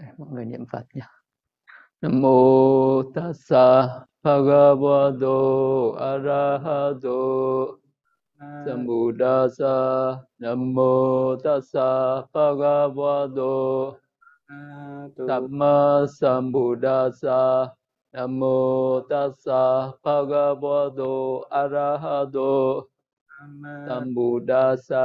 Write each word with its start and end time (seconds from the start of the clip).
À, 0.00 0.06
mọi 0.18 0.28
người 0.32 0.44
niệm 0.44 0.64
phật 0.72 0.84
nhé 0.94 1.02
nam 2.00 2.20
mô 2.22 3.02
tassa 3.14 3.88
bhagavato 4.22 5.36
arahato. 6.10 7.20
Sambuddhasa 8.66 9.74
nam 10.38 10.74
mô 10.74 11.36
tassa 11.44 12.22
bhagavato. 12.32 13.52
Dhamma 15.28 16.06
Sambuddhasa 16.18 17.70
Nam 18.12 18.38
mô 18.40 19.00
Tassa 19.08 19.94
Bhagavato 20.02 21.46
Arahato. 21.50 22.88
Sambuddhasa 23.86 25.04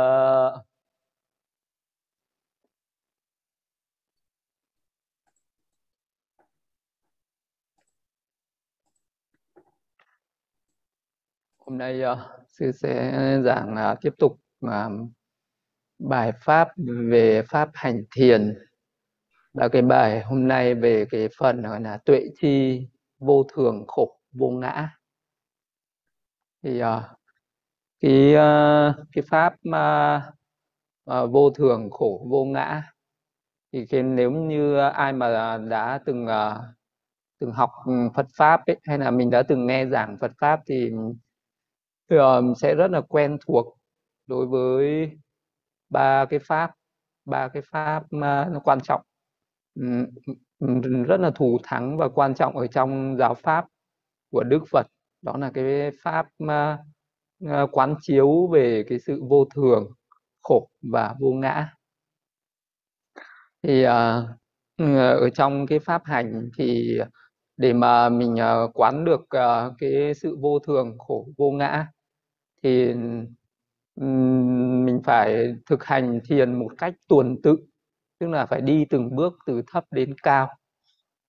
Hôm 11.66 11.78
nay 11.78 12.02
uh, 12.12 12.18
sư 12.48 12.72
sẽ 12.72 13.12
giảng 13.46 13.76
uh, 13.92 13.98
tiếp 14.02 14.14
tục 14.18 14.40
uh, 14.66 14.72
bài 16.00 16.32
pháp 16.42 16.68
về 17.10 17.42
pháp 17.50 17.70
hành 17.74 18.04
thiền. 18.16 18.58
Và 19.54 19.68
cái 19.68 19.82
bài 19.82 20.24
hôm 20.24 20.48
nay 20.48 20.76
về 20.76 21.06
cái 21.12 21.30
phần 21.40 21.62
gọi 21.62 21.82
là 21.82 21.98
tuệ 21.98 22.26
chi 22.36 22.88
vô 23.20 23.44
thường 23.44 23.86
khổ 23.88 24.20
vô 24.32 24.50
ngã. 24.50 24.90
Thì 26.64 26.84
uh, 26.84 26.88
cái 28.00 28.34
uh, 28.34 28.96
cái 29.12 29.24
pháp 29.30 29.54
uh, 29.70 30.24
uh, 31.12 31.32
vô 31.32 31.50
thường 31.50 31.90
khổ 31.92 32.28
vô 32.30 32.46
ngã 32.46 32.84
thì 33.74 33.86
cái 33.86 34.04
nếu 34.04 34.32
như 34.32 34.78
ai 34.78 35.14
mà 35.14 35.58
đã 35.58 36.00
từng 36.06 36.26
uh, 36.26 36.62
từng 37.40 37.52
học 37.52 37.72
Phật 38.16 38.28
pháp 38.38 38.66
ấy, 38.66 38.78
hay 38.84 38.98
là 38.98 39.12
mình 39.12 39.30
đã 39.30 39.44
từng 39.44 39.68
nghe 39.68 39.86
giảng 39.86 40.18
Phật 40.22 40.32
pháp 40.40 40.60
thì 40.68 40.92
uh, 42.14 42.58
sẽ 42.58 42.76
rất 42.76 42.92
là 42.92 43.02
quen 43.02 43.38
thuộc 43.48 43.78
đối 44.28 44.46
với 44.46 45.12
ba 45.90 46.26
cái 46.26 46.40
pháp 46.40 46.72
ba 47.26 47.48
cái 47.48 47.64
pháp 47.72 48.04
mà 48.10 48.50
nó 48.52 48.60
quan 48.60 48.80
trọng. 48.82 49.02
Rất 51.08 51.20
là 51.20 51.32
thù 51.36 51.58
thắng 51.64 51.98
và 51.98 52.10
quan 52.10 52.36
trọng 52.36 52.58
ở 52.58 52.68
trong 52.68 53.18
giáo 53.20 53.34
pháp 53.34 53.66
của 54.32 54.44
Đức 54.44 54.64
Phật. 54.72 54.88
Đó 55.22 55.38
là 55.38 55.52
cái 55.54 55.92
pháp 56.04 56.28
uh, 56.44 57.70
quán 57.72 57.96
chiếu 58.02 58.48
về 58.48 58.84
cái 58.90 59.00
sự 59.00 59.24
vô 59.30 59.46
thường 59.56 59.88
khổ 60.42 60.70
và 60.92 61.16
vô 61.20 61.32
ngã. 61.32 61.74
Thì 63.64 63.84
uh, 63.84 63.90
ở 64.94 65.30
trong 65.30 65.68
cái 65.68 65.80
pháp 65.80 66.02
hành 66.06 66.50
thì 66.58 67.00
để 67.58 67.74
mà 67.74 68.10
mình 68.10 68.34
uh, 68.34 68.72
quán 68.74 69.06
được 69.06 69.22
uh, 69.22 69.74
cái 69.78 70.14
sự 70.14 70.38
vô 70.42 70.60
thường 70.60 70.98
khổ 70.98 71.28
vô 71.38 71.52
ngã 71.52 71.88
thì 72.66 72.94
mình 74.86 75.02
phải 75.04 75.54
thực 75.70 75.84
hành 75.84 76.20
thiền 76.30 76.60
một 76.60 76.70
cách 76.78 76.94
tuần 77.08 77.36
tự 77.44 77.58
tức 78.20 78.28
là 78.28 78.46
phải 78.46 78.62
đi 78.62 78.86
từng 78.90 79.16
bước 79.16 79.34
từ 79.46 79.62
thấp 79.68 79.86
đến 79.92 80.16
cao. 80.24 80.50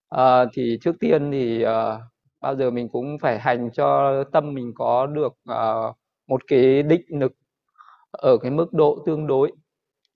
À, 0.08 0.44
thì 0.52 0.78
trước 0.80 0.96
tiên 1.00 1.30
thì 1.32 1.62
à, 1.62 1.98
bao 2.40 2.56
giờ 2.56 2.70
mình 2.70 2.88
cũng 2.92 3.18
phải 3.22 3.38
hành 3.38 3.70
cho 3.72 4.24
tâm 4.32 4.54
mình 4.54 4.72
có 4.74 5.06
được 5.06 5.32
à, 5.44 5.74
một 6.26 6.42
cái 6.46 6.82
định 6.82 7.02
lực 7.20 7.32
ở 8.10 8.38
cái 8.42 8.50
mức 8.50 8.72
độ 8.72 9.02
tương 9.06 9.26
đối. 9.26 9.52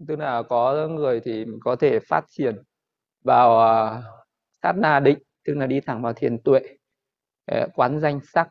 Tức 0.08 0.16
là 0.18 0.42
có 0.42 0.88
người 0.88 1.20
thì 1.20 1.44
mình 1.44 1.60
có 1.64 1.77
thể 1.77 1.98
phát 2.08 2.24
triển 2.28 2.56
vào 3.24 3.60
à, 3.60 4.02
sát 4.62 4.72
na 4.77 5.00
định 5.00 5.18
tức 5.46 5.55
là 5.55 5.66
đi 5.66 5.80
thẳng 5.80 6.02
vào 6.02 6.12
thiền 6.12 6.42
tuệ 6.42 6.60
quán 7.74 8.00
danh 8.00 8.20
sắc 8.32 8.48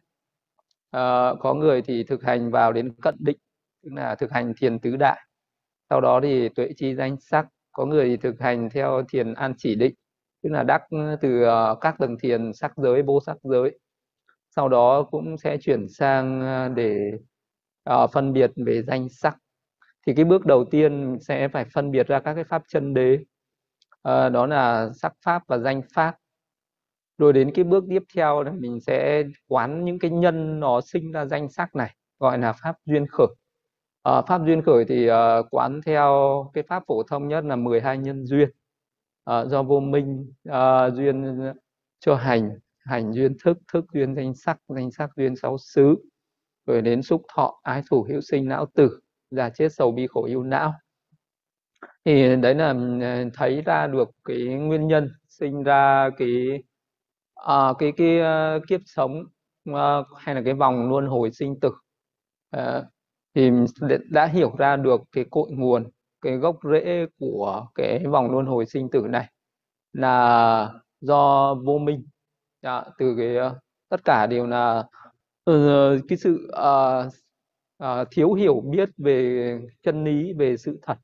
à, 0.92 1.34
có 1.40 1.54
người 1.54 1.82
thì 1.82 2.04
thực 2.04 2.24
hành 2.24 2.52
vào 2.52 2.74
đến 2.74 2.94
cận 3.02 3.16
định 3.20 3.38
tức 3.84 3.90
là 3.94 4.16
thực 4.16 4.32
hành 4.32 4.54
thiền 4.58 4.80
tứ 4.80 4.96
đại. 4.96 5.20
Sau 5.90 6.02
đó 6.02 6.20
thì 6.24 6.50
tuệ 6.50 6.70
chi 6.78 6.96
danh 6.96 7.18
sắc 7.20 7.48
có 7.72 7.86
người 7.86 8.10
thì 8.10 8.18
thực 8.18 8.40
hành 8.40 8.70
theo 8.70 9.04
thiền 9.10 9.34
an 9.34 9.54
chỉ 9.58 9.76
định 9.76 9.94
tức 10.44 10.50
là 10.50 10.64
đắc 10.64 10.82
từ 11.22 11.44
ờ, 11.44 11.76
các 11.82 11.96
tầng 12.00 12.18
thiền 12.20 12.54
sắc 12.54 12.72
giới 12.78 13.02
vô 13.02 13.20
sắc 13.26 13.38
giới. 13.44 13.80
Sau 14.56 14.70
đó 14.70 15.04
cũng 15.12 15.38
sẽ 15.38 15.58
chuyển 15.62 15.88
sang 15.90 16.42
để 16.76 17.12
uh, 17.90 18.10
phân 18.14 18.34
biệt 18.34 18.52
về 18.66 18.84
danh 18.84 19.10
sắc. 19.10 19.38
Thì 20.08 20.14
cái 20.16 20.26
bước 20.26 20.46
đầu 20.46 20.66
tiên 20.66 21.18
sẽ 21.22 21.48
phải 21.48 21.66
phân 21.74 21.92
biệt 21.92 22.08
ra 22.08 22.20
các 22.20 22.34
cái 22.34 22.44
pháp 22.44 22.64
chân 22.68 22.94
đế. 22.94 23.14
Uh, 24.08 24.32
đó 24.34 24.46
là 24.46 24.90
sắc 24.94 25.14
pháp 25.26 25.44
và 25.48 25.58
danh 25.58 25.82
pháp 25.96 26.16
rồi 27.20 27.34
đến 27.34 27.52
cái 27.54 27.64
bước 27.64 27.84
tiếp 27.90 28.04
theo 28.16 28.44
là 28.44 28.52
mình 28.52 28.80
sẽ 28.82 29.24
quán 29.48 29.86
những 29.86 30.00
cái 30.00 30.12
nhân 30.12 30.60
nó 30.60 30.82
sinh 30.82 31.12
ra 31.12 31.26
danh 31.26 31.50
sắc 31.50 31.76
này 31.76 31.96
gọi 32.20 32.38
là 32.38 32.54
pháp 32.54 32.76
duyên 32.86 33.08
khởi. 33.08 33.28
À, 34.04 34.22
pháp 34.28 34.42
duyên 34.46 34.62
khởi 34.62 34.86
thì 34.86 35.10
uh, 35.12 35.16
quán 35.52 35.82
theo 35.86 36.12
cái 36.54 36.64
pháp 36.68 36.84
phổ 36.88 37.04
thông 37.04 37.28
nhất 37.28 37.44
là 37.46 37.56
12 37.56 37.98
nhân 37.98 38.26
duyên. 38.26 38.50
Uh, 39.32 39.48
do 39.48 39.64
vô 39.64 39.80
minh 39.80 40.34
uh, 40.50 40.94
duyên 40.94 41.40
cho 42.00 42.16
hành 42.16 42.50
hành 42.80 43.14
duyên 43.14 43.38
thức 43.44 43.58
thức 43.74 43.86
duyên 43.94 44.16
danh 44.16 44.34
sắc 44.34 44.58
danh 44.68 44.92
sắc 44.92 45.10
duyên 45.16 45.36
sáu 45.36 45.58
xứ. 45.58 45.96
Rồi 46.66 46.82
đến 46.82 47.02
xúc 47.02 47.22
thọ 47.36 47.60
ái 47.64 47.84
thủ 47.90 48.06
hữu 48.10 48.22
sinh 48.22 48.46
não 48.46 48.66
tử 48.66 49.00
già 49.32 49.50
chết 49.50 49.74
sầu 49.74 49.92
bi 49.92 50.08
khổ 50.08 50.26
yêu 50.26 50.44
não. 50.44 50.74
Thì 52.06 52.36
đấy 52.36 52.56
là 52.56 52.70
ừ, 53.02 53.30
thấy 53.34 53.62
ra 53.62 53.88
được 53.88 54.10
cái 54.26 54.38
nguyên 54.38 54.88
nhân 54.88 55.10
sinh 55.28 55.64
ra 55.64 56.10
cái 56.18 56.64
à, 57.46 57.74
cái 57.80 57.92
cái 57.98 58.20
uh, 58.20 58.64
kiếp 58.68 58.82
sống 58.86 59.24
uh, 59.72 60.08
hay 60.18 60.36
là 60.36 60.42
cái 60.46 60.54
vòng 60.54 60.90
luân 60.90 61.08
hồi 61.08 61.32
sinh 61.32 61.60
tử 61.60 61.70
uh, 62.58 62.84
thì 63.36 63.52
đã 64.10 64.26
hiểu 64.26 64.56
ra 64.58 64.76
được 64.76 65.02
cái 65.12 65.26
cội 65.30 65.52
nguồn 65.52 65.90
cái 66.22 66.38
gốc 66.38 66.58
rễ 66.72 67.06
của 67.20 67.68
cái 67.76 68.08
vòng 68.08 68.32
luân 68.32 68.46
hồi 68.46 68.66
sinh 68.66 68.90
tử 68.90 69.02
này 69.02 69.30
là 69.94 70.74
do 71.02 71.54
vô 71.54 71.78
minh. 71.78 72.08
À, 72.62 72.86
từ 72.98 73.16
cái 73.18 73.36
tất 73.90 74.04
cả 74.04 74.28
đều 74.28 74.48
là 74.48 74.84
uh, 75.52 76.02
cái 76.08 76.18
sự 76.18 76.52
uh, 76.52 77.14
uh, 77.84 78.08
thiếu 78.12 78.34
hiểu 78.34 78.62
biết 78.72 78.90
về 78.98 79.60
chân 79.84 80.04
lý 80.04 80.34
về 80.34 80.58
sự 80.58 80.80
thật. 80.82 80.98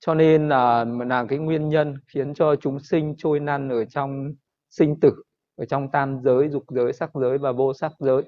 Cho 0.00 0.14
nên 0.14 0.48
là 0.48 0.84
là 0.84 1.24
cái 1.28 1.38
nguyên 1.38 1.68
nhân 1.68 1.94
khiến 2.06 2.34
cho 2.34 2.56
chúng 2.56 2.80
sinh 2.80 3.14
trôi 3.18 3.40
năn 3.40 3.68
ở 3.68 3.84
trong 3.84 4.32
sinh 4.70 5.00
tử 5.00 5.22
ở 5.56 5.64
trong 5.64 5.90
tam 5.90 6.20
giới 6.24 6.48
dục 6.48 6.64
giới 6.68 6.92
sắc 6.92 7.10
giới 7.14 7.38
và 7.38 7.52
vô 7.52 7.74
sắc 7.74 7.92
giới 7.98 8.22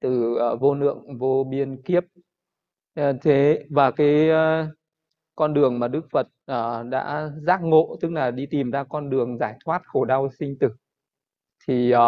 từ 0.00 0.38
uh, 0.52 0.60
vô 0.60 0.74
lượng 0.74 1.18
vô 1.18 1.44
biên 1.50 1.82
kiếp. 1.82 2.04
Uh, 3.00 3.16
thế 3.22 3.66
và 3.70 3.90
cái 3.90 4.30
uh, 4.30 4.68
con 5.34 5.54
đường 5.54 5.78
mà 5.78 5.88
Đức 5.88 6.06
Phật 6.10 6.26
uh, 6.26 6.86
đã 6.90 7.30
giác 7.46 7.60
ngộ 7.62 7.96
tức 8.00 8.12
là 8.12 8.30
đi 8.30 8.46
tìm 8.46 8.70
ra 8.70 8.84
con 8.84 9.10
đường 9.10 9.38
giải 9.38 9.58
thoát 9.64 9.82
khổ 9.86 10.04
đau 10.04 10.30
sinh 10.38 10.58
tử 10.58 10.68
thì 11.66 11.94
uh, 11.94 12.00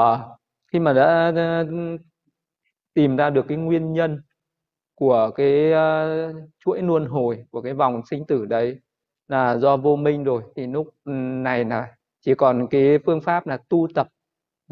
khi 0.72 0.78
mà 0.78 0.92
đã 0.92 1.32
uh, 1.60 2.00
tìm 2.94 3.16
ra 3.16 3.30
được 3.30 3.44
cái 3.48 3.56
nguyên 3.58 3.92
nhân 3.92 4.22
của 4.94 5.30
cái 5.34 5.72
uh, 5.72 6.36
chuỗi 6.64 6.82
luân 6.82 7.06
hồi 7.06 7.44
của 7.50 7.62
cái 7.62 7.74
vòng 7.74 8.02
sinh 8.10 8.26
tử 8.26 8.46
đấy 8.46 8.80
là 9.28 9.56
do 9.56 9.76
vô 9.76 9.96
minh 9.96 10.24
rồi 10.24 10.42
thì 10.56 10.66
lúc 10.66 10.88
này 11.44 11.64
là 11.64 11.96
chỉ 12.20 12.34
còn 12.34 12.66
cái 12.70 12.98
phương 13.06 13.20
pháp 13.20 13.46
là 13.46 13.58
tu 13.68 13.88
tập 13.94 14.08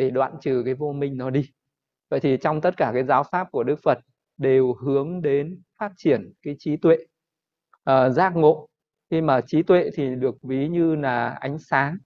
để 0.00 0.10
đoạn 0.10 0.32
trừ 0.40 0.62
cái 0.64 0.74
vô 0.74 0.92
minh 0.92 1.16
nó 1.16 1.30
đi. 1.30 1.50
Vậy 2.10 2.20
thì 2.20 2.36
trong 2.36 2.60
tất 2.60 2.76
cả 2.76 2.90
cái 2.94 3.04
giáo 3.04 3.24
pháp 3.30 3.50
của 3.52 3.64
Đức 3.64 3.76
Phật 3.82 3.98
đều 4.38 4.74
hướng 4.74 5.22
đến 5.22 5.62
phát 5.78 5.92
triển 5.96 6.32
cái 6.42 6.56
trí 6.58 6.76
tuệ 6.76 6.96
uh, 7.90 8.12
giác 8.12 8.36
ngộ. 8.36 8.68
Khi 9.10 9.20
mà 9.20 9.40
trí 9.46 9.62
tuệ 9.62 9.90
thì 9.94 10.14
được 10.14 10.34
ví 10.42 10.68
như 10.68 10.94
là 10.94 11.28
ánh 11.28 11.58
sáng 11.58 11.96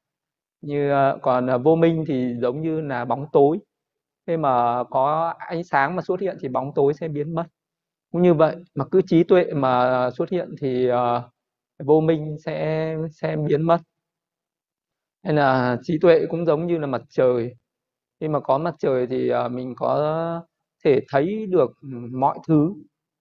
như 0.61 0.93
uh, 0.93 1.23
còn 1.23 1.55
uh, 1.55 1.63
vô 1.65 1.77
minh 1.77 2.05
thì 2.09 2.35
giống 2.41 2.61
như 2.61 2.81
là 2.81 3.05
bóng 3.05 3.27
tối. 3.33 3.59
Khi 4.27 4.37
mà 4.37 4.85
có 4.91 5.35
ánh 5.39 5.65
sáng 5.65 5.97
mà 5.97 6.03
xuất 6.03 6.21
hiện 6.21 6.37
thì 6.41 6.49
bóng 6.49 6.73
tối 6.75 6.95
sẽ 6.95 7.09
biến 7.09 7.35
mất. 7.35 7.45
Cũng 8.13 8.23
như 8.23 8.35
vậy 8.35 8.57
mà 8.75 8.85
cứ 8.91 9.03
trí 9.07 9.25
tuệ 9.25 9.45
mà 9.55 10.11
xuất 10.11 10.31
hiện 10.31 10.55
thì 10.61 10.91
uh, 10.91 10.97
vô 11.87 12.01
minh 12.01 12.37
sẽ 12.45 12.97
sẽ 13.11 13.37
biến 13.37 13.63
mất. 13.63 13.79
Hay 15.25 15.35
là 15.35 15.79
trí 15.83 15.99
tuệ 15.99 16.27
cũng 16.31 16.47
giống 16.47 16.67
như 16.67 16.79
là 16.79 16.87
mặt 16.87 17.03
trời 17.09 17.55
khi 18.25 18.29
mà 18.29 18.41
có 18.41 18.59
mặt 18.59 18.75
trời 18.79 19.07
thì 19.07 19.29
à, 19.29 19.49
mình 19.49 19.75
có 19.77 20.43
thể 20.85 21.01
thấy 21.09 21.47
được 21.47 21.71
ừ, 21.83 21.89
mọi 22.13 22.39
thứ 22.49 22.75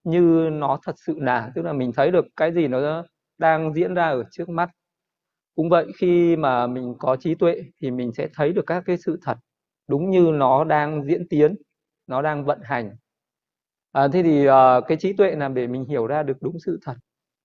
như 0.04 0.50
nó 0.54 0.80
thật 0.84 0.96
sự 1.06 1.20
là 1.20 1.52
tức 1.56 1.62
là 1.62 1.74
mình 1.74 1.92
thấy 1.96 2.12
được 2.12 2.26
cái 2.36 2.54
gì 2.54 2.68
nó 2.68 3.04
đang 3.38 3.74
diễn 3.74 3.94
ra 3.94 4.10
ở 4.10 4.24
trước 4.32 4.50
mắt. 4.50 4.70
Cũng 5.56 5.70
vậy 5.70 5.88
khi 5.98 6.36
mà 6.36 6.68
mình 6.68 6.96
có 7.00 7.16
trí 7.16 7.36
tuệ 7.36 7.64
thì 7.82 7.92
mình 7.92 8.12
sẽ 8.14 8.28
thấy 8.36 8.54
được 8.54 8.66
các 8.68 8.84
cái 8.86 8.98
sự 8.98 9.20
thật 9.24 9.38
đúng 9.88 10.10
như 10.10 10.32
nó 10.34 10.64
đang 10.64 11.04
diễn 11.06 11.28
tiến 11.30 11.56
nó 12.08 12.22
đang 12.22 12.46
vận 12.46 12.60
hành. 12.64 12.96
À, 13.92 14.08
thế 14.14 14.24
thì 14.24 14.48
uh, 14.50 14.84
cái 14.88 14.98
trí 14.98 15.14
tuệ 15.14 15.36
là 15.36 15.50
để 15.50 15.68
mình 15.68 15.86
hiểu 15.86 16.08
ra 16.08 16.24
được 16.24 16.38
đúng 16.42 16.60
sự 16.60 16.80
thật. 16.86 16.96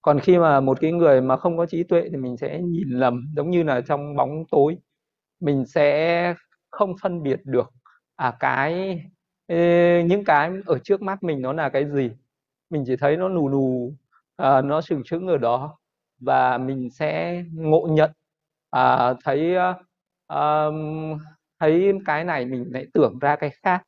Còn 0.02 0.20
khi 0.20 0.38
mà 0.38 0.60
một 0.60 0.80
cái 0.80 0.92
người 0.92 1.20
mà 1.20 1.36
không 1.36 1.56
có 1.58 1.66
trí 1.66 1.82
tuệ 1.84 2.08
thì 2.10 2.16
mình 2.16 2.36
sẽ 2.36 2.60
nhìn 2.62 2.88
lầm 2.88 3.32
giống 3.36 3.50
như 3.50 3.62
là 3.62 3.80
trong 3.80 4.16
bóng 4.16 4.44
tối. 4.50 4.76
Mình 5.40 5.66
sẽ 5.66 6.34
không 6.78 6.94
phân 7.02 7.22
biệt 7.22 7.40
được 7.44 7.70
à 8.16 8.36
cái 8.40 9.02
những 10.08 10.24
cái 10.26 10.52
ở 10.66 10.78
trước 10.78 11.02
mắt 11.02 11.22
mình 11.22 11.42
nó 11.42 11.52
là 11.52 11.68
cái 11.68 11.90
gì. 11.90 12.10
Mình 12.70 12.84
chỉ 12.86 12.96
thấy 12.96 13.16
nó 13.16 13.28
nù 13.28 13.48
nù 13.50 13.92
à, 14.36 14.62
nó 14.62 14.80
sừng 14.80 15.02
sững 15.04 15.26
ở 15.26 15.36
đó. 15.36 15.78
Và 16.20 16.58
mình 16.58 16.90
sẽ 16.90 17.42
ngộ 17.52 17.88
nhận 17.90 18.10
à, 18.70 19.14
thấy 19.24 19.56
à, 20.28 20.66
thấy 21.60 21.92
cái 22.06 22.24
này 22.24 22.46
mình 22.46 22.64
lại 22.72 22.86
tưởng 22.94 23.18
ra 23.20 23.36
cái 23.36 23.50
khác. 23.62 23.82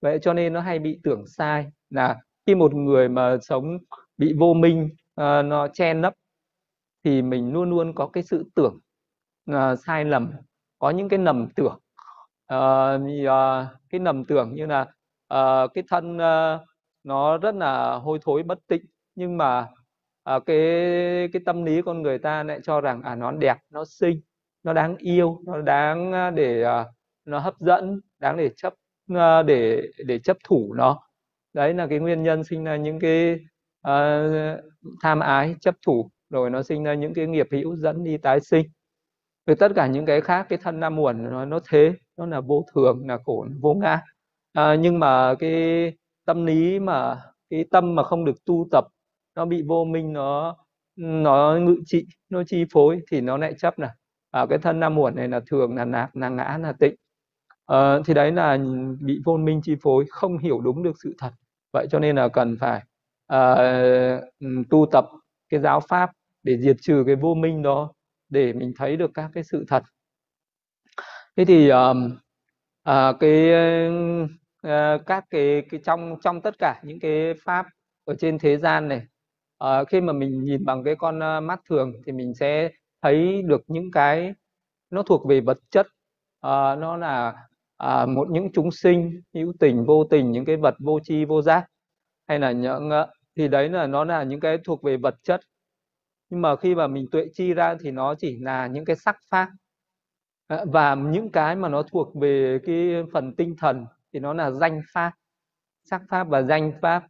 Vậy 0.00 0.18
cho 0.22 0.32
nên 0.32 0.52
nó 0.52 0.60
hay 0.60 0.78
bị 0.78 1.00
tưởng 1.02 1.26
sai 1.26 1.66
là 1.90 2.16
khi 2.46 2.54
một 2.54 2.74
người 2.74 3.08
mà 3.08 3.36
sống 3.42 3.78
bị 4.18 4.34
vô 4.38 4.54
minh 4.54 4.90
à, 5.14 5.42
nó 5.42 5.68
che 5.68 5.94
nấp 5.94 6.14
thì 7.04 7.22
mình 7.22 7.52
luôn 7.52 7.70
luôn 7.70 7.94
có 7.94 8.06
cái 8.06 8.22
sự 8.22 8.44
tưởng 8.54 8.78
à, 9.46 9.76
sai 9.76 10.04
lầm 10.04 10.32
có 10.78 10.90
những 10.90 11.08
cái 11.08 11.18
nầm 11.18 11.48
tưởng 11.56 11.78
uh, 12.54 13.00
uh, 13.26 13.80
cái 13.90 13.98
nầm 14.00 14.24
tưởng 14.24 14.54
như 14.54 14.66
là 14.66 14.80
uh, 15.34 15.70
cái 15.74 15.84
thân 15.88 16.16
uh, 16.16 16.60
nó 17.04 17.38
rất 17.38 17.54
là 17.54 17.94
hôi 17.94 18.18
thối 18.22 18.42
bất 18.42 18.58
tịnh 18.66 18.82
nhưng 19.14 19.36
mà 19.36 19.68
uh, 20.36 20.46
cái 20.46 20.58
cái 21.32 21.42
tâm 21.46 21.64
lý 21.64 21.82
con 21.82 22.02
người 22.02 22.18
ta 22.18 22.42
lại 22.42 22.60
cho 22.62 22.80
rằng 22.80 23.02
à 23.02 23.14
nó 23.14 23.32
đẹp 23.32 23.56
nó 23.70 23.84
xinh 23.84 24.20
nó 24.62 24.72
đáng 24.72 24.96
yêu 24.96 25.40
nó 25.46 25.60
đáng 25.60 26.12
để 26.34 26.64
uh, 26.64 26.86
nó 27.24 27.38
hấp 27.38 27.54
dẫn 27.60 28.00
đáng 28.18 28.36
để 28.36 28.50
chấp 28.56 28.74
uh, 29.12 29.46
để 29.46 29.82
để 30.06 30.18
chấp 30.18 30.36
thủ 30.44 30.74
nó. 30.74 31.00
Đấy 31.52 31.74
là 31.74 31.86
cái 31.86 31.98
nguyên 31.98 32.22
nhân 32.22 32.44
sinh 32.44 32.64
ra 32.64 32.76
những 32.76 32.98
cái 33.00 33.38
uh, 33.88 34.60
tham 35.02 35.20
ái 35.20 35.54
chấp 35.60 35.74
thủ 35.86 36.10
rồi 36.30 36.50
nó 36.50 36.62
sinh 36.62 36.84
ra 36.84 36.94
những 36.94 37.14
cái 37.14 37.26
nghiệp 37.26 37.48
hữu 37.52 37.76
dẫn 37.76 38.04
đi 38.04 38.18
tái 38.18 38.40
sinh. 38.40 38.66
Rồi 39.46 39.56
tất 39.56 39.72
cả 39.76 39.86
những 39.86 40.06
cái 40.06 40.20
khác 40.20 40.46
cái 40.48 40.58
thân 40.62 40.80
nam 40.80 40.96
muộn 40.96 41.24
nó 41.30 41.44
nó 41.44 41.60
thế 41.68 41.94
nó 42.20 42.26
là 42.26 42.40
vô 42.40 42.64
thường 42.74 43.08
là 43.08 43.18
khổ 43.24 43.46
vô 43.60 43.74
ngã. 43.74 44.00
À, 44.52 44.74
nhưng 44.74 44.98
mà 44.98 45.34
cái 45.38 45.92
tâm 46.24 46.46
lý 46.46 46.78
mà 46.78 47.22
cái 47.50 47.64
tâm 47.70 47.94
mà 47.94 48.02
không 48.02 48.24
được 48.24 48.44
tu 48.44 48.68
tập 48.70 48.84
nó 49.36 49.44
bị 49.44 49.62
vô 49.62 49.84
minh 49.84 50.12
nó 50.12 50.56
nó 50.96 51.58
ngự 51.60 51.76
trị 51.86 52.06
nó 52.30 52.42
chi 52.44 52.64
phối 52.72 53.00
thì 53.10 53.20
nó 53.20 53.36
lại 53.36 53.54
chấp 53.58 53.78
là 53.78 53.94
à, 54.30 54.46
cái 54.50 54.58
thân 54.58 54.80
nam 54.80 54.94
muộn 54.94 55.14
này 55.16 55.28
là 55.28 55.40
thường 55.46 55.76
là 55.76 55.84
nạc 55.84 56.16
là 56.16 56.28
ngã 56.28 56.58
là 56.62 56.72
tịnh. 56.80 56.94
À, 57.66 57.98
thì 58.06 58.14
đấy 58.14 58.32
là 58.32 58.58
bị 59.00 59.20
vô 59.24 59.36
minh 59.36 59.60
chi 59.64 59.76
phối 59.82 60.04
không 60.10 60.38
hiểu 60.38 60.60
đúng 60.60 60.82
được 60.82 60.96
sự 61.02 61.14
thật. 61.18 61.30
Vậy 61.72 61.86
cho 61.90 61.98
nên 61.98 62.16
là 62.16 62.28
cần 62.28 62.56
phải 62.60 62.82
à, 63.26 63.56
tu 64.70 64.86
tập 64.92 65.04
cái 65.48 65.60
giáo 65.60 65.80
pháp 65.88 66.10
để 66.42 66.58
diệt 66.58 66.76
trừ 66.80 67.02
cái 67.06 67.16
vô 67.16 67.34
minh 67.34 67.62
đó 67.62 67.92
để 68.28 68.52
mình 68.52 68.72
thấy 68.76 68.96
được 68.96 69.10
các 69.14 69.30
cái 69.34 69.44
sự 69.44 69.64
thật 69.68 69.82
thế 71.40 71.44
thì 71.44 71.68
um, 71.68 72.18
uh, 72.90 73.16
cái 73.20 73.50
uh, 74.66 75.06
các 75.06 75.24
cái 75.30 75.62
cái 75.70 75.80
trong 75.84 76.16
trong 76.22 76.40
tất 76.40 76.58
cả 76.58 76.80
những 76.84 77.00
cái 77.00 77.34
pháp 77.44 77.66
ở 78.04 78.14
trên 78.14 78.38
thế 78.38 78.56
gian 78.56 78.88
này 78.88 79.02
uh, 79.64 79.88
khi 79.88 80.00
mà 80.00 80.12
mình 80.12 80.44
nhìn 80.44 80.64
bằng 80.64 80.84
cái 80.84 80.94
con 80.96 81.18
uh, 81.18 81.42
mắt 81.42 81.60
thường 81.68 81.92
thì 82.06 82.12
mình 82.12 82.34
sẽ 82.34 82.70
thấy 83.02 83.42
được 83.42 83.60
những 83.66 83.90
cái 83.90 84.34
nó 84.90 85.02
thuộc 85.02 85.26
về 85.28 85.40
vật 85.40 85.58
chất. 85.70 85.86
Uh, 86.46 86.78
nó 86.78 86.96
là 86.96 87.34
uh, 87.84 88.08
một 88.08 88.28
những 88.30 88.52
chúng 88.52 88.70
sinh 88.70 89.20
hữu 89.34 89.52
tình 89.60 89.84
vô 89.84 90.04
tình 90.04 90.32
những 90.32 90.44
cái 90.44 90.56
vật 90.56 90.74
vô 90.78 91.00
tri 91.02 91.24
vô 91.24 91.42
giác. 91.42 91.66
Hay 92.28 92.38
là 92.38 92.52
những 92.52 92.90
thì 93.36 93.48
đấy 93.48 93.68
là 93.68 93.86
nó 93.86 94.04
là 94.04 94.22
những 94.22 94.40
cái 94.40 94.58
thuộc 94.64 94.82
về 94.82 94.96
vật 94.96 95.14
chất. 95.22 95.40
Nhưng 96.30 96.42
mà 96.42 96.56
khi 96.56 96.74
mà 96.74 96.86
mình 96.86 97.06
tuệ 97.12 97.26
chi 97.34 97.54
ra 97.54 97.76
thì 97.80 97.90
nó 97.90 98.14
chỉ 98.14 98.38
là 98.40 98.66
những 98.66 98.84
cái 98.84 98.96
sắc 98.96 99.16
pháp. 99.30 99.48
Ờ, 100.50 100.64
và 100.72 100.94
những 100.94 101.30
cái 101.32 101.56
mà 101.56 101.68
nó 101.68 101.82
thuộc 101.82 102.14
về 102.20 102.58
cái 102.66 103.02
phần 103.12 103.34
tinh 103.36 103.54
thần 103.58 103.86
thì 104.12 104.20
nó 104.20 104.32
là 104.34 104.50
danh 104.50 104.80
pháp, 104.94 105.12
sắc 105.84 106.02
pháp 106.10 106.28
và 106.28 106.42
danh 106.42 106.72
pháp. 106.82 107.06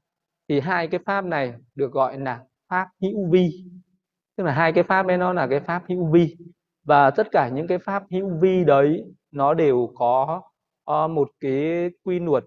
Thì 0.49 0.61
hai 0.61 0.89
cái 0.89 1.01
pháp 1.07 1.25
này 1.25 1.55
được 1.75 1.93
gọi 1.93 2.19
là 2.19 2.45
pháp 2.69 2.89
hữu 3.03 3.31
vi. 3.31 3.65
Tức 4.37 4.45
là 4.45 4.53
hai 4.53 4.73
cái 4.73 4.85
pháp 4.85 5.07
đấy 5.07 5.19
nó 5.19 5.33
là 5.33 5.47
cái 5.47 5.61
pháp 5.61 5.83
hữu 5.89 6.07
vi. 6.13 6.37
Và 6.85 7.11
tất 7.11 7.29
cả 7.33 7.49
những 7.55 7.67
cái 7.67 7.79
pháp 7.79 8.03
hữu 8.11 8.39
vi 8.41 8.65
đấy, 8.65 9.05
nó 9.31 9.55
đều 9.55 9.93
có 9.95 10.43
ờ, 10.85 11.09
một 11.09 11.31
cái 11.41 11.91
quy 12.05 12.19
luật, 12.19 12.45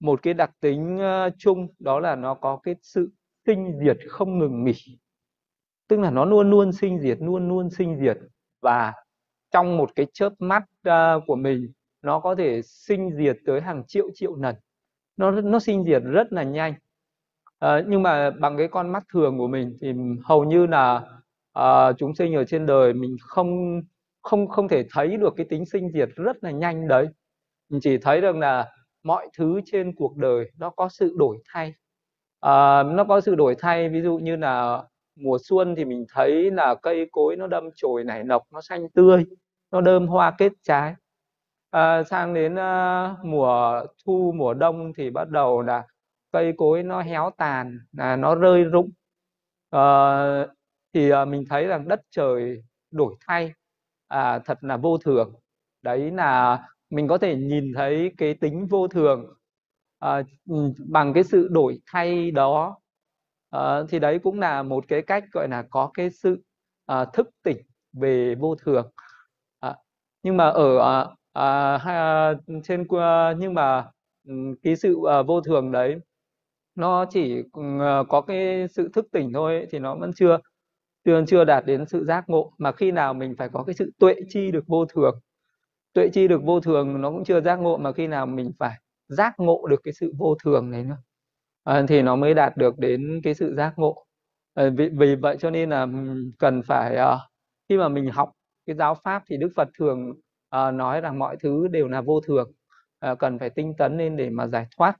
một 0.00 0.22
cái 0.22 0.34
đặc 0.34 0.50
tính 0.60 0.98
ờ, 0.98 1.30
chung. 1.38 1.68
Đó 1.78 2.00
là 2.00 2.16
nó 2.16 2.34
có 2.34 2.56
cái 2.62 2.74
sự 2.82 3.10
sinh 3.46 3.78
diệt 3.84 3.98
không 4.10 4.38
ngừng 4.38 4.64
nghỉ. 4.64 4.98
Tức 5.88 6.00
là 6.00 6.10
nó 6.10 6.24
luôn 6.24 6.50
luôn 6.50 6.72
sinh 6.72 7.00
diệt, 7.00 7.18
luôn 7.20 7.48
luôn 7.48 7.70
sinh 7.70 7.98
diệt. 8.00 8.18
Và 8.62 8.92
trong 9.54 9.76
một 9.76 9.90
cái 9.96 10.06
chớp 10.12 10.32
mắt 10.38 10.62
uh, 10.88 11.22
của 11.26 11.36
mình 11.36 11.72
nó 12.02 12.20
có 12.20 12.34
thể 12.34 12.62
sinh 12.62 13.10
diệt 13.16 13.36
tới 13.46 13.60
hàng 13.60 13.82
triệu 13.86 14.06
triệu 14.14 14.36
lần. 14.36 14.54
Nó 15.16 15.30
nó 15.30 15.58
sinh 15.58 15.84
diệt 15.84 16.02
rất 16.04 16.32
là 16.32 16.42
nhanh. 16.42 16.74
Uh, 17.64 17.86
nhưng 17.86 18.02
mà 18.02 18.30
bằng 18.30 18.56
cái 18.56 18.68
con 18.68 18.92
mắt 18.92 19.04
thường 19.12 19.38
của 19.38 19.46
mình 19.48 19.76
thì 19.80 19.92
hầu 20.24 20.44
như 20.44 20.66
là 20.66 21.02
uh, 21.58 21.98
chúng 21.98 22.14
sinh 22.14 22.34
ở 22.34 22.44
trên 22.44 22.66
đời 22.66 22.92
mình 22.92 23.16
không 23.20 23.82
không 24.22 24.48
không 24.48 24.68
thể 24.68 24.84
thấy 24.90 25.16
được 25.16 25.34
cái 25.36 25.46
tính 25.50 25.66
sinh 25.66 25.90
diệt 25.92 26.08
rất 26.16 26.44
là 26.44 26.50
nhanh 26.50 26.88
đấy. 26.88 27.08
Mình 27.68 27.80
chỉ 27.80 27.98
thấy 27.98 28.20
được 28.20 28.36
là 28.36 28.70
mọi 29.02 29.28
thứ 29.38 29.60
trên 29.64 29.94
cuộc 29.94 30.16
đời 30.16 30.50
nó 30.58 30.70
có 30.70 30.88
sự 30.88 31.14
đổi 31.18 31.38
thay. 31.52 31.74
À, 32.40 32.82
nó 32.82 33.04
có 33.04 33.20
sự 33.20 33.34
đổi 33.34 33.54
thay 33.58 33.88
ví 33.88 34.02
dụ 34.02 34.18
như 34.18 34.36
là 34.36 34.82
mùa 35.16 35.38
xuân 35.42 35.74
thì 35.76 35.84
mình 35.84 36.06
thấy 36.14 36.50
là 36.50 36.74
cây 36.74 37.08
cối 37.12 37.36
nó 37.36 37.46
đâm 37.46 37.64
chồi 37.76 38.04
nảy 38.04 38.24
lộc 38.24 38.42
nó 38.52 38.60
xanh 38.60 38.88
tươi 38.94 39.24
nó 39.74 39.80
đơm 39.80 40.06
hoa 40.06 40.30
kết 40.38 40.52
trái. 40.62 40.94
À, 41.70 42.02
sang 42.02 42.34
đến 42.34 42.54
uh, 42.54 43.24
mùa 43.24 43.82
thu 44.06 44.32
mùa 44.36 44.54
đông 44.54 44.92
thì 44.96 45.10
bắt 45.10 45.30
đầu 45.30 45.62
là 45.62 45.86
cây 46.32 46.52
cối 46.56 46.82
nó 46.82 47.02
héo 47.02 47.30
tàn 47.36 47.78
là 47.92 48.16
nó 48.16 48.34
rơi 48.34 48.64
rụng. 48.64 48.90
À, 49.70 49.80
thì 50.94 51.12
uh, 51.12 51.28
mình 51.28 51.44
thấy 51.50 51.66
rằng 51.66 51.88
đất 51.88 52.00
trời 52.10 52.62
đổi 52.90 53.14
thay 53.26 53.52
à, 54.08 54.38
thật 54.38 54.58
là 54.60 54.76
vô 54.76 54.98
thường. 54.98 55.34
Đấy 55.82 56.10
là 56.10 56.62
mình 56.90 57.08
có 57.08 57.18
thể 57.18 57.36
nhìn 57.36 57.72
thấy 57.76 58.12
cái 58.18 58.34
tính 58.34 58.66
vô 58.66 58.88
thường 58.88 59.34
à, 59.98 60.22
bằng 60.88 61.12
cái 61.14 61.24
sự 61.24 61.48
đổi 61.50 61.78
thay 61.86 62.30
đó. 62.30 62.78
À, 63.50 63.82
thì 63.88 63.98
đấy 63.98 64.18
cũng 64.22 64.40
là 64.40 64.62
một 64.62 64.84
cái 64.88 65.02
cách 65.02 65.24
gọi 65.32 65.48
là 65.48 65.64
có 65.70 65.90
cái 65.94 66.10
sự 66.10 66.42
à, 66.86 67.04
thức 67.04 67.30
tỉnh 67.42 67.58
về 67.92 68.34
vô 68.34 68.54
thường 68.54 68.90
nhưng 70.24 70.38
mà 70.38 70.48
ở 70.50 70.78
à, 71.34 71.76
à, 71.84 72.34
trên 72.64 72.86
nhưng 73.38 73.54
mà 73.54 73.86
cái 74.62 74.76
sự 74.76 74.98
à, 75.10 75.22
vô 75.22 75.42
thường 75.42 75.72
đấy 75.72 75.96
nó 76.76 77.06
chỉ 77.10 77.42
à, 77.80 78.04
có 78.10 78.22
cái 78.22 78.68
sự 78.68 78.90
thức 78.94 79.06
tỉnh 79.12 79.32
thôi 79.34 79.66
thì 79.72 79.80
nó 79.80 79.96
vẫn 79.96 80.12
chưa 80.16 80.38
chưa 81.06 81.24
chưa 81.28 81.44
đạt 81.44 81.66
đến 81.66 81.86
sự 81.86 82.04
giác 82.06 82.24
ngộ. 82.30 82.52
Mà 82.58 82.72
khi 82.72 82.92
nào 82.92 83.14
mình 83.14 83.34
phải 83.38 83.50
có 83.54 83.64
cái 83.64 83.74
sự 83.74 83.92
tuệ 84.00 84.14
chi 84.30 84.52
được 84.52 84.64
vô 84.68 84.86
thường 84.86 85.20
tuệ 85.94 86.08
chi 86.14 86.28
được 86.28 86.42
vô 86.44 86.60
thường 86.60 87.02
nó 87.02 87.10
cũng 87.10 87.24
chưa 87.24 87.40
giác 87.40 87.56
ngộ 87.56 87.76
mà 87.78 87.92
khi 87.92 88.06
nào 88.06 88.26
mình 88.26 88.52
phải 88.58 88.78
giác 89.08 89.34
ngộ 89.38 89.66
được 89.70 89.80
cái 89.84 89.94
sự 89.94 90.14
vô 90.18 90.36
thường 90.44 90.70
này 90.70 90.84
nữa 90.84 90.96
à, 91.64 91.82
thì 91.88 92.02
nó 92.02 92.16
mới 92.16 92.34
đạt 92.34 92.56
được 92.56 92.78
đến 92.78 93.20
cái 93.24 93.34
sự 93.34 93.54
giác 93.56 93.74
ngộ. 93.78 94.06
À, 94.54 94.64
vì, 94.76 94.88
vì 94.88 95.16
vậy 95.16 95.36
cho 95.40 95.50
nên 95.50 95.70
là 95.70 95.86
cần 96.38 96.62
phải 96.62 96.96
à, 96.96 97.18
khi 97.68 97.76
mà 97.78 97.88
mình 97.88 98.10
học 98.10 98.32
cái 98.66 98.76
giáo 98.76 98.94
pháp 98.94 99.22
thì 99.26 99.36
đức 99.36 99.52
phật 99.56 99.68
thường 99.78 100.10
uh, 100.10 100.74
nói 100.74 101.00
rằng 101.00 101.18
mọi 101.18 101.36
thứ 101.40 101.68
đều 101.68 101.88
là 101.88 102.00
vô 102.00 102.20
thường 102.20 102.52
uh, 103.10 103.18
cần 103.18 103.38
phải 103.38 103.50
tinh 103.50 103.74
tấn 103.78 103.98
lên 103.98 104.16
để 104.16 104.30
mà 104.30 104.46
giải 104.46 104.66
thoát. 104.76 104.96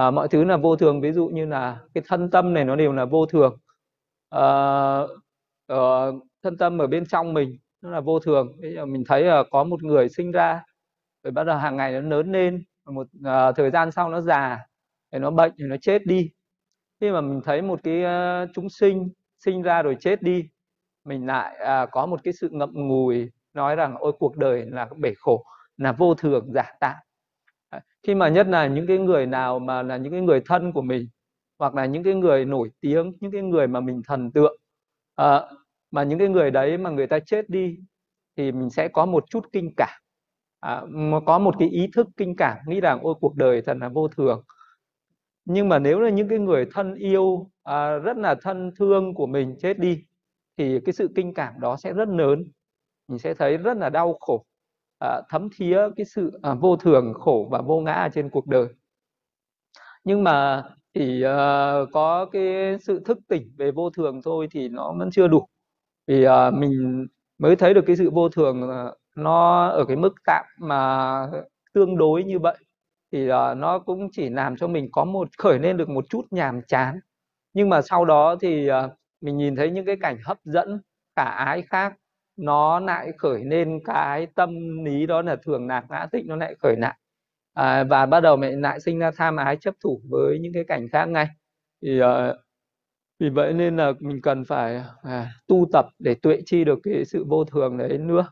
Uh, 0.00 0.14
mọi 0.14 0.28
thứ 0.28 0.44
là 0.44 0.56
vô 0.56 0.76
thường 0.76 1.00
ví 1.00 1.12
dụ 1.12 1.28
như 1.28 1.46
là 1.46 1.78
cái 1.94 2.04
thân 2.06 2.30
tâm 2.30 2.54
này 2.54 2.64
nó 2.64 2.76
đều 2.76 2.92
là 2.92 3.04
vô 3.04 3.26
thường. 3.26 3.58
Uh, 4.36 5.10
uh, 5.72 6.24
thân 6.42 6.56
tâm 6.58 6.78
ở 6.78 6.86
bên 6.86 7.06
trong 7.06 7.34
mình 7.34 7.56
nó 7.80 7.90
là 7.90 8.00
vô 8.00 8.18
thường. 8.18 8.52
Bây 8.60 8.74
giờ 8.74 8.86
mình 8.86 9.04
thấy 9.06 9.40
uh, 9.40 9.46
có 9.50 9.64
một 9.64 9.82
người 9.82 10.08
sinh 10.08 10.32
ra 10.32 10.64
rồi 11.22 11.32
bắt 11.32 11.44
đầu 11.44 11.56
hàng 11.56 11.76
ngày 11.76 11.92
nó 11.92 12.00
lớn 12.00 12.32
lên 12.32 12.64
một 12.86 13.06
uh, 13.18 13.56
thời 13.56 13.70
gian 13.70 13.92
sau 13.92 14.08
nó 14.10 14.20
già 14.20 14.66
rồi 15.12 15.20
nó 15.20 15.30
bệnh 15.30 15.52
rồi 15.56 15.68
nó 15.68 15.76
chết 15.80 16.06
đi. 16.06 16.30
Khi 17.00 17.10
mà 17.10 17.20
mình 17.20 17.40
thấy 17.44 17.62
một 17.62 17.80
cái 17.82 18.02
uh, 18.04 18.50
chúng 18.54 18.68
sinh 18.68 19.08
sinh 19.38 19.62
ra 19.62 19.82
rồi 19.82 19.96
chết 20.00 20.22
đi 20.22 20.48
mình 21.04 21.26
lại 21.26 21.56
à, 21.56 21.86
có 21.86 22.06
một 22.06 22.20
cái 22.24 22.34
sự 22.34 22.48
ngậm 22.52 22.70
ngùi 22.72 23.30
nói 23.54 23.76
rằng 23.76 23.96
ôi 23.98 24.12
cuộc 24.18 24.36
đời 24.36 24.66
là 24.66 24.88
bể 24.98 25.12
khổ 25.18 25.44
là 25.76 25.92
vô 25.92 26.14
thường 26.14 26.52
giả 26.54 26.64
tạm 26.80 26.96
khi 28.02 28.14
mà 28.14 28.28
nhất 28.28 28.46
là 28.46 28.66
những 28.66 28.86
cái 28.86 28.98
người 28.98 29.26
nào 29.26 29.58
mà 29.58 29.82
là 29.82 29.96
những 29.96 30.12
cái 30.12 30.20
người 30.20 30.40
thân 30.46 30.72
của 30.72 30.82
mình 30.82 31.08
hoặc 31.58 31.74
là 31.74 31.86
những 31.86 32.02
cái 32.02 32.14
người 32.14 32.44
nổi 32.44 32.70
tiếng 32.80 33.12
những 33.20 33.32
cái 33.32 33.42
người 33.42 33.66
mà 33.66 33.80
mình 33.80 34.02
thần 34.06 34.32
tượng 34.32 34.56
à, 35.16 35.42
mà 35.90 36.02
những 36.02 36.18
cái 36.18 36.28
người 36.28 36.50
đấy 36.50 36.78
mà 36.78 36.90
người 36.90 37.06
ta 37.06 37.18
chết 37.18 37.50
đi 37.50 37.78
thì 38.36 38.52
mình 38.52 38.70
sẽ 38.70 38.88
có 38.88 39.06
một 39.06 39.24
chút 39.30 39.46
kinh 39.52 39.74
cảm. 39.76 40.00
À, 40.60 40.82
có 41.26 41.38
một 41.38 41.54
cái 41.58 41.68
ý 41.68 41.86
thức 41.94 42.08
kinh 42.16 42.36
cảm 42.36 42.58
nghĩ 42.66 42.80
rằng 42.80 42.98
ôi 43.02 43.14
cuộc 43.20 43.36
đời 43.36 43.62
thật 43.62 43.76
là 43.80 43.88
vô 43.88 44.08
thường. 44.08 44.44
Nhưng 45.44 45.68
mà 45.68 45.78
nếu 45.78 46.00
là 46.00 46.10
những 46.10 46.28
cái 46.28 46.38
người 46.38 46.66
thân 46.74 46.94
yêu 46.94 47.50
à, 47.62 47.98
rất 47.98 48.16
là 48.16 48.34
thân 48.42 48.70
thương 48.78 49.14
của 49.14 49.26
mình 49.26 49.56
chết 49.60 49.78
đi 49.78 50.04
thì 50.60 50.80
cái 50.84 50.92
sự 50.92 51.08
kinh 51.14 51.34
cảm 51.34 51.54
đó 51.60 51.76
sẽ 51.76 51.92
rất 51.92 52.08
lớn. 52.08 52.44
Mình 53.08 53.18
sẽ 53.18 53.34
thấy 53.34 53.56
rất 53.56 53.76
là 53.76 53.90
đau 53.90 54.18
khổ 54.20 54.44
à, 54.98 55.22
thấm 55.28 55.48
thía 55.56 55.88
cái 55.96 56.06
sự 56.06 56.40
à, 56.42 56.54
vô 56.54 56.76
thường 56.76 57.14
khổ 57.14 57.48
và 57.50 57.60
vô 57.62 57.80
ngã 57.80 58.08
trên 58.14 58.30
cuộc 58.30 58.46
đời. 58.46 58.66
Nhưng 60.04 60.24
mà 60.24 60.64
chỉ 60.94 61.22
uh, 61.24 61.26
ờ, 61.26 61.86
có 61.92 62.26
cái 62.32 62.78
sự 62.80 63.00
thức 63.04 63.18
tỉnh 63.28 63.52
về 63.56 63.70
vô 63.70 63.90
thường 63.90 64.20
thôi 64.24 64.48
thì 64.50 64.68
nó 64.68 64.92
vẫn 64.98 65.10
chưa 65.10 65.28
đủ. 65.28 65.46
Vì 66.06 66.26
uh, 66.26 66.54
mình 66.54 67.06
mới 67.38 67.56
thấy 67.56 67.74
được 67.74 67.84
cái 67.86 67.96
sự 67.96 68.10
vô 68.10 68.28
thường 68.28 68.62
uh, 68.62 68.94
nó 69.16 69.68
ở 69.68 69.84
cái 69.88 69.96
mức 69.96 70.14
tạm 70.26 70.44
mà 70.58 71.26
tương 71.72 71.96
đối 71.96 72.24
như 72.24 72.38
vậy. 72.38 72.56
Thì 73.12 73.30
uh, 73.30 73.56
nó 73.56 73.78
cũng 73.78 74.08
chỉ 74.12 74.28
làm 74.28 74.56
cho 74.56 74.68
mình 74.68 74.88
có 74.92 75.04
một 75.04 75.28
khởi 75.38 75.58
lên 75.58 75.76
được 75.76 75.88
một 75.88 76.04
chút 76.08 76.22
nhàm 76.30 76.62
chán. 76.68 77.00
Nhưng 77.52 77.68
mà 77.68 77.82
sau 77.82 78.04
đó 78.04 78.36
thì 78.40 78.70
uh, 78.70 79.00
mình 79.20 79.36
nhìn 79.36 79.56
thấy 79.56 79.70
những 79.70 79.86
cái 79.86 79.96
cảnh 80.00 80.18
hấp 80.24 80.38
dẫn 80.44 80.80
cả 81.16 81.24
ái 81.24 81.62
khác 81.62 81.94
nó 82.36 82.80
lại 82.80 83.12
khởi 83.18 83.44
lên 83.44 83.80
cái 83.84 84.26
tâm 84.34 84.50
lý 84.84 85.06
đó 85.06 85.22
là 85.22 85.36
thường 85.36 85.66
lạc 85.66 85.84
ngã 85.90 86.06
tịnh 86.12 86.26
nó 86.28 86.36
lại 86.36 86.54
khởi 86.62 86.76
lại 86.78 86.96
à, 87.54 87.84
và 87.84 88.06
bắt 88.06 88.20
đầu 88.20 88.36
mẹ 88.36 88.50
lại 88.50 88.80
sinh 88.80 88.98
ra 88.98 89.10
tham 89.16 89.36
ái 89.36 89.56
chấp 89.56 89.74
thủ 89.80 90.00
với 90.10 90.38
những 90.40 90.52
cái 90.52 90.64
cảnh 90.68 90.88
khác 90.88 91.04
ngay. 91.06 91.28
Thì 91.82 92.00
uh, 92.02 92.36
vì 93.18 93.28
vậy 93.30 93.52
nên 93.52 93.76
là 93.76 93.92
mình 94.00 94.20
cần 94.22 94.44
phải 94.44 94.82
à, 95.02 95.32
tu 95.46 95.66
tập 95.72 95.86
để 95.98 96.14
tuệ 96.14 96.42
chi 96.46 96.64
được 96.64 96.78
cái 96.82 97.04
sự 97.04 97.24
vô 97.28 97.44
thường 97.44 97.78
đấy 97.78 97.98
nữa. 97.98 98.26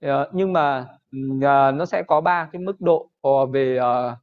À, 0.00 0.26
nhưng 0.32 0.52
mà 0.52 0.86
à, 1.42 1.70
nó 1.70 1.86
sẽ 1.86 2.02
có 2.08 2.20
ba 2.20 2.48
cái 2.52 2.62
mức 2.62 2.80
độ 2.80 3.10
ờ, 3.20 3.46
về 3.46 3.78
à, 3.78 4.16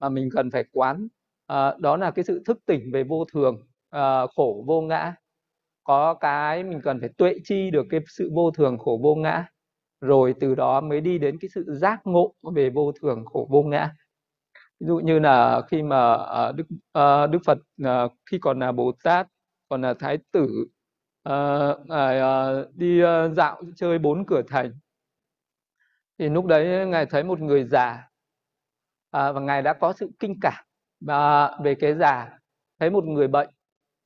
mà 0.00 0.08
mình 0.08 0.28
cần 0.34 0.50
phải 0.50 0.64
quán. 0.72 1.08
À, 1.46 1.74
đó 1.78 1.96
là 1.96 2.10
cái 2.10 2.24
sự 2.24 2.42
thức 2.46 2.58
tỉnh 2.66 2.90
về 2.92 3.04
vô 3.04 3.24
thường 3.32 3.62
à, 3.90 4.26
khổ 4.36 4.64
vô 4.66 4.80
ngã 4.80 5.14
có 5.86 6.14
cái 6.14 6.64
mình 6.64 6.80
cần 6.84 7.00
phải 7.00 7.08
tuệ 7.18 7.34
chi 7.44 7.70
được 7.70 7.86
cái 7.90 8.00
sự 8.08 8.30
vô 8.34 8.50
thường 8.50 8.78
khổ 8.78 9.00
vô 9.02 9.14
ngã. 9.14 9.44
Rồi 10.00 10.34
từ 10.40 10.54
đó 10.54 10.80
mới 10.80 11.00
đi 11.00 11.18
đến 11.18 11.38
cái 11.40 11.48
sự 11.54 11.64
giác 11.68 12.00
ngộ 12.04 12.34
về 12.54 12.70
vô 12.70 12.92
thường 12.92 13.24
khổ 13.24 13.48
vô 13.50 13.62
ngã. 13.62 13.90
Ví 14.80 14.86
dụ 14.86 14.98
như 14.98 15.18
là 15.18 15.62
khi 15.70 15.82
mà 15.82 16.12
ờ, 16.12 16.52
đức 16.52 16.64
ờ, 16.92 17.26
đức 17.26 17.38
phật 17.46 17.58
ờ, 17.84 18.08
khi 18.30 18.38
còn 18.38 18.58
là 18.60 18.72
bồ 18.72 18.92
tát, 19.04 19.26
còn 19.68 19.82
là 19.82 19.94
thái 19.94 20.18
tử 20.32 20.66
đi 22.74 23.00
dạo 23.36 23.62
chơi 23.76 23.98
bốn 23.98 24.26
cửa 24.26 24.42
thành, 24.48 24.72
thì 26.18 26.28
lúc 26.28 26.46
đấy 26.46 26.86
ngài 26.86 27.06
thấy 27.06 27.24
một 27.24 27.40
người 27.40 27.64
già 27.64 28.08
à, 29.10 29.32
và 29.32 29.40
ngài 29.40 29.62
đã 29.62 29.72
có 29.72 29.92
sự 29.92 30.10
kinh 30.18 30.38
cảm 30.40 30.64
về 31.64 31.74
cái 31.74 31.94
già, 31.94 32.38
thấy 32.80 32.90
một 32.90 33.04
người 33.04 33.28
bệnh 33.28 33.48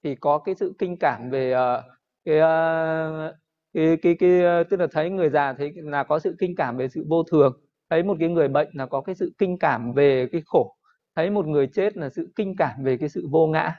thì 0.04 0.14
có 0.14 0.38
cái 0.38 0.54
sự 0.54 0.75
kinh 0.78 0.97
cảm 0.97 1.30
về 1.30 1.54
uh, 1.54 1.85
cái, 2.25 2.38
uh, 2.38 3.35
cái 3.75 3.97
cái 4.02 4.16
cái 4.21 4.40
ờ, 4.42 4.64
tức 4.64 4.80
là 4.80 4.87
thấy 4.92 5.11
người 5.11 5.30
già 5.30 5.52
thấy 5.52 5.73
là 5.76 6.04
có 6.04 6.19
sự 6.19 6.37
kinh 6.38 6.57
cảm 6.57 6.76
về 6.76 6.88
sự 6.88 7.04
vô 7.09 7.23
thường 7.23 7.52
thấy 7.90 8.02
một 8.02 8.16
cái 8.21 8.28
người 8.28 8.49
bệnh 8.49 8.69
là 8.73 8.87
có 8.87 9.00
cái 9.00 9.14
sự 9.14 9.33
kinh 9.38 9.59
cảm 9.59 9.92
về 9.92 10.28
cái 10.33 10.42
khổ 10.47 10.76
thấy 11.16 11.30
một 11.30 11.47
người 11.47 11.66
chết 11.66 11.97
là 11.97 12.09
sự 12.09 12.33
kinh 12.37 12.54
cảm 12.59 12.85
về 12.85 12.97
cái 12.97 13.09
sự 13.09 13.28
vô 13.30 13.47
ngã. 13.47 13.76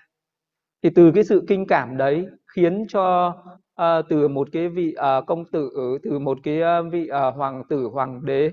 Thì 0.83 0.89
từ 0.95 1.11
cái 1.11 1.23
sự 1.23 1.45
kinh 1.47 1.67
cảm 1.67 1.97
đấy 1.97 2.27
khiến 2.55 2.85
cho 2.89 3.35
uh, 3.81 4.05
từ 4.09 4.27
một 4.27 4.47
cái 4.51 4.69
vị 4.69 4.95
uh, 4.99 5.25
công 5.27 5.45
tử 5.51 5.69
từ 6.03 6.19
một 6.19 6.37
cái 6.43 6.61
uh, 6.61 6.91
vị 6.91 7.09
uh, 7.27 7.35
hoàng 7.35 7.63
tử 7.69 7.83
hoàng 7.93 8.25
đế 8.25 8.51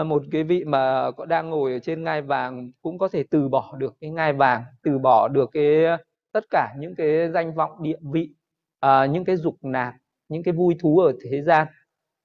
uh, 0.00 0.06
một 0.06 0.22
cái 0.32 0.44
vị 0.44 0.64
mà 0.64 1.10
đang 1.28 1.50
ngồi 1.50 1.72
ở 1.72 1.78
trên 1.78 2.04
ngai 2.04 2.22
vàng 2.22 2.70
cũng 2.82 2.98
có 2.98 3.08
thể 3.08 3.24
từ 3.30 3.48
bỏ 3.48 3.76
được 3.78 3.94
cái 4.00 4.10
ngai 4.10 4.32
vàng 4.32 4.62
từ 4.82 4.98
bỏ 4.98 5.28
được 5.28 5.50
cái 5.52 5.84
tất 6.32 6.44
cả 6.50 6.74
những 6.78 6.94
cái 6.94 7.30
danh 7.34 7.54
vọng 7.54 7.82
địa 7.82 7.98
vị 8.12 8.34
à, 8.80 9.06
những 9.06 9.24
cái 9.24 9.36
dục 9.36 9.56
nạp 9.62 9.94
những 10.28 10.42
cái 10.42 10.54
vui 10.54 10.76
thú 10.80 10.98
ở 10.98 11.12
thế 11.24 11.42
gian 11.42 11.66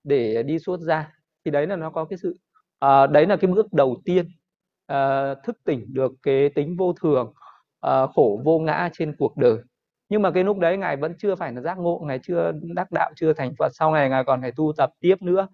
để 0.03 0.43
đi 0.43 0.59
xuất 0.59 0.79
ra 0.79 1.13
thì 1.45 1.51
đấy 1.51 1.67
là 1.67 1.75
nó 1.75 1.89
có 1.89 2.05
cái 2.05 2.17
sự 2.17 2.37
à, 2.79 3.07
đấy 3.07 3.25
là 3.25 3.37
cái 3.37 3.51
bước 3.51 3.73
đầu 3.73 4.01
tiên 4.05 4.27
à, 4.87 5.33
thức 5.43 5.57
tỉnh 5.63 5.93
được 5.93 6.11
cái 6.23 6.49
tính 6.49 6.75
vô 6.77 6.93
thường 6.93 7.33
à, 7.79 8.07
khổ 8.15 8.41
vô 8.45 8.59
ngã 8.59 8.89
trên 8.93 9.15
cuộc 9.17 9.37
đời. 9.37 9.57
Nhưng 10.09 10.21
mà 10.21 10.31
cái 10.31 10.43
lúc 10.43 10.59
đấy 10.59 10.77
ngài 10.77 10.97
vẫn 10.97 11.13
chưa 11.17 11.35
phải 11.35 11.53
là 11.53 11.61
giác 11.61 11.77
ngộ 11.77 12.03
ngài 12.07 12.19
chưa 12.19 12.51
đắc 12.75 12.91
đạo 12.91 13.11
chưa 13.15 13.33
thành 13.33 13.53
phật 13.59 13.69
sau 13.73 13.93
này 13.93 14.09
ngài 14.09 14.23
còn 14.23 14.41
phải 14.41 14.51
tu 14.55 14.73
tập 14.77 14.91
tiếp 14.99 15.15
nữa. 15.21 15.47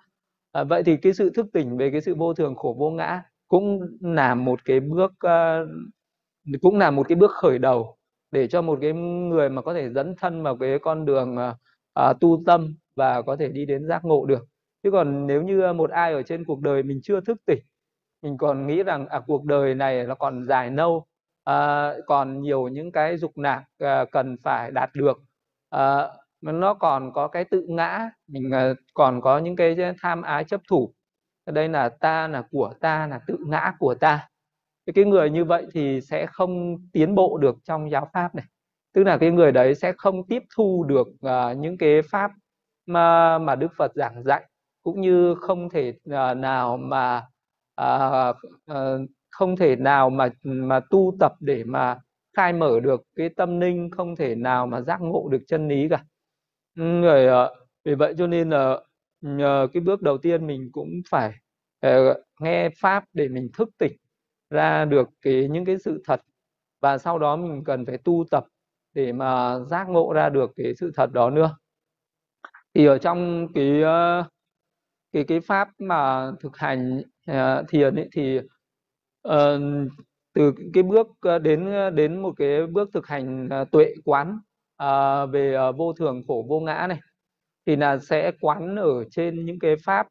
À, 0.52 0.64
vậy 0.64 0.84
thì 0.84 0.98
cái 0.98 1.14
sự 1.14 1.30
thức 1.36 1.46
tỉnh 1.54 1.78
về 1.78 1.92
cái 1.92 2.02
sự 2.02 2.16
vô 2.16 2.34
thường 2.34 2.56
khổ 2.56 2.76
vô 2.80 2.90
ngã 2.90 3.22
cũng 3.48 3.80
là 4.02 4.36
một 4.36 4.66
cái 4.66 4.80
bước 4.80 5.12
uh, 5.12 5.70
cũng 6.62 6.78
là 6.78 6.92
một 6.92 7.08
cái 7.10 7.16
bước 7.16 7.32
khởi 7.32 7.60
đầu 7.60 7.98
để 8.34 8.48
cho 8.48 8.62
một 8.62 8.80
cái 8.82 8.94
người 8.94 9.50
mà 9.50 9.62
có 9.62 9.74
thể 9.74 9.90
dẫn 9.90 10.16
thân 10.18 10.44
vào 10.44 10.58
cái 10.58 10.80
con 10.80 11.06
đường 11.06 11.38
à, 11.38 11.56
à, 11.94 12.14
tu 12.22 12.44
tâm 12.46 12.76
và 12.96 13.22
có 13.22 13.36
thể 13.36 13.48
đi 13.50 13.66
đến 13.66 13.88
giác 13.88 14.06
ngộ 14.06 14.26
được. 14.26 14.46
Chứ 14.84 14.92
còn 14.92 15.28
nếu 15.28 15.42
như 15.44 15.74
một 15.74 15.90
ai 15.92 16.14
ở 16.14 16.24
trên 16.24 16.46
cuộc 16.46 16.62
đời 16.62 16.84
mình 16.84 17.00
chưa 17.04 17.22
thức 17.22 17.38
tỉnh 17.46 17.60
mình 18.24 18.38
còn 18.38 18.68
nghĩ 18.68 18.84
rằng 18.84 19.08
à 19.08 19.20
cuộc 19.28 19.46
đời 19.46 19.76
này 19.76 20.04
nó 20.08 20.16
còn 20.16 20.44
dài 20.44 20.72
lâu 20.72 21.06
à, 21.44 21.94
còn 22.08 22.42
nhiều 22.42 22.68
những 22.68 22.92
cái 22.92 23.18
dục 23.18 23.38
nạc 23.38 23.64
à, 23.80 24.06
cần 24.12 24.36
phải 24.44 24.72
đạt 24.72 24.90
được 24.96 25.18
à, 25.70 26.10
nó 26.42 26.74
còn 26.74 27.14
có 27.14 27.28
cái 27.28 27.44
tự 27.46 27.66
ngã 27.70 28.10
mình 28.28 28.52
à, 28.54 28.74
còn 28.94 29.22
có 29.22 29.38
những 29.38 29.56
cái 29.56 29.78
tham 30.02 30.22
ái 30.22 30.44
chấp 30.44 30.62
thủ. 30.70 30.94
Đây 31.46 31.70
là 31.70 31.90
ta 31.90 32.28
là 32.28 32.44
của 32.52 32.74
ta 32.82 33.08
là 33.08 33.20
tự 33.28 33.38
ngã 33.48 33.74
của 33.80 33.96
ta 33.96 34.30
cái 34.92 35.06
người 35.06 35.30
như 35.30 35.46
vậy 35.46 35.66
thì 35.74 36.02
sẽ 36.02 36.26
không 36.26 36.78
tiến 36.94 37.16
bộ 37.16 37.38
được 37.38 37.56
trong 37.64 37.92
giáo 37.92 38.10
pháp 38.14 38.36
này. 38.36 38.46
Tức 38.94 39.04
là 39.04 39.18
cái 39.18 39.32
người 39.32 39.52
đấy 39.52 39.76
sẽ 39.76 39.94
không 39.98 40.28
tiếp 40.28 40.44
thu 40.56 40.84
được 40.84 41.08
uh, 41.08 41.58
những 41.58 41.78
cái 41.78 42.02
pháp 42.02 42.32
mà 42.86 43.38
mà 43.38 43.56
Đức 43.56 43.72
Phật 43.78 43.92
giảng 43.96 44.24
dạy 44.24 44.50
cũng 44.84 45.02
như 45.02 45.36
không 45.36 45.70
thể 45.70 45.90
uh, 45.90 46.38
nào 46.38 46.78
mà 46.78 47.22
uh, 47.82 48.36
uh, 48.72 49.10
không 49.30 49.56
thể 49.56 49.76
nào 49.76 50.10
mà 50.10 50.30
mà 50.44 50.80
tu 50.80 51.16
tập 51.20 51.34
để 51.40 51.64
mà 51.64 52.00
khai 52.38 52.54
mở 52.54 52.80
được 52.80 53.02
cái 53.16 53.30
tâm 53.30 53.60
linh 53.60 53.90
không 53.92 54.16
thể 54.16 54.36
nào 54.36 54.68
mà 54.68 54.82
giác 54.82 55.02
ngộ 55.02 55.28
được 55.32 55.42
chân 55.48 55.68
lý 55.68 55.90
cả. 55.90 56.04
Người 56.76 57.28
uh, 57.28 57.52
vì 57.86 57.96
vậy 57.96 58.14
cho 58.18 58.28
nên 58.28 58.50
là 58.50 58.80
nhờ 59.22 59.68
cái 59.74 59.82
bước 59.82 60.02
đầu 60.02 60.18
tiên 60.18 60.48
mình 60.48 60.70
cũng 60.72 61.02
phải 61.10 61.34
uh, 61.88 62.18
nghe 62.40 62.70
pháp 62.70 63.06
để 63.14 63.28
mình 63.28 63.50
thức 63.54 63.70
tỉnh 63.78 63.94
ra 64.54 64.86
được 64.86 65.10
cái 65.22 65.48
những 65.52 65.66
cái 65.66 65.78
sự 65.80 66.04
thật 66.06 66.22
và 66.82 66.98
sau 66.98 67.20
đó 67.20 67.36
mình 67.36 67.64
cần 67.64 67.86
phải 67.86 67.98
tu 67.98 68.26
tập 68.32 68.46
để 68.94 69.14
mà 69.14 69.60
giác 69.60 69.90
ngộ 69.90 70.14
ra 70.14 70.30
được 70.30 70.52
cái 70.56 70.76
sự 70.76 70.92
thật 70.96 71.12
đó 71.14 71.30
nữa. 71.30 71.58
Thì 72.74 72.86
ở 72.86 72.98
trong 72.98 73.48
cái 73.54 73.82
ờ, 73.82 74.24
cái 75.12 75.24
cái 75.24 75.40
pháp 75.40 75.70
mà 75.80 76.32
thực 76.42 76.58
hành 76.58 77.02
uh, 77.32 77.70
thiền 77.70 77.96
ấy 77.96 78.10
thì 78.12 78.40
uh, 79.28 79.62
từ 80.34 80.54
cái 80.74 80.84
bước 80.84 81.08
đến 81.42 81.72
đến 81.96 82.22
một 82.22 82.34
cái 82.38 82.68
bước 82.68 82.90
thực 82.94 83.08
hành 83.08 83.50
uh, 83.62 83.72
tuệ 83.72 83.94
quán 84.06 84.40
uh, 84.84 85.32
về 85.32 85.58
uh, 85.70 85.78
vô 85.78 85.94
thường 85.94 86.22
khổ 86.28 86.46
vô 86.50 86.60
ngã 86.60 86.88
này 86.90 87.00
thì 87.66 87.76
là 87.76 87.98
sẽ 87.98 88.32
quán 88.42 88.76
ở 88.76 89.04
trên 89.12 89.46
những 89.46 89.60
cái 89.60 89.76
pháp 89.86 90.08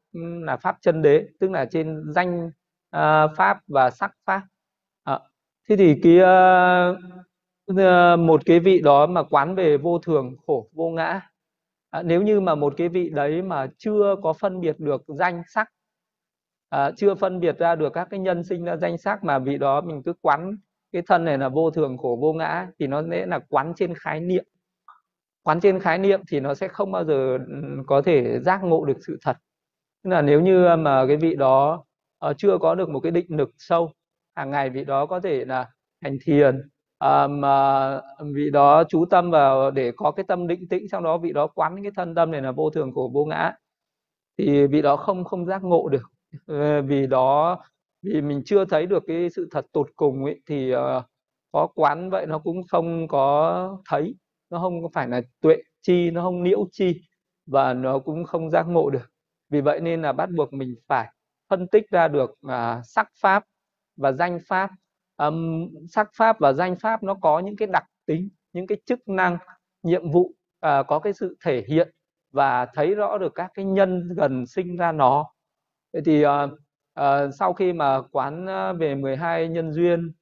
là 0.46 0.56
pháp 0.56 0.76
chân 0.80 1.02
đế 1.02 1.26
tức 1.40 1.50
là 1.50 1.64
trên 1.64 2.12
danh 2.12 2.50
uh, 2.96 3.30
pháp 3.36 3.58
và 3.66 3.90
sắc 3.90 4.12
pháp. 4.24 4.42
À, 5.04 5.18
thế 5.68 5.76
thì 5.76 6.00
cái 6.02 6.18
uh, 7.72 8.18
một 8.18 8.42
cái 8.46 8.60
vị 8.60 8.80
đó 8.80 9.06
mà 9.06 9.22
quán 9.22 9.54
về 9.54 9.76
vô 9.76 9.98
thường 9.98 10.36
khổ 10.46 10.68
vô 10.72 10.90
ngã 10.90 11.20
à, 11.90 12.02
nếu 12.02 12.22
như 12.22 12.40
mà 12.40 12.54
một 12.54 12.74
cái 12.76 12.88
vị 12.88 13.10
đấy 13.10 13.42
mà 13.42 13.66
chưa 13.78 14.16
có 14.22 14.32
phân 14.32 14.60
biệt 14.60 14.80
được 14.80 15.02
danh 15.06 15.42
sắc 15.48 15.68
à, 16.68 16.90
chưa 16.96 17.14
phân 17.14 17.40
biệt 17.40 17.58
ra 17.58 17.74
được 17.74 17.92
các 17.92 18.08
cái 18.10 18.20
nhân 18.20 18.44
sinh 18.44 18.64
ra 18.64 18.76
danh 18.76 18.98
sắc 18.98 19.24
mà 19.24 19.38
vị 19.38 19.58
đó 19.58 19.80
mình 19.80 20.02
cứ 20.02 20.12
quán 20.20 20.56
cái 20.92 21.02
thân 21.06 21.24
này 21.24 21.38
là 21.38 21.48
vô 21.48 21.70
thường 21.70 21.98
khổ 21.98 22.18
vô 22.20 22.32
ngã 22.32 22.66
thì 22.78 22.86
nó 22.86 23.02
sẽ 23.10 23.26
là 23.26 23.38
quán 23.48 23.72
trên 23.76 23.94
khái 23.94 24.20
niệm. 24.20 24.44
Quán 25.42 25.60
trên 25.60 25.80
khái 25.80 25.98
niệm 25.98 26.20
thì 26.28 26.40
nó 26.40 26.54
sẽ 26.54 26.68
không 26.68 26.92
bao 26.92 27.04
giờ 27.04 27.38
ừ, 27.38 27.82
có 27.86 28.02
thể 28.02 28.40
giác 28.40 28.60
ngộ 28.64 28.84
được 28.84 28.98
sự 29.06 29.18
thật. 29.22 29.36
Tức 30.04 30.10
là 30.10 30.22
nếu 30.22 30.40
như 30.40 30.76
mà 30.78 31.04
cái 31.08 31.16
vị 31.16 31.36
đó 31.36 31.84
uh, 32.30 32.38
chưa 32.38 32.58
có 32.58 32.74
được 32.74 32.88
một 32.90 33.00
cái 33.00 33.12
định 33.12 33.26
lực 33.28 33.50
sâu. 33.58 33.92
Hàng 34.34 34.50
ngày 34.50 34.70
vị 34.70 34.84
đó 34.84 35.06
có 35.06 35.20
thể 35.20 35.44
là 35.44 35.70
hành 36.00 36.18
thiền 36.24 36.60
à, 36.98 37.26
mà 37.26 38.00
vị 38.34 38.50
đó 38.50 38.84
chú 38.88 39.04
tâm 39.10 39.30
vào 39.30 39.70
để 39.70 39.92
có 39.96 40.10
cái 40.10 40.24
tâm 40.28 40.46
định 40.46 40.68
tĩnh 40.68 40.86
trong 40.90 41.04
đó 41.04 41.18
vị 41.18 41.32
đó 41.32 41.46
quán 41.46 41.82
cái 41.82 41.92
thân 41.96 42.14
tâm 42.14 42.30
này 42.30 42.42
là 42.42 42.52
vô 42.52 42.70
thường 42.70 42.92
khổ 42.94 43.10
vô 43.14 43.24
ngã. 43.24 43.52
Thì 44.38 44.66
vị 44.66 44.82
đó 44.82 44.96
không 44.96 45.24
không 45.24 45.46
giác 45.46 45.62
ngộ 45.64 45.88
được. 45.88 46.02
Ờ, 46.46 46.82
vì 46.82 47.06
đó 47.06 47.58
vì 48.02 48.20
mình 48.20 48.42
chưa 48.44 48.64
thấy 48.64 48.86
được 48.86 49.02
cái 49.06 49.30
sự 49.30 49.48
thật 49.50 49.66
tột 49.72 49.90
cùng 49.96 50.24
ấy 50.24 50.40
thì 50.46 50.74
uh, 50.74 50.80
có 51.52 51.66
quán 51.74 52.10
vậy 52.10 52.26
nó 52.26 52.38
cũng 52.38 52.62
không 52.70 53.08
có 53.08 53.78
thấy. 53.88 54.14
Nó 54.50 54.58
không 54.58 54.92
phải 54.92 55.08
là 55.08 55.20
tuệ 55.40 55.56
chi 55.82 56.10
nó 56.10 56.22
không 56.22 56.42
nhiễu 56.42 56.66
chi 56.72 57.00
và 57.46 57.74
nó 57.74 57.98
cũng 57.98 58.24
không 58.24 58.50
giác 58.50 58.62
ngộ 58.68 58.90
được. 58.90 59.10
Vì 59.50 59.60
vậy 59.60 59.80
nên 59.80 60.02
là 60.02 60.12
bắt 60.12 60.28
buộc 60.36 60.52
mình 60.52 60.74
phải 60.88 61.08
phân 61.52 61.68
tích 61.68 61.90
ra 61.90 62.08
được 62.08 62.30
à, 62.48 62.80
sắc 62.84 63.08
pháp 63.20 63.44
và 63.96 64.12
danh 64.12 64.38
pháp. 64.48 64.70
À, 65.16 65.26
sắc 65.88 66.08
pháp 66.16 66.40
và 66.40 66.52
danh 66.52 66.76
pháp 66.76 67.02
nó 67.02 67.14
có 67.14 67.38
những 67.38 67.56
cái 67.56 67.68
đặc 67.72 67.84
tính 68.06 68.28
những 68.52 68.66
cái 68.66 68.78
chức 68.86 69.08
năng 69.08 69.38
nhiệm 69.82 70.10
vụ 70.10 70.32
à, 70.60 70.82
có 70.82 70.98
cái 70.98 71.12
sự 71.12 71.36
thể 71.44 71.64
hiện 71.68 71.94
và 72.30 72.66
thấy 72.74 72.94
rõ 72.94 73.18
được 73.18 73.32
các 73.34 73.50
cái 73.54 73.64
nhân 73.64 74.08
gần 74.16 74.46
sinh 74.46 74.76
ra 74.76 74.92
nó. 74.92 75.32
Thế 75.94 76.00
thì 76.04 76.22
à, 76.22 76.46
à, 76.94 77.30
sau 77.38 77.52
khi 77.52 77.72
mà 77.72 78.00
quán 78.12 78.46
ờ, 78.46 78.72
về 78.72 78.94
12 78.94 79.48
nhân 79.48 79.72
duyên 79.72 80.12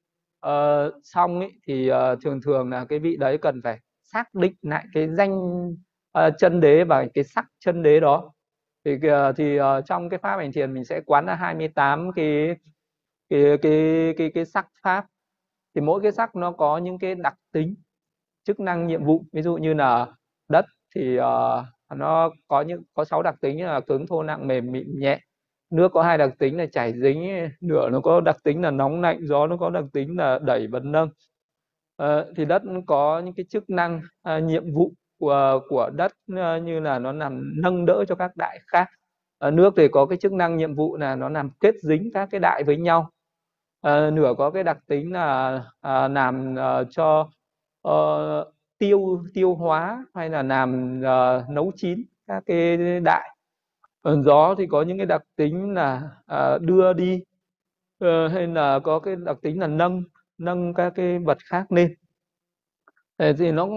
à, 0.40 0.84
xong 1.02 1.40
ý, 1.40 1.48
thì 1.66 1.88
à, 1.88 2.14
thường 2.22 2.40
thường 2.42 2.70
là 2.70 2.84
cái 2.84 2.98
vị 2.98 3.16
đấy 3.16 3.38
cần 3.38 3.60
phải 3.64 3.78
xác 4.02 4.34
định 4.34 4.54
lại 4.62 4.84
cái 4.94 5.08
danh 5.08 5.38
uh, 6.18 6.34
chân 6.38 6.60
đế 6.60 6.84
và 6.84 7.06
cái 7.14 7.24
sắc 7.24 7.46
chân 7.58 7.82
đế 7.82 8.00
đó 8.00 8.32
thì 8.84 8.98
ờ, 9.08 9.32
thì 9.32 9.56
ờ, 9.56 9.80
trong 9.82 10.08
cái 10.08 10.18
pháp 10.18 10.36
hành 10.36 10.52
thiền 10.52 10.74
mình 10.74 10.84
sẽ 10.84 11.00
quán 11.06 11.26
ra 11.26 11.34
28 11.34 12.12
cái 12.12 12.56
cái 13.28 13.58
cái 13.62 14.14
cái 14.18 14.30
cái 14.34 14.44
sắc 14.44 14.66
pháp. 14.82 15.06
Thì 15.74 15.80
mỗi 15.80 16.00
cái 16.02 16.12
sắc 16.12 16.36
nó 16.36 16.52
có 16.52 16.78
những 16.78 16.98
cái 16.98 17.14
đặc 17.14 17.34
tính 17.52 17.74
chức 18.44 18.60
năng 18.60 18.86
nhiệm 18.86 19.04
vụ. 19.04 19.24
Ví 19.32 19.42
dụ 19.42 19.56
như 19.56 19.74
là 19.74 20.06
đất 20.48 20.64
thì 20.94 21.18
uh, 21.18 21.24
nó 21.96 22.30
có 22.48 22.62
những 22.62 22.82
có 22.94 23.04
sáu 23.04 23.22
đặc 23.22 23.34
tính 23.40 23.64
là 23.64 23.80
cứng 23.80 24.06
thô 24.06 24.22
nặng 24.22 24.46
mềm 24.48 24.72
mịn 24.72 25.00
nhẹ. 25.00 25.20
Nước 25.70 25.88
có 25.92 26.02
hai 26.02 26.18
đặc 26.18 26.30
tính 26.38 26.58
là 26.58 26.66
chảy 26.66 26.92
dính 27.02 27.48
lửa 27.60 27.88
nó 27.92 28.00
có 28.00 28.20
đặc 28.20 28.36
tính 28.44 28.62
là 28.62 28.70
nóng 28.70 29.00
lạnh 29.00 29.18
gió 29.26 29.46
nó 29.46 29.56
có 29.56 29.70
đặc 29.70 29.84
tính 29.92 30.18
là 30.18 30.38
đẩy 30.38 30.66
bật 30.66 30.84
nâng. 30.84 31.08
Uh, 32.02 32.08
thì 32.36 32.44
đất 32.44 32.62
có 32.86 33.20
những 33.24 33.34
cái 33.34 33.46
chức 33.50 33.70
năng 33.70 34.02
uh, 34.36 34.42
nhiệm 34.42 34.74
vụ 34.74 34.92
của 35.20 35.60
của 35.68 35.90
đất 35.94 36.12
ờ, 36.36 36.56
như 36.56 36.80
là 36.80 36.98
nó 36.98 37.12
làm 37.12 37.52
nâng 37.62 37.86
đỡ 37.86 38.04
cho 38.08 38.14
các 38.14 38.36
đại 38.36 38.60
khác. 38.66 38.88
À, 39.38 39.50
nước 39.50 39.74
thì 39.76 39.88
có 39.88 40.06
cái 40.06 40.18
chức 40.18 40.32
năng 40.32 40.56
nhiệm 40.56 40.74
vụ 40.74 40.96
là 40.96 41.16
nó 41.16 41.28
làm 41.28 41.50
kết 41.60 41.74
dính 41.82 42.10
các 42.14 42.28
cái 42.32 42.40
đại 42.40 42.64
với 42.64 42.76
nhau. 42.76 43.10
À, 43.82 44.10
nửa 44.10 44.34
có 44.38 44.50
cái 44.50 44.64
đặc 44.64 44.78
tính 44.86 45.12
là 45.12 45.62
à, 45.80 46.08
làm 46.08 46.58
à, 46.58 46.84
cho 46.90 47.30
à, 47.82 47.92
tiêu 48.78 49.24
tiêu 49.34 49.54
hóa 49.54 50.04
hay 50.14 50.30
là 50.30 50.42
làm 50.42 51.00
à, 51.04 51.44
nấu 51.50 51.72
chín 51.76 52.04
các 52.26 52.42
cái 52.46 52.76
đại. 53.00 53.36
À, 54.02 54.12
gió 54.24 54.54
thì 54.58 54.66
có 54.66 54.82
những 54.82 54.98
cái 54.98 55.06
đặc 55.06 55.22
tính 55.36 55.74
là 55.74 56.02
à, 56.26 56.58
đưa 56.60 56.92
đi 56.92 57.24
à, 58.00 58.28
hay 58.32 58.46
là 58.46 58.78
có 58.78 58.98
cái 58.98 59.16
đặc 59.16 59.36
tính 59.42 59.60
là 59.60 59.66
nâng 59.66 60.02
nâng 60.38 60.74
các 60.74 60.92
cái 60.96 61.18
vật 61.18 61.38
khác 61.44 61.72
lên 61.72 61.94
thì 63.38 63.52
nó 63.52 63.68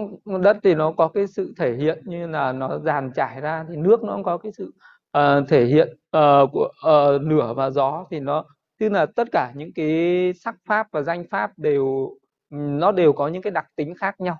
đất 0.42 0.56
thì 0.62 0.74
nó 0.74 0.92
có 0.92 1.08
cái 1.08 1.26
sự 1.26 1.54
thể 1.58 1.74
hiện 1.74 2.02
như 2.04 2.26
là 2.26 2.52
nó 2.52 2.78
dàn 2.78 3.10
trải 3.14 3.40
ra 3.40 3.64
thì 3.68 3.76
nước 3.76 4.02
nó 4.02 4.14
cũng 4.14 4.24
có 4.24 4.38
cái 4.38 4.52
sự 4.52 4.72
uh, 5.18 5.48
thể 5.48 5.64
hiện 5.64 5.88
uh, 6.16 6.50
của 6.52 6.68
uh, 6.88 7.22
lửa 7.22 7.52
và 7.56 7.70
gió. 7.70 8.06
Thì 8.10 8.20
nó 8.20 8.44
tức 8.80 8.88
là 8.92 9.06
tất 9.06 9.28
cả 9.32 9.52
những 9.56 9.70
cái 9.74 10.32
sắc 10.34 10.56
pháp 10.68 10.86
và 10.92 11.02
danh 11.02 11.24
pháp 11.30 11.58
đều 11.58 12.10
nó 12.50 12.92
đều 12.92 13.12
có 13.12 13.28
những 13.28 13.42
cái 13.42 13.50
đặc 13.50 13.66
tính 13.76 13.94
khác 13.94 14.20
nhau. 14.20 14.36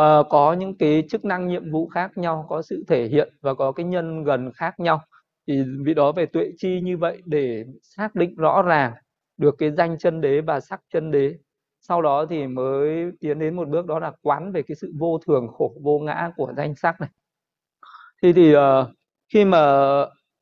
Uh, 0.00 0.26
có 0.28 0.52
những 0.52 0.78
cái 0.78 1.04
chức 1.10 1.24
năng 1.24 1.48
nhiệm 1.48 1.72
vụ 1.72 1.88
khác 1.88 2.18
nhau 2.18 2.46
có 2.48 2.62
sự 2.62 2.84
thể 2.88 3.06
hiện 3.06 3.34
và 3.40 3.54
có 3.54 3.72
cái 3.72 3.86
nhân 3.86 4.24
gần 4.24 4.52
khác 4.54 4.80
nhau. 4.80 5.00
Thì 5.46 5.62
vì 5.84 5.94
đó 5.94 6.12
về 6.12 6.26
tuệ 6.26 6.50
chi 6.56 6.80
như 6.80 6.96
vậy 6.96 7.22
để 7.24 7.64
xác 7.82 8.14
định 8.14 8.36
rõ 8.36 8.62
ràng 8.62 8.92
được 9.36 9.54
cái 9.58 9.70
danh 9.70 9.98
chân 9.98 10.20
đế 10.20 10.40
và 10.40 10.60
sắc 10.60 10.80
chân 10.92 11.10
đế 11.10 11.34
sau 11.88 12.02
đó 12.02 12.26
thì 12.30 12.46
mới 12.46 13.10
tiến 13.20 13.38
đến 13.38 13.56
một 13.56 13.68
bước 13.68 13.86
đó 13.86 13.98
là 13.98 14.12
quán 14.22 14.52
về 14.52 14.62
cái 14.62 14.74
sự 14.74 14.92
vô 14.98 15.18
thường 15.26 15.48
khổ 15.48 15.74
vô 15.82 15.98
ngã 15.98 16.30
của 16.36 16.52
danh 16.56 16.74
sắc 16.74 17.00
này. 17.00 17.10
Thì 18.22 18.32
thì 18.32 18.56
uh, 18.56 18.60
khi 19.32 19.44
mà 19.44 19.60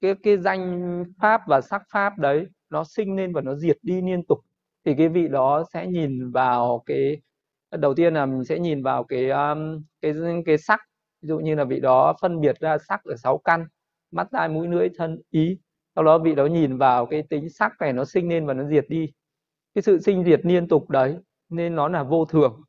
cái 0.01 0.15
cái 0.23 0.39
danh 0.39 1.05
pháp 1.21 1.41
và 1.49 1.61
sắc 1.61 1.83
pháp 1.93 2.19
đấy 2.19 2.47
nó 2.71 2.85
sinh 2.85 3.17
lên 3.17 3.33
và 3.33 3.41
nó 3.41 3.55
diệt 3.55 3.79
đi 3.83 4.03
liên 4.03 4.27
tục 4.27 4.39
thì 4.85 4.95
cái 4.99 5.09
vị 5.09 5.29
đó 5.29 5.65
sẽ 5.73 5.87
nhìn 5.87 6.31
vào 6.31 6.83
cái 6.87 7.21
đầu 7.71 7.95
tiên 7.95 8.15
là 8.15 8.27
mình 8.27 8.45
sẽ 8.45 8.59
nhìn 8.59 8.83
vào 8.83 9.05
cái 9.05 9.31
um, 9.31 9.83
cái 10.01 10.15
cái 10.47 10.59
sắc. 10.59 10.81
Ví 11.23 11.29
dụ 11.29 11.39
như 11.39 11.55
là 11.55 11.65
vị 11.65 11.81
đó 11.81 12.15
phân 12.21 12.41
biệt 12.41 12.61
ra 12.61 12.79
sắc 12.89 13.05
ở 13.05 13.17
sáu 13.17 13.39
căn 13.39 13.67
mắt 14.11 14.29
tai 14.31 14.49
mũi 14.49 14.69
lưỡi 14.69 14.89
thân 14.99 15.21
ý. 15.31 15.59
Sau 15.95 16.05
đó 16.05 16.19
vị 16.19 16.35
đó 16.35 16.47
nhìn 16.47 16.79
vào 16.79 17.07
cái 17.07 17.23
tính 17.23 17.51
sắc 17.51 17.73
này 17.81 17.93
nó 17.93 18.05
sinh 18.05 18.29
lên 18.29 18.47
và 18.47 18.55
nó 18.55 18.65
diệt 18.65 18.85
đi. 18.89 19.13
Cái 19.75 19.83
sự 19.83 20.01
sinh 20.01 20.25
diệt 20.25 20.41
liên 20.45 20.69
tục 20.69 20.91
đấy 20.91 21.17
nên 21.49 21.77
nó 21.77 21.89
là 21.89 22.03
vô 22.03 22.25
thường. 22.25 22.63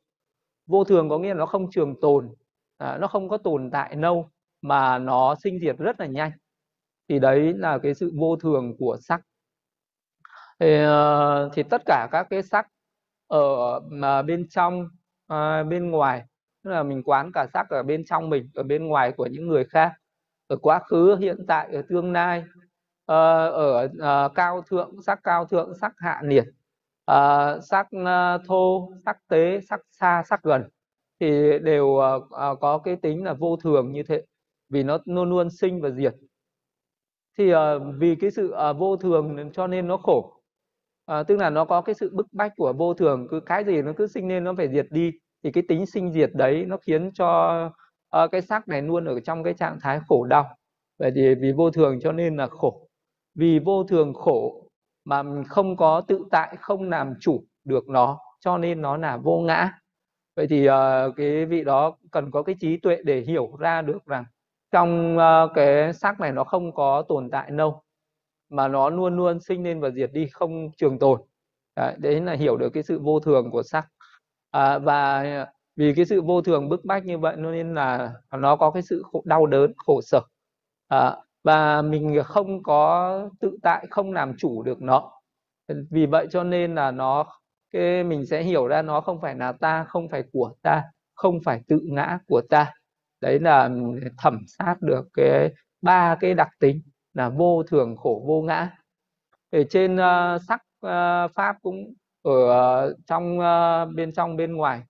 Vô 0.66 0.84
thường 0.84 1.08
có 1.08 1.18
nghĩa 1.18 1.28
là 1.28 1.34
nó 1.34 1.46
không 1.46 1.70
trường 1.70 2.00
tồn 2.00 2.34
à, 2.78 2.98
nó 3.00 3.06
không 3.06 3.28
có 3.28 3.36
tồn 3.36 3.70
tại 3.70 3.96
lâu 3.96 4.30
mà 4.62 4.98
nó 4.98 5.34
sinh 5.42 5.58
diệt 5.60 5.76
rất 5.78 6.00
là 6.00 6.06
nhanh. 6.06 6.30
Thì 7.08 7.18
đấy 7.18 7.54
là 7.56 7.78
cái 7.78 7.94
sự 7.94 8.12
vô 8.16 8.36
thường 8.36 8.76
của 8.78 8.98
sắc. 9.00 9.20
Thì, 10.60 10.74
ờ, 10.74 11.50
thì 11.52 11.62
tất 11.62 11.82
cả 11.86 12.08
các 12.12 12.26
cái 12.30 12.42
sắc 12.42 12.66
ở 13.26 13.80
mà 13.90 14.22
bên 14.22 14.48
trong 14.48 14.88
à, 15.26 15.62
bên 15.62 15.90
ngoài 15.90 16.24
tức 16.64 16.70
là 16.70 16.82
mình 16.82 17.02
quán 17.02 17.32
cả 17.32 17.46
sắc 17.52 17.68
ở 17.70 17.82
bên 17.82 18.04
trong 18.04 18.30
mình 18.30 18.50
ở 18.54 18.62
bên 18.62 18.86
ngoài 18.86 19.12
của 19.12 19.26
những 19.26 19.48
người 19.48 19.64
khác 19.64 19.92
ở 20.46 20.56
quá 20.56 20.78
khứ 20.78 21.16
hiện 21.16 21.46
tại 21.48 21.68
ở 21.72 21.82
tương 21.88 22.12
lai 22.12 22.38
uh, 22.40 23.52
ở 23.54 23.84
uh, 23.84 24.34
cao 24.34 24.62
thượng 24.62 25.02
sắc 25.02 25.20
cao 25.24 25.44
thượng 25.44 25.74
sắc 25.80 25.92
hạ 25.96 26.20
liệt 26.24 26.44
uh, 27.10 27.64
sắc 27.64 27.86
uh, 27.96 28.46
thô 28.46 28.92
sắc 29.04 29.16
tế 29.28 29.60
sắc 29.68 29.80
xa 29.90 30.22
sắc 30.26 30.42
gần 30.42 30.62
thì 31.20 31.58
đều 31.58 31.86
uh, 31.86 32.22
uh, 32.22 32.60
có 32.60 32.78
cái 32.78 32.96
tính 32.96 33.24
là 33.24 33.34
vô 33.34 33.56
thường 33.56 33.92
như 33.92 34.02
thế 34.02 34.22
vì 34.68 34.82
nó 34.82 34.98
luôn 35.04 35.30
luôn 35.30 35.50
sinh 35.50 35.80
và 35.80 35.90
diệt. 35.90 36.14
Thì 37.38 37.54
uh, 37.54 37.58
vì 37.98 38.14
cái 38.14 38.30
sự 38.30 38.54
uh, 38.70 38.78
vô 38.78 38.96
thường 38.96 39.50
cho 39.52 39.66
nên 39.66 39.88
nó 39.88 39.96
khổ. 39.96 40.32
Uh, 41.12 41.26
tức 41.26 41.36
là 41.36 41.50
nó 41.50 41.64
có 41.64 41.80
cái 41.80 41.94
sự 41.94 42.10
bức 42.14 42.26
bách 42.32 42.52
của 42.56 42.72
vô 42.72 42.94
thường 42.94 43.26
cứ 43.30 43.40
cái 43.40 43.64
gì 43.64 43.82
nó 43.82 43.92
cứ 43.96 44.06
sinh 44.06 44.28
lên 44.28 44.44
nó 44.44 44.54
phải 44.56 44.68
diệt 44.68 44.86
đi 44.90 45.12
thì 45.44 45.52
cái 45.52 45.62
tính 45.68 45.86
sinh 45.86 46.12
diệt 46.12 46.30
đấy 46.34 46.64
nó 46.66 46.76
khiến 46.76 47.10
cho 47.14 47.62
uh, 48.24 48.30
cái 48.30 48.42
sắc 48.42 48.68
này 48.68 48.82
luôn 48.82 49.04
ở 49.04 49.20
trong 49.20 49.44
cái 49.44 49.54
trạng 49.54 49.78
thái 49.80 50.00
khổ 50.08 50.24
đau. 50.24 50.56
Vậy 50.98 51.12
thì 51.14 51.34
vì 51.34 51.52
vô 51.52 51.70
thường 51.70 52.00
cho 52.00 52.12
nên 52.12 52.36
là 52.36 52.46
khổ. 52.46 52.88
Vì 53.34 53.58
vô 53.58 53.84
thường 53.84 54.14
khổ 54.14 54.67
mà 55.08 55.22
mình 55.22 55.44
không 55.44 55.76
có 55.76 56.00
tự 56.00 56.24
tại 56.30 56.56
không 56.60 56.90
làm 56.90 57.14
chủ 57.20 57.44
được 57.64 57.88
nó 57.88 58.18
cho 58.40 58.58
nên 58.58 58.82
nó 58.82 58.96
là 58.96 59.16
vô 59.16 59.40
ngã. 59.40 59.72
Vậy 60.36 60.46
thì 60.46 60.68
uh, 60.68 60.72
cái 61.16 61.46
vị 61.46 61.64
đó 61.64 61.96
cần 62.10 62.30
có 62.30 62.42
cái 62.42 62.56
trí 62.60 62.76
tuệ 62.76 62.98
để 63.04 63.20
hiểu 63.20 63.56
ra 63.58 63.82
được 63.82 64.06
rằng 64.06 64.24
trong 64.72 65.16
uh, 65.16 65.50
cái 65.54 65.92
sắc 65.92 66.20
này 66.20 66.32
nó 66.32 66.44
không 66.44 66.74
có 66.74 67.02
tồn 67.08 67.30
tại 67.30 67.50
lâu 67.50 67.82
mà 68.50 68.68
nó 68.68 68.90
luôn 68.90 69.16
luôn 69.16 69.40
sinh 69.40 69.64
lên 69.64 69.80
và 69.80 69.90
diệt 69.90 70.10
đi 70.12 70.28
không 70.32 70.70
trường 70.76 70.98
tồn. 70.98 71.20
Đấy, 71.76 71.94
đấy 71.98 72.20
là 72.20 72.32
hiểu 72.32 72.56
được 72.56 72.70
cái 72.70 72.82
sự 72.82 72.98
vô 72.98 73.20
thường 73.20 73.50
của 73.50 73.62
sắc 73.62 73.88
à, 74.50 74.78
và 74.78 75.24
vì 75.76 75.94
cái 75.94 76.04
sự 76.04 76.22
vô 76.22 76.42
thường 76.42 76.68
bức 76.68 76.84
bách 76.84 77.04
như 77.04 77.18
vậy 77.18 77.36
nên 77.36 77.74
là 77.74 78.12
nó 78.32 78.56
có 78.56 78.70
cái 78.70 78.82
sự 78.82 79.02
khổ, 79.12 79.22
đau 79.24 79.46
đớn 79.46 79.72
khổ 79.76 80.00
sở. 80.02 80.20
À, 80.88 81.16
và 81.48 81.82
mình 81.82 82.20
không 82.24 82.62
có 82.62 83.30
tự 83.40 83.58
tại 83.62 83.86
không 83.90 84.12
làm 84.12 84.36
chủ 84.36 84.62
được 84.62 84.82
nó. 84.82 85.12
Vì 85.90 86.06
vậy 86.06 86.26
cho 86.30 86.44
nên 86.44 86.74
là 86.74 86.90
nó 86.90 87.26
cái 87.70 88.04
mình 88.04 88.26
sẽ 88.26 88.42
hiểu 88.42 88.66
ra 88.66 88.82
nó 88.82 89.00
không 89.00 89.20
phải 89.20 89.34
là 89.34 89.52
ta 89.52 89.84
không 89.84 90.08
phải 90.08 90.22
của 90.32 90.52
ta 90.62 90.84
không 91.14 91.38
phải 91.44 91.60
tự 91.68 91.80
ngã 91.84 92.18
của 92.26 92.42
ta. 92.50 92.72
Đấy 93.20 93.38
là 93.40 93.70
thẩm 94.18 94.44
sát 94.46 94.76
được 94.80 95.08
cái 95.14 95.52
ba 95.82 96.16
cái 96.20 96.34
đặc 96.34 96.48
tính 96.60 96.82
là 97.14 97.28
vô 97.28 97.62
thường 97.62 97.96
khổ 97.96 98.24
vô 98.26 98.42
ngã. 98.42 98.70
Ở 99.50 99.62
trên 99.70 99.96
uh, 99.96 100.42
sắc 100.48 100.62
uh, 100.86 101.34
pháp 101.34 101.56
cũng 101.62 101.94
ở 102.22 102.88
uh, 102.88 102.96
trong 103.06 103.38
uh, 103.38 103.94
bên 103.94 104.12
trong 104.12 104.36
bên 104.36 104.56
ngoài 104.56 104.82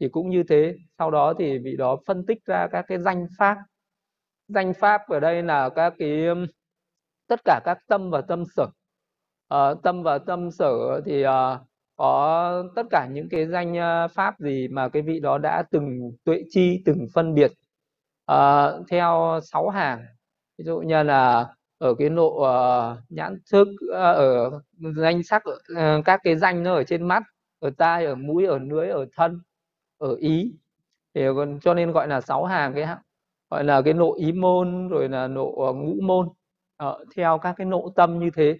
thì 0.00 0.08
cũng 0.08 0.30
như 0.30 0.42
thế. 0.48 0.76
Sau 0.98 1.10
đó 1.10 1.34
thì 1.38 1.58
vị 1.58 1.76
đó 1.76 1.96
phân 2.06 2.26
tích 2.26 2.44
ra 2.44 2.68
các 2.72 2.84
cái 2.88 2.98
danh 2.98 3.26
pháp 3.38 3.56
danh 4.48 4.72
pháp 4.74 5.08
ở 5.08 5.20
đây 5.20 5.42
là 5.42 5.68
các 5.68 5.94
cái 5.98 6.26
tất 7.26 7.40
cả 7.44 7.60
các 7.64 7.78
tâm 7.88 8.10
và 8.10 8.20
tâm 8.20 8.44
sở. 8.56 8.66
À, 9.48 9.74
tâm 9.82 10.02
và 10.02 10.18
tâm 10.18 10.50
sở 10.50 11.00
thì 11.04 11.22
à, 11.22 11.58
có 11.96 12.64
tất 12.76 12.86
cả 12.90 13.08
những 13.12 13.28
cái 13.28 13.46
danh 13.46 13.74
pháp 14.14 14.34
gì 14.38 14.68
mà 14.68 14.88
cái 14.88 15.02
vị 15.02 15.20
đó 15.20 15.38
đã 15.38 15.64
từng 15.70 16.12
tuệ 16.24 16.44
chi 16.50 16.82
từng 16.84 17.06
phân 17.14 17.34
biệt 17.34 17.52
à, 18.26 18.70
theo 18.90 19.40
sáu 19.42 19.68
hàng. 19.68 20.04
Ví 20.58 20.64
dụ 20.64 20.78
như 20.78 21.02
là 21.02 21.46
ở 21.78 21.94
cái 21.98 22.10
nộ 22.10 22.26
uh, 22.26 22.98
nhãn 23.08 23.38
thức 23.52 23.68
uh, 23.84 23.94
ở 23.94 24.50
danh 24.96 25.22
sắc 25.22 25.42
uh, 25.48 26.04
các 26.04 26.20
cái 26.24 26.36
danh 26.36 26.62
nó 26.62 26.74
ở 26.74 26.84
trên 26.84 27.08
mắt 27.08 27.22
ở 27.58 27.70
tai 27.78 28.04
ở 28.06 28.14
mũi 28.14 28.46
ở 28.46 28.58
lưỡi 28.58 28.88
ở 28.88 29.06
thân 29.16 29.40
ở 29.98 30.14
ý. 30.14 30.54
Thì 31.14 31.22
còn 31.36 31.60
cho 31.60 31.74
nên 31.74 31.92
gọi 31.92 32.08
là 32.08 32.20
sáu 32.20 32.44
hàng 32.44 32.74
cái 32.74 32.86
gọi 33.50 33.64
là 33.64 33.82
cái 33.82 33.94
nộ 33.94 34.14
ý 34.14 34.32
môn 34.32 34.88
rồi 34.88 35.08
là 35.08 35.28
nộ 35.28 35.52
ờ, 35.66 35.72
ngũ 35.72 35.94
môn. 36.02 36.28
À, 36.76 36.86
theo 37.16 37.38
các 37.38 37.54
cái 37.56 37.64
nộ 37.64 37.92
tâm 37.96 38.18
như 38.18 38.30
thế 38.34 38.58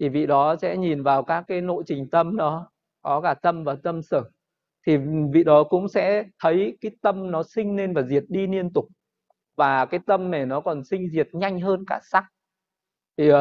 thì 0.00 0.08
vị 0.08 0.26
đó 0.26 0.56
sẽ 0.62 0.76
nhìn 0.76 1.02
vào 1.02 1.22
các 1.22 1.44
cái 1.48 1.60
nội 1.60 1.82
trình 1.86 2.10
tâm 2.10 2.36
đó 2.36 2.70
có 3.02 3.20
cả 3.20 3.34
tâm 3.34 3.64
và 3.64 3.76
tâm 3.82 4.02
sở. 4.02 4.22
Thì 4.86 4.96
vị 5.32 5.44
đó 5.44 5.64
cũng 5.64 5.88
sẽ 5.88 6.24
thấy 6.42 6.78
cái 6.80 6.92
tâm 7.02 7.30
nó 7.30 7.42
sinh 7.42 7.76
lên 7.76 7.94
và 7.94 8.02
diệt 8.02 8.24
đi 8.28 8.46
liên 8.46 8.72
tục 8.72 8.88
và 9.56 9.86
cái 9.86 10.00
tâm 10.06 10.30
này 10.30 10.46
nó 10.46 10.60
còn 10.60 10.84
sinh 10.84 11.10
diệt 11.10 11.28
nhanh 11.32 11.60
hơn 11.60 11.84
cả 11.86 12.00
sắc 12.02 12.24
thì 13.16 13.32
uh, 13.32 13.36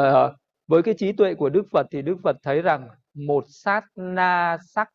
với 0.68 0.84
cái 0.84 0.94
trí 0.98 1.12
tuệ 1.12 1.34
của 1.34 1.50
Đức 1.50 1.64
Phật 1.72 1.88
thì 1.92 2.02
Đức 2.02 2.18
Phật 2.24 2.38
thấy 2.44 2.62
rằng 2.62 2.90
một 3.14 3.46
sát 3.48 3.86
na 3.96 4.58
sắc 4.68 4.90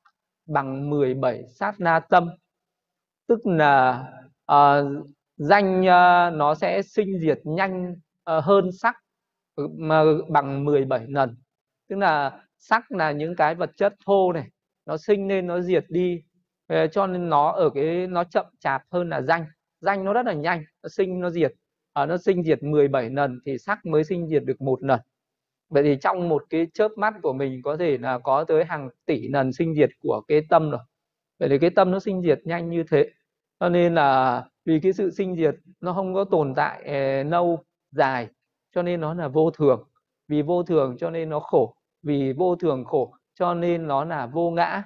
bằng 0.47 0.91
17 0.91 1.43
sát 1.49 1.81
na 1.81 2.01
tâm. 2.01 2.29
Tức 3.27 3.39
là 3.45 4.05
uh, 4.53 5.07
danh 5.41 5.81
uh, 5.81 6.35
nó 6.39 6.55
sẽ 6.55 6.83
sinh 6.83 7.19
diệt 7.19 7.39
nhanh 7.45 7.93
uh, 7.93 8.45
hơn 8.45 8.73
sắc 8.73 8.97
ừ, 9.55 9.69
mà 9.79 10.05
bằng 10.29 10.65
17 10.65 11.07
lần. 11.09 11.37
Tức 11.89 11.97
là 11.97 12.43
sắc 12.59 12.93
là 12.93 13.13
những 13.13 13.37
cái 13.37 13.55
vật 13.55 13.71
chất 13.77 13.95
thô 14.07 14.33
này 14.33 14.49
nó 14.87 14.97
sinh 14.97 15.29
lên 15.29 15.47
nó 15.47 15.61
diệt 15.61 15.85
đi. 15.89 16.23
Ờ, 16.67 16.87
cho 16.87 17.07
nên 17.07 17.29
nó 17.29 17.53
ở 17.53 17.71
cái 17.71 18.07
nó 18.07 18.25
chậm 18.25 18.47
chạp 18.61 18.83
hơn 18.91 19.09
là 19.09 19.23
danh. 19.23 19.47
Danh 19.81 20.05
nó 20.05 20.13
rất 20.13 20.27
là 20.27 20.33
nhanh 20.33 20.65
nó 20.83 20.89
sinh 20.89 21.21
nó 21.21 21.31
diệt. 21.31 21.53
À, 21.93 22.07
nó 22.07 22.17
sinh 22.19 22.45
diệt 22.45 22.63
17 22.63 23.11
lần 23.11 23.41
thì 23.47 23.59
sắc 23.59 23.87
mới 23.87 24.05
sinh 24.05 24.29
diệt 24.29 24.45
được 24.45 24.61
một 24.61 24.83
lần. 24.83 25.01
Vậy 25.69 25.83
thì 25.83 25.97
trong 26.01 26.29
một 26.29 26.45
cái 26.51 26.67
chớp 26.75 26.89
mắt 26.97 27.15
của 27.23 27.33
mình 27.33 27.63
có 27.65 27.77
thể 27.77 27.99
là 27.99 28.19
có 28.19 28.45
tới 28.45 28.65
hàng 28.65 28.89
tỷ 29.07 29.29
lần 29.29 29.53
sinh 29.53 29.75
diệt 29.75 29.91
của 30.03 30.23
cái 30.29 30.43
tâm 30.51 30.71
rồi. 30.71 30.81
Vậy 31.39 31.49
thì 31.49 31.59
cái 31.59 31.71
tâm 31.71 31.91
nó 31.91 32.01
sinh 32.01 32.23
diệt 32.23 32.41
nhanh 32.45 32.71
như 32.71 32.85
thế. 32.91 33.11
Cho 33.61 33.69
nên 33.69 33.95
là 33.95 34.45
vì 34.71 34.81
cái 34.81 34.93
sự 34.93 35.11
sinh 35.11 35.37
diệt 35.37 35.55
nó 35.81 35.93
không 35.93 36.15
có 36.15 36.25
tồn 36.25 36.55
tại 36.55 36.83
eh, 36.85 37.27
lâu 37.27 37.65
dài 37.91 38.29
cho 38.75 38.83
nên 38.83 39.01
nó 39.01 39.15
là 39.15 39.29
vô 39.29 39.51
thường. 39.51 39.89
Vì 40.29 40.43
vô 40.43 40.63
thường 40.63 40.97
cho 40.99 41.11
nên 41.11 41.29
nó 41.29 41.41
khổ. 41.41 41.75
Vì 42.03 42.33
vô 42.33 42.57
thường 42.57 42.85
khổ 42.85 43.15
cho 43.35 43.55
nên 43.55 43.87
nó 43.87 44.05
là 44.05 44.27
vô 44.27 44.51
ngã. 44.51 44.83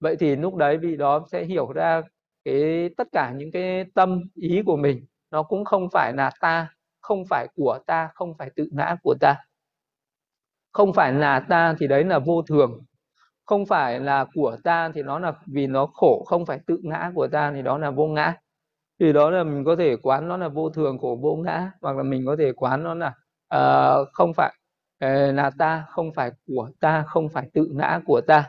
Vậy 0.00 0.16
thì 0.16 0.36
lúc 0.36 0.54
đấy 0.54 0.78
vị 0.78 0.96
đó 0.96 1.24
sẽ 1.32 1.44
hiểu 1.44 1.72
ra 1.72 2.02
cái 2.44 2.90
tất 2.96 3.08
cả 3.12 3.32
những 3.36 3.50
cái 3.52 3.84
tâm 3.94 4.20
ý 4.34 4.62
của 4.66 4.76
mình 4.76 5.06
nó 5.30 5.42
cũng 5.42 5.64
không 5.64 5.88
phải 5.92 6.12
là 6.16 6.30
ta 6.40 6.74
không 7.00 7.24
phải 7.30 7.48
của 7.54 7.78
ta 7.86 8.10
không 8.14 8.34
phải 8.38 8.50
tự 8.56 8.68
ngã 8.72 8.96
của 9.02 9.14
ta. 9.20 9.36
Không 10.72 10.92
phải 10.92 11.12
là 11.12 11.40
ta 11.40 11.74
thì 11.78 11.86
đấy 11.86 12.04
là 12.04 12.18
vô 12.18 12.42
thường. 12.42 12.84
Không 13.44 13.66
phải 13.66 14.00
là 14.00 14.26
của 14.34 14.56
ta 14.64 14.90
thì 14.94 15.02
nó 15.02 15.18
là 15.18 15.32
vì 15.46 15.66
nó 15.66 15.86
khổ 15.86 16.24
không 16.26 16.46
phải 16.46 16.60
tự 16.66 16.78
ngã 16.82 17.12
của 17.14 17.28
ta 17.28 17.52
thì 17.54 17.62
đó 17.62 17.78
là 17.78 17.90
vô 17.90 18.06
ngã 18.06 18.34
thì 19.00 19.12
đó 19.12 19.30
là 19.30 19.44
mình 19.44 19.64
có 19.64 19.76
thể 19.76 19.96
quán 20.02 20.28
nó 20.28 20.36
là 20.36 20.48
vô 20.48 20.70
thường 20.70 20.98
của 20.98 21.16
vô 21.16 21.36
ngã 21.36 21.70
hoặc 21.80 21.96
là 21.96 22.02
mình 22.02 22.26
có 22.26 22.36
thể 22.38 22.52
quán 22.52 22.82
nó 22.82 22.94
là 22.94 23.14
uh, 23.54 24.08
không 24.12 24.34
phải 24.34 24.54
uh, 25.04 25.34
là 25.34 25.50
ta 25.58 25.84
không 25.88 26.12
phải 26.12 26.30
của 26.46 26.70
ta 26.80 27.04
không 27.06 27.28
phải 27.28 27.50
tự 27.52 27.68
ngã 27.72 28.00
của 28.06 28.20
ta. 28.26 28.44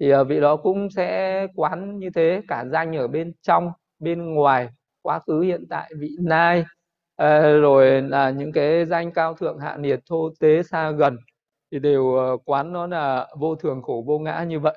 Thì 0.00 0.14
uh, 0.14 0.28
vị 0.28 0.40
đó 0.40 0.56
cũng 0.56 0.90
sẽ 0.90 1.46
quán 1.54 1.98
như 1.98 2.10
thế 2.10 2.42
cả 2.48 2.64
danh 2.64 2.96
ở 2.96 3.08
bên 3.08 3.32
trong 3.42 3.72
bên 3.98 4.34
ngoài 4.34 4.68
quá 5.02 5.18
khứ 5.26 5.40
hiện 5.40 5.64
tại 5.70 5.92
vị 5.98 6.16
lai. 6.20 6.64
Uh, 7.22 7.62
rồi 7.62 8.02
là 8.02 8.30
những 8.30 8.52
cái 8.52 8.84
danh 8.86 9.12
cao 9.12 9.34
thượng 9.34 9.58
hạ 9.58 9.76
nhiệt 9.76 10.00
thô 10.10 10.30
tế 10.40 10.62
xa 10.62 10.90
gần 10.90 11.16
thì 11.72 11.78
đều 11.78 12.02
uh, 12.02 12.42
quán 12.44 12.72
nó 12.72 12.86
là 12.86 13.28
vô 13.38 13.54
thường 13.56 13.82
khổ 13.82 14.04
vô 14.06 14.18
ngã 14.18 14.44
như 14.44 14.60
vậy 14.60 14.76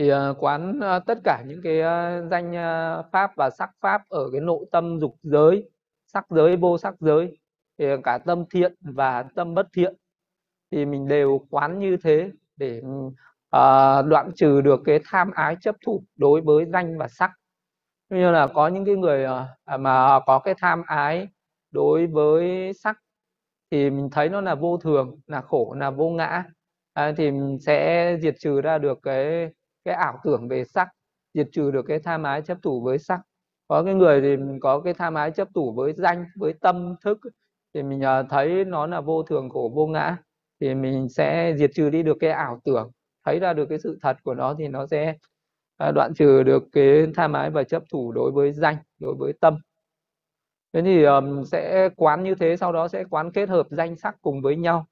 thì 0.00 0.08
ờ, 0.08 0.34
quán 0.38 0.80
ờ, 0.80 0.98
tất 0.98 1.18
cả 1.24 1.44
những 1.46 1.60
cái 1.62 1.80
ờ, 1.80 2.26
danh 2.30 2.52
pháp 3.12 3.36
và 3.36 3.50
sắc 3.50 3.70
pháp 3.80 4.02
ở 4.08 4.30
cái 4.32 4.40
nội 4.40 4.66
tâm 4.72 4.98
dục 5.00 5.16
giới 5.22 5.70
sắc 6.06 6.26
giới 6.30 6.56
vô 6.56 6.78
sắc 6.78 6.94
giới 7.00 7.38
thì 7.78 7.86
cả 8.04 8.18
tâm 8.18 8.44
thiện 8.50 8.74
và 8.80 9.22
tâm 9.22 9.54
bất 9.54 9.66
thiện 9.72 9.94
thì 10.70 10.84
mình 10.84 11.08
đều 11.08 11.46
quán 11.50 11.78
như 11.78 11.96
thế 12.02 12.30
để 12.56 12.82
uh, 13.56 14.06
đoạn 14.06 14.30
trừ 14.36 14.60
được 14.60 14.80
cái 14.84 15.00
tham 15.04 15.30
ái 15.30 15.56
chấp 15.60 15.76
thủ 15.86 16.04
đối 16.16 16.40
với 16.40 16.64
danh 16.72 16.98
và 16.98 17.08
sắc. 17.08 17.30
Như 18.10 18.30
là 18.30 18.46
có 18.46 18.68
những 18.68 18.84
cái 18.84 18.96
người 18.96 19.26
uh, 19.26 19.80
mà 19.80 20.20
có 20.26 20.38
cái 20.38 20.54
tham 20.58 20.82
ái 20.86 21.28
đối 21.70 22.06
với 22.06 22.72
sắc 22.72 22.96
thì 23.70 23.90
mình 23.90 24.08
thấy 24.12 24.28
nó 24.28 24.40
là 24.40 24.54
vô 24.54 24.76
thường 24.76 25.20
là 25.26 25.40
khổ 25.40 25.74
là 25.78 25.90
vô 25.90 26.10
ngã. 26.10 26.44
À, 26.92 27.12
thì 27.16 27.30
mình 27.30 27.58
sẽ 27.60 28.16
diệt 28.22 28.34
trừ 28.38 28.60
ra 28.60 28.78
được 28.78 28.98
cái 29.02 29.50
cái 29.84 29.94
ảo 29.94 30.20
tưởng 30.24 30.48
về 30.48 30.64
sắc 30.64 30.88
diệt 31.34 31.48
trừ 31.52 31.70
được 31.70 31.82
cái 31.82 31.98
tham 31.98 32.22
ái 32.22 32.42
chấp 32.42 32.58
thủ 32.62 32.80
với 32.80 32.98
sắc. 32.98 33.20
Có 33.68 33.82
cái 33.84 33.94
người 33.94 34.20
thì 34.20 34.36
mình 34.36 34.60
có 34.60 34.80
cái 34.80 34.94
tham 34.94 35.14
ái 35.14 35.30
chấp 35.30 35.48
thủ 35.54 35.72
với 35.72 35.92
danh 35.92 36.24
với 36.36 36.52
tâm 36.60 36.94
thức 37.04 37.18
thì 37.74 37.82
mình 37.82 38.00
ờ, 38.00 38.22
thấy 38.30 38.64
nó 38.64 38.86
là 38.86 39.00
vô 39.00 39.22
thường 39.22 39.50
khổ 39.50 39.72
vô 39.74 39.86
ngã 39.86 40.16
thì 40.60 40.74
mình 40.74 41.08
sẽ 41.08 41.54
diệt 41.58 41.70
trừ 41.74 41.90
đi 41.90 42.02
được 42.02 42.16
cái 42.20 42.30
ảo 42.30 42.60
tưởng. 42.64 42.90
Thấy 43.24 43.38
ra 43.40 43.52
được 43.52 43.66
cái 43.66 43.78
sự 43.78 43.98
thật 44.02 44.16
của 44.22 44.34
nó 44.34 44.54
thì 44.58 44.68
nó 44.68 44.86
sẽ 44.86 45.14
ờ, 45.76 45.92
đoạn 45.92 46.14
trừ 46.14 46.42
được 46.42 46.62
cái 46.72 47.06
tham 47.16 47.32
ái 47.32 47.50
và 47.50 47.62
chấp 47.64 47.82
thủ 47.92 48.12
đối 48.12 48.30
với 48.32 48.52
danh 48.52 48.76
đối 48.98 49.14
với 49.18 49.32
tâm. 49.40 49.58
Thế 50.72 50.82
thì 50.82 51.04
um, 51.04 51.44
sẽ 51.44 51.88
quán 51.96 52.22
như 52.24 52.34
thế 52.34 52.56
sau 52.56 52.72
đó 52.72 52.88
sẽ 52.88 53.04
quán 53.10 53.32
kết 53.32 53.48
hợp 53.48 53.66
danh 53.70 53.96
sắc 53.96 54.16
cùng 54.22 54.42
với 54.42 54.56
nhau. 54.56 54.86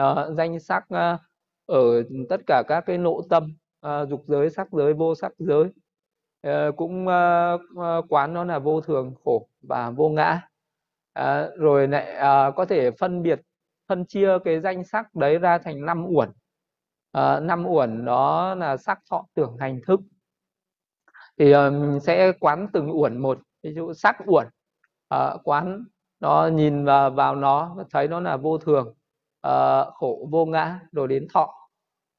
Uh, 0.00 0.36
danh 0.36 0.60
sắc 0.60 0.84
uh, 0.94 1.20
ở 1.66 2.02
tất 2.28 2.40
cả 2.46 2.62
các 2.68 2.80
cái 2.86 2.98
nội 2.98 3.22
tâm 3.30 3.54
à, 3.80 4.04
dục 4.04 4.24
giới 4.26 4.50
sắc 4.50 4.68
giới 4.72 4.94
vô 4.94 5.14
sắc 5.14 5.32
giới. 5.38 5.64
À, 6.42 6.70
cũng 6.76 7.08
à, 7.08 7.52
quán 8.08 8.32
nó 8.34 8.44
là 8.44 8.58
vô 8.58 8.80
thường 8.80 9.14
khổ 9.24 9.48
và 9.62 9.90
vô 9.90 10.08
ngã. 10.08 10.40
À, 11.12 11.48
rồi 11.56 11.88
lại 11.88 12.12
à, 12.14 12.50
có 12.56 12.64
thể 12.64 12.90
phân 12.90 13.22
biệt 13.22 13.40
phân 13.88 14.04
chia 14.06 14.38
cái 14.44 14.60
danh 14.60 14.84
sắc 14.84 15.14
đấy 15.14 15.38
ra 15.38 15.58
thành 15.58 15.84
năm 15.84 16.06
uẩn. 16.06 16.32
À, 17.12 17.40
năm 17.40 17.66
uẩn 17.66 18.04
đó 18.04 18.54
là 18.54 18.76
sắc 18.76 18.98
thọ 19.10 19.26
tưởng 19.34 19.56
hành 19.60 19.80
thức. 19.86 20.00
Thì 21.38 21.54
mình 21.54 22.00
sẽ 22.00 22.32
quán 22.40 22.68
từng 22.72 23.00
uẩn 23.00 23.18
một. 23.18 23.38
Ví 23.62 23.74
dụ 23.74 23.92
sắc 23.92 24.16
uẩn 24.26 24.46
à, 25.08 25.34
quán 25.44 25.84
nó 26.20 26.46
nhìn 26.46 26.84
vào, 26.84 27.10
vào 27.10 27.34
nó 27.34 27.76
thấy 27.90 28.08
nó 28.08 28.20
là 28.20 28.36
vô 28.36 28.58
thường 28.58 28.94
à, 29.40 29.84
khổ 29.94 30.28
vô 30.30 30.46
ngã 30.46 30.80
rồi 30.92 31.08
đến 31.08 31.26
thọ 31.34 31.54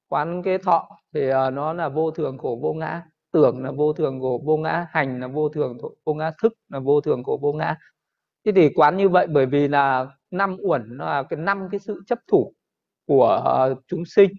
quán 0.10 0.44
cái 0.44 0.58
thọ 0.58 0.90
thì 1.14 1.30
ờ, 1.30 1.52
nó 1.52 1.74
là 1.74 1.90
vô 1.90 2.12
thường 2.12 2.38
khổ 2.38 2.60
vô 2.62 2.74
ngã 2.74 3.04
tưởng 3.32 3.64
là 3.64 3.72
vô 3.72 3.94
thường 3.94 4.20
khổ 4.22 4.42
vô 4.46 4.58
ngã 4.58 4.88
hành 4.92 5.20
là 5.20 5.28
vô 5.28 5.50
thường 5.50 5.78
vô 6.06 6.14
ngã 6.14 6.32
thức 6.42 6.54
là 6.70 6.80
vô 6.80 7.02
thường 7.02 7.24
khổ 7.24 7.40
vô 7.42 7.54
ngã. 7.54 7.76
Thế 8.46 8.52
thì 8.56 8.70
quán 8.76 8.98
như 8.98 9.10
vậy 9.10 9.28
bởi 9.28 9.46
vì 9.46 9.68
là 9.68 10.08
năm 10.32 10.58
uẩn 10.62 10.98
nó 10.98 11.06
là 11.06 11.24
cái 11.24 11.40
năm 11.40 11.68
cái 11.72 11.80
sự 11.80 12.02
chấp 12.08 12.20
thủ 12.28 12.54
của 13.08 13.28
ờ, 13.46 13.76
chúng 13.88 14.06
sinh. 14.06 14.32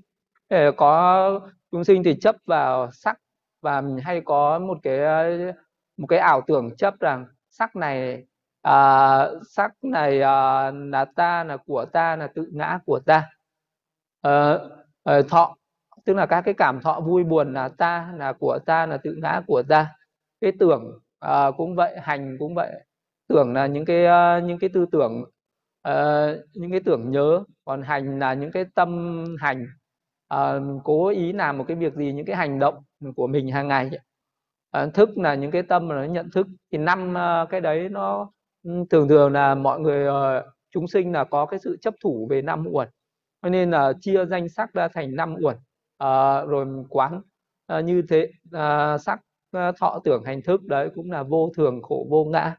Để 0.48 0.70
có 0.76 1.40
chúng 1.70 1.84
sinh 1.84 2.02
thì 2.04 2.14
chấp 2.20 2.36
vào 2.46 2.90
sắc 2.92 3.18
và 3.60 3.80
mình 3.80 3.98
hay 3.98 4.20
có 4.20 4.58
một 4.58 4.78
cái 4.82 4.98
một 5.96 6.06
cái 6.06 6.18
ảo 6.18 6.40
tưởng 6.46 6.76
chấp 6.76 7.00
rằng 7.00 7.26
sắc 7.50 7.76
này 7.76 8.24
à, 8.62 9.28
sắc 9.48 9.72
này 9.84 10.22
à, 10.22 10.70
là 10.70 11.04
ta 11.04 11.44
là 11.44 11.56
của 11.56 11.84
ta 11.92 12.16
là 12.16 12.26
tự 12.26 12.48
ngã 12.52 12.78
của 12.86 13.00
ta. 13.06 13.30
À, 14.22 14.58
à, 15.04 15.22
thọ 15.28 15.56
tức 16.10 16.14
là 16.16 16.26
các 16.26 16.40
cái 16.40 16.54
cảm 16.54 16.80
thọ 16.80 17.00
vui 17.00 17.24
buồn 17.24 17.54
là 17.54 17.68
ta 17.68 18.12
là 18.16 18.32
của 18.32 18.58
ta 18.66 18.86
là 18.86 18.96
tự 18.96 19.14
ngã 19.22 19.42
của 19.46 19.62
ta. 19.68 19.86
Cái 20.40 20.52
tưởng 20.58 20.98
uh, 21.26 21.54
cũng 21.56 21.74
vậy 21.74 21.96
hành 22.02 22.36
cũng 22.38 22.54
vậy. 22.54 22.72
Tưởng 23.28 23.54
là 23.54 23.66
những 23.66 23.84
cái 23.84 24.04
uh, 24.06 24.44
những 24.44 24.58
cái 24.58 24.70
tư 24.74 24.86
tưởng 24.92 25.24
uh, 25.88 26.38
những 26.54 26.70
cái 26.70 26.80
tưởng 26.84 27.10
nhớ. 27.10 27.44
Còn 27.64 27.82
hành 27.82 28.18
là 28.18 28.34
những 28.34 28.52
cái 28.52 28.64
tâm 28.74 29.24
hành. 29.40 29.66
Uh, 30.34 30.82
cố 30.84 31.08
ý 31.08 31.32
làm 31.32 31.58
một 31.58 31.64
cái 31.68 31.76
việc 31.76 31.94
gì 31.94 32.12
những 32.12 32.26
cái 32.26 32.36
hành 32.36 32.58
động 32.58 32.74
của 33.16 33.26
mình 33.26 33.50
hàng 33.50 33.68
ngày. 33.68 33.90
Uh, 34.78 34.94
thức 34.94 35.18
là 35.18 35.34
những 35.34 35.50
cái 35.50 35.62
tâm 35.62 35.88
mà 35.88 35.94
nó 35.94 36.04
nhận 36.04 36.30
thức. 36.30 36.46
Thì 36.72 36.78
năm 36.78 37.14
uh, 37.14 37.50
cái 37.50 37.60
đấy 37.60 37.88
nó 37.88 38.30
ừ, 38.62 38.70
thường 38.90 39.08
thường 39.08 39.32
là 39.32 39.54
mọi 39.54 39.80
người 39.80 40.08
uh, 40.08 40.44
chúng 40.70 40.88
sinh 40.88 41.12
là 41.12 41.24
có 41.24 41.46
cái 41.46 41.60
sự 41.60 41.76
chấp 41.80 41.94
thủ 42.02 42.26
về 42.30 42.42
năm 42.42 42.64
uẩn. 42.70 42.88
Cho 43.42 43.48
nên 43.48 43.70
là 43.70 43.92
chia 44.00 44.24
danh 44.26 44.48
sắc 44.48 44.72
ra 44.72 44.88
thành 44.88 45.16
năm 45.16 45.36
uẩn 45.42 45.56
à, 46.00 46.44
rồi 46.44 46.66
quán 46.88 47.20
à, 47.66 47.80
như 47.80 48.02
thế 48.08 48.30
à, 48.52 48.98
sắc 48.98 49.20
à, 49.52 49.72
thọ 49.72 50.00
tưởng 50.04 50.24
hành 50.24 50.42
thức 50.42 50.62
đấy 50.64 50.90
cũng 50.94 51.10
là 51.10 51.22
vô 51.22 51.50
thường 51.56 51.82
khổ 51.82 52.06
vô 52.10 52.24
ngã. 52.24 52.56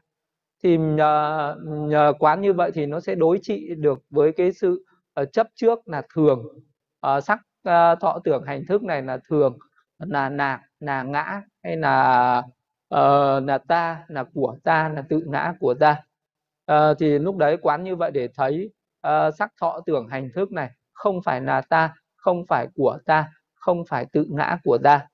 Thì 0.62 0.78
nhờ, 0.78 1.56
nhờ 1.64 2.12
quán 2.18 2.40
như 2.40 2.52
vậy 2.52 2.70
thì 2.74 2.86
nó 2.86 3.00
sẽ 3.00 3.14
đối 3.14 3.38
trị 3.42 3.74
được 3.74 4.02
với 4.10 4.32
cái 4.32 4.52
sự 4.52 4.84
uh, 5.20 5.32
chấp 5.32 5.46
trước 5.54 5.88
là 5.88 6.02
thường. 6.14 6.44
Uh, 7.06 7.24
sắc 7.24 7.40
uh, 7.68 8.00
thọ 8.00 8.18
tưởng 8.24 8.44
hành 8.46 8.66
thức 8.66 8.82
này 8.82 9.02
là 9.02 9.18
thường 9.28 9.58
là 9.98 10.28
nạc 10.28 10.60
là 10.80 11.02
ngã 11.02 11.42
hay 11.62 11.76
là 11.76 12.38
uh, 12.94 13.44
là 13.44 13.58
ta 13.68 14.04
là 14.08 14.24
của 14.34 14.56
ta 14.64 14.88
là 14.88 15.02
tự 15.08 15.22
ngã 15.26 15.54
của 15.60 15.74
ta. 15.74 16.02
Uh, 16.72 16.96
thì 16.98 17.18
lúc 17.18 17.36
đấy 17.36 17.56
quán 17.62 17.84
như 17.84 17.96
vậy 17.96 18.10
để 18.10 18.28
thấy 18.36 18.70
uh, 19.08 19.34
sắc 19.38 19.52
thọ 19.60 19.80
tưởng 19.86 20.08
hành 20.08 20.30
thức 20.34 20.52
này 20.52 20.70
không 20.92 21.22
phải 21.22 21.40
là 21.40 21.60
ta 21.60 21.94
không 22.22 22.46
phải 22.48 22.66
của 22.74 22.98
ta 23.06 23.28
không 23.54 23.84
phải 23.88 24.06
tự 24.12 24.26
ngã 24.30 24.58
của 24.64 24.78
ta. 24.84 25.08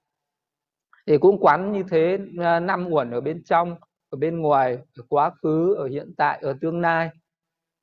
Thì 1.07 1.18
cũng 1.18 1.38
quán 1.40 1.73
như 1.73 1.83
thế 1.90 2.18
à, 2.38 2.61
năm 2.61 2.88
uẩn 2.90 3.11
ở 3.11 3.21
bên 3.21 3.42
trong 3.44 3.77
ở 4.11 4.18
bên 4.18 4.40
ngoài 4.40 4.79
ở 4.97 5.05
quá 5.09 5.31
khứ 5.42 5.75
ở 5.75 5.87
hiện 5.88 6.14
tại 6.16 6.38
ở 6.42 6.55
tương 6.61 6.81
lai 6.81 7.11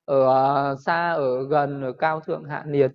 ở 0.04 0.28
à, 0.72 0.74
xa 0.86 1.12
ở 1.12 1.48
gần 1.48 1.82
ở 1.82 1.92
cao 1.92 2.20
thượng 2.20 2.44
hạ 2.44 2.64
nhiệt 2.68 2.92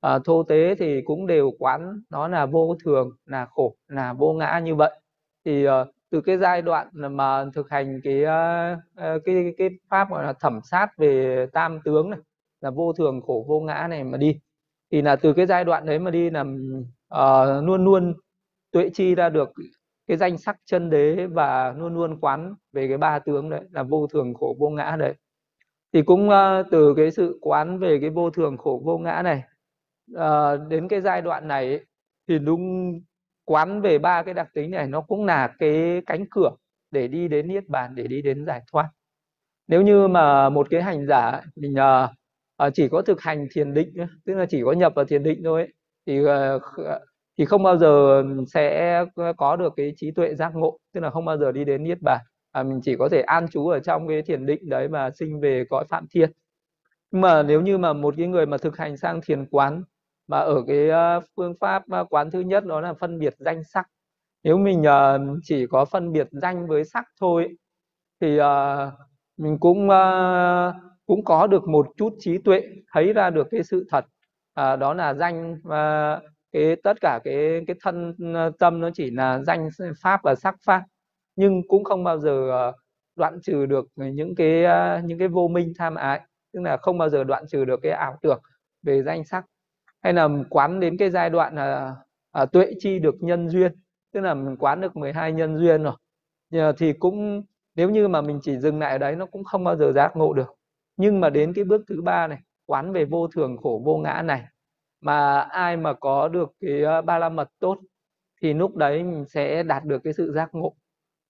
à, 0.00 0.18
thô 0.24 0.42
tế 0.42 0.74
thì 0.78 1.02
cũng 1.04 1.26
đều 1.26 1.52
quán 1.58 2.00
nó 2.10 2.28
là 2.28 2.46
vô 2.46 2.76
thường 2.84 3.10
là 3.26 3.46
khổ 3.50 3.76
là 3.88 4.12
vô 4.12 4.32
ngã 4.32 4.60
như 4.64 4.74
vậy. 4.74 5.00
Thì 5.44 5.64
ờ, 5.64 5.86
từ 6.10 6.20
cái 6.20 6.38
giai 6.38 6.62
đoạn 6.62 6.88
mà 6.94 7.44
thực 7.54 7.70
hành 7.70 8.00
cái 8.04 8.24
à, 8.24 8.76
cái 9.24 9.54
cái 9.58 9.70
pháp 9.90 10.10
gọi 10.10 10.24
là 10.24 10.32
thẩm 10.40 10.60
sát 10.70 10.88
về 10.98 11.46
tam 11.52 11.80
tướng 11.84 12.10
này 12.10 12.20
là 12.60 12.70
vô 12.70 12.92
thường 12.92 13.20
khổ 13.26 13.44
vô 13.48 13.60
ngã 13.60 13.86
này 13.90 14.04
mà 14.04 14.18
đi 14.18 14.40
thì 14.94 15.02
là 15.02 15.16
từ 15.16 15.32
cái 15.32 15.46
giai 15.46 15.64
đoạn 15.64 15.86
đấy 15.86 15.98
mà 15.98 16.10
đi 16.10 16.30
là 16.30 16.40
uh, 16.40 17.64
luôn 17.64 17.84
luôn 17.84 18.14
tuệ 18.70 18.90
chi 18.94 19.14
ra 19.14 19.28
được 19.28 19.52
cái 20.06 20.16
danh 20.16 20.38
sắc 20.38 20.56
chân 20.64 20.90
đế 20.90 21.26
và 21.26 21.74
luôn 21.78 21.94
luôn 21.94 22.20
quán 22.20 22.54
về 22.72 22.88
cái 22.88 22.98
ba 22.98 23.18
tướng 23.18 23.50
đấy 23.50 23.60
là 23.70 23.82
vô 23.82 24.06
thường 24.06 24.34
khổ 24.34 24.56
vô 24.58 24.68
ngã 24.68 24.96
đấy. 24.98 25.14
Thì 25.92 26.02
cũng 26.02 26.28
uh, 26.28 26.66
từ 26.70 26.94
cái 26.96 27.10
sự 27.10 27.38
quán 27.40 27.78
về 27.78 27.98
cái 28.00 28.10
vô 28.10 28.30
thường 28.30 28.56
khổ 28.56 28.82
vô 28.84 28.98
ngã 28.98 29.22
này 29.22 29.42
uh, 30.12 30.68
đến 30.68 30.88
cái 30.88 31.00
giai 31.00 31.22
đoạn 31.22 31.48
này 31.48 31.66
ấy, 31.66 31.86
thì 32.28 32.38
đúng 32.38 32.92
quán 33.44 33.80
về 33.80 33.98
ba 33.98 34.22
cái 34.22 34.34
đặc 34.34 34.48
tính 34.54 34.70
này 34.70 34.86
nó 34.86 35.00
cũng 35.00 35.24
là 35.24 35.54
cái 35.58 36.02
cánh 36.06 36.24
cửa 36.30 36.50
để 36.90 37.08
đi 37.08 37.28
đến 37.28 37.48
niết 37.48 37.68
bàn 37.68 37.94
để 37.94 38.06
đi 38.06 38.22
đến 38.22 38.46
giải 38.46 38.62
thoát. 38.72 38.88
Nếu 39.68 39.82
như 39.82 40.08
mà 40.08 40.48
một 40.48 40.66
cái 40.70 40.82
hành 40.82 41.06
giả 41.06 41.42
mình 41.56 41.74
uh, 41.74 42.10
à, 42.56 42.70
chỉ 42.70 42.88
có 42.88 43.02
thực 43.02 43.20
hành 43.20 43.46
thiền 43.52 43.74
định 43.74 43.94
tức 44.24 44.34
là 44.34 44.46
chỉ 44.50 44.62
có 44.64 44.72
nhập 44.72 44.92
vào 44.96 45.04
thiền 45.04 45.22
định 45.22 45.40
thôi 45.44 45.60
ấy, 45.60 45.72
thì 46.06 46.24
ờ, 46.24 46.58
ờ, 46.76 47.00
thì 47.38 47.44
không 47.44 47.62
bao 47.62 47.78
giờ 47.78 48.22
sẽ 48.54 49.04
có 49.36 49.56
được 49.56 49.72
cái 49.76 49.92
trí 49.96 50.10
tuệ 50.10 50.34
giác 50.34 50.52
ngộ 50.54 50.78
tức 50.92 51.00
là 51.00 51.10
không 51.10 51.24
bao 51.24 51.38
giờ 51.38 51.52
đi 51.52 51.64
đến 51.64 51.84
niết 51.84 51.98
bàn. 52.02 52.20
À, 52.52 52.62
mình 52.62 52.80
chỉ 52.84 52.96
có 52.96 53.08
thể 53.08 53.20
an 53.22 53.48
trú 53.48 53.68
ở 53.68 53.80
trong 53.80 54.08
cái 54.08 54.22
thiền 54.22 54.46
định 54.46 54.68
đấy 54.68 54.88
mà 54.88 55.10
sinh 55.10 55.40
về 55.40 55.64
cõi 55.70 55.84
phạm 55.88 56.06
thiên. 56.10 56.30
Nhưng 57.10 57.20
mà 57.20 57.42
nếu 57.42 57.60
như 57.60 57.78
mà 57.78 57.92
một 57.92 58.14
cái 58.18 58.26
người 58.26 58.46
mà 58.46 58.56
thực 58.58 58.76
hành 58.76 58.96
sang 58.96 59.20
thiền 59.26 59.46
quán 59.46 59.82
mà 60.28 60.38
ở 60.38 60.64
cái 60.66 60.88
phương 61.36 61.54
pháp 61.60 61.84
quán 62.10 62.30
thứ 62.30 62.40
nhất 62.40 62.64
đó 62.64 62.80
là 62.80 62.94
phân 62.94 63.18
biệt 63.18 63.34
danh 63.38 63.64
sắc. 63.64 63.86
Nếu 64.42 64.58
mình 64.58 64.80
uh, 64.82 65.38
chỉ 65.42 65.66
có 65.66 65.84
phân 65.84 66.12
biệt 66.12 66.28
danh 66.30 66.66
với 66.68 66.84
sắc 66.84 67.04
thôi 67.20 67.48
thì 68.20 68.40
uh, 68.40 68.44
mình 69.36 69.58
cũng 69.60 69.88
uh, 69.88 70.74
cũng 71.06 71.24
có 71.24 71.46
được 71.46 71.68
một 71.68 71.86
chút 71.96 72.14
trí 72.18 72.38
tuệ 72.38 72.62
thấy 72.92 73.12
ra 73.12 73.30
được 73.30 73.46
cái 73.50 73.62
sự 73.62 73.86
thật. 73.90 74.04
À, 74.54 74.76
đó 74.76 74.94
là 74.94 75.14
danh 75.14 75.56
và 75.62 76.20
cái 76.52 76.76
tất 76.82 77.00
cả 77.00 77.20
cái 77.24 77.64
cái 77.66 77.76
thân 77.82 78.14
à, 78.34 78.50
tâm 78.58 78.80
nó 78.80 78.90
chỉ 78.94 79.10
là 79.10 79.42
danh 79.46 79.68
pháp 80.02 80.20
và 80.22 80.34
sắc 80.34 80.56
pháp 80.66 80.82
nhưng 81.36 81.62
cũng 81.68 81.84
không 81.84 82.04
bao 82.04 82.18
giờ 82.18 82.50
à, 82.50 82.72
đoạn 83.16 83.40
trừ 83.42 83.66
được 83.66 83.86
những 83.96 84.34
cái 84.34 84.64
à, 84.64 85.02
những 85.04 85.18
cái 85.18 85.28
vô 85.28 85.48
minh 85.48 85.72
tham 85.78 85.94
ái 85.94 86.20
tức 86.52 86.60
là 86.62 86.76
không 86.76 86.98
bao 86.98 87.08
giờ 87.08 87.24
đoạn 87.24 87.44
trừ 87.48 87.64
được 87.64 87.80
cái 87.82 87.92
ảo 87.92 88.18
tưởng 88.22 88.42
về 88.82 89.02
danh 89.02 89.24
sắc. 89.24 89.44
Hay 90.02 90.12
là 90.12 90.28
quán 90.50 90.80
đến 90.80 90.96
cái 90.98 91.10
giai 91.10 91.30
đoạn 91.30 91.54
là 91.54 91.96
à, 92.32 92.46
tuệ 92.46 92.72
chi 92.78 92.98
được 92.98 93.14
nhân 93.20 93.48
duyên 93.48 93.72
tức 94.12 94.20
là 94.20 94.34
mình 94.34 94.56
quán 94.56 94.80
được 94.80 94.96
12 94.96 95.32
nhân 95.32 95.58
duyên 95.58 95.82
rồi. 95.82 96.72
Thì 96.78 96.92
cũng 96.92 97.42
nếu 97.74 97.90
như 97.90 98.08
mà 98.08 98.20
mình 98.20 98.40
chỉ 98.42 98.58
dừng 98.58 98.78
lại 98.80 98.92
ở 98.92 98.98
đấy 98.98 99.16
nó 99.16 99.26
cũng 99.26 99.44
không 99.44 99.64
bao 99.64 99.76
giờ 99.76 99.92
giác 99.92 100.16
ngộ 100.16 100.32
được 100.32 100.54
nhưng 100.96 101.20
mà 101.20 101.30
đến 101.30 101.52
cái 101.54 101.64
bước 101.64 101.82
thứ 101.88 102.02
ba 102.02 102.26
này 102.26 102.38
quán 102.66 102.92
về 102.92 103.04
vô 103.04 103.28
thường 103.28 103.56
khổ 103.62 103.82
vô 103.84 103.96
ngã 103.96 104.22
này 104.22 104.44
mà 105.00 105.40
ai 105.40 105.76
mà 105.76 105.92
có 105.92 106.28
được 106.28 106.52
cái 106.60 106.82
ờ, 106.82 107.02
ba 107.02 107.18
la 107.18 107.28
mật 107.28 107.48
tốt 107.58 107.78
thì 108.42 108.54
lúc 108.54 108.76
đấy 108.76 109.02
mình 109.02 109.24
sẽ 109.28 109.62
đạt 109.62 109.84
được 109.84 109.98
cái 110.04 110.12
sự 110.12 110.32
giác 110.32 110.54
ngộ. 110.54 110.76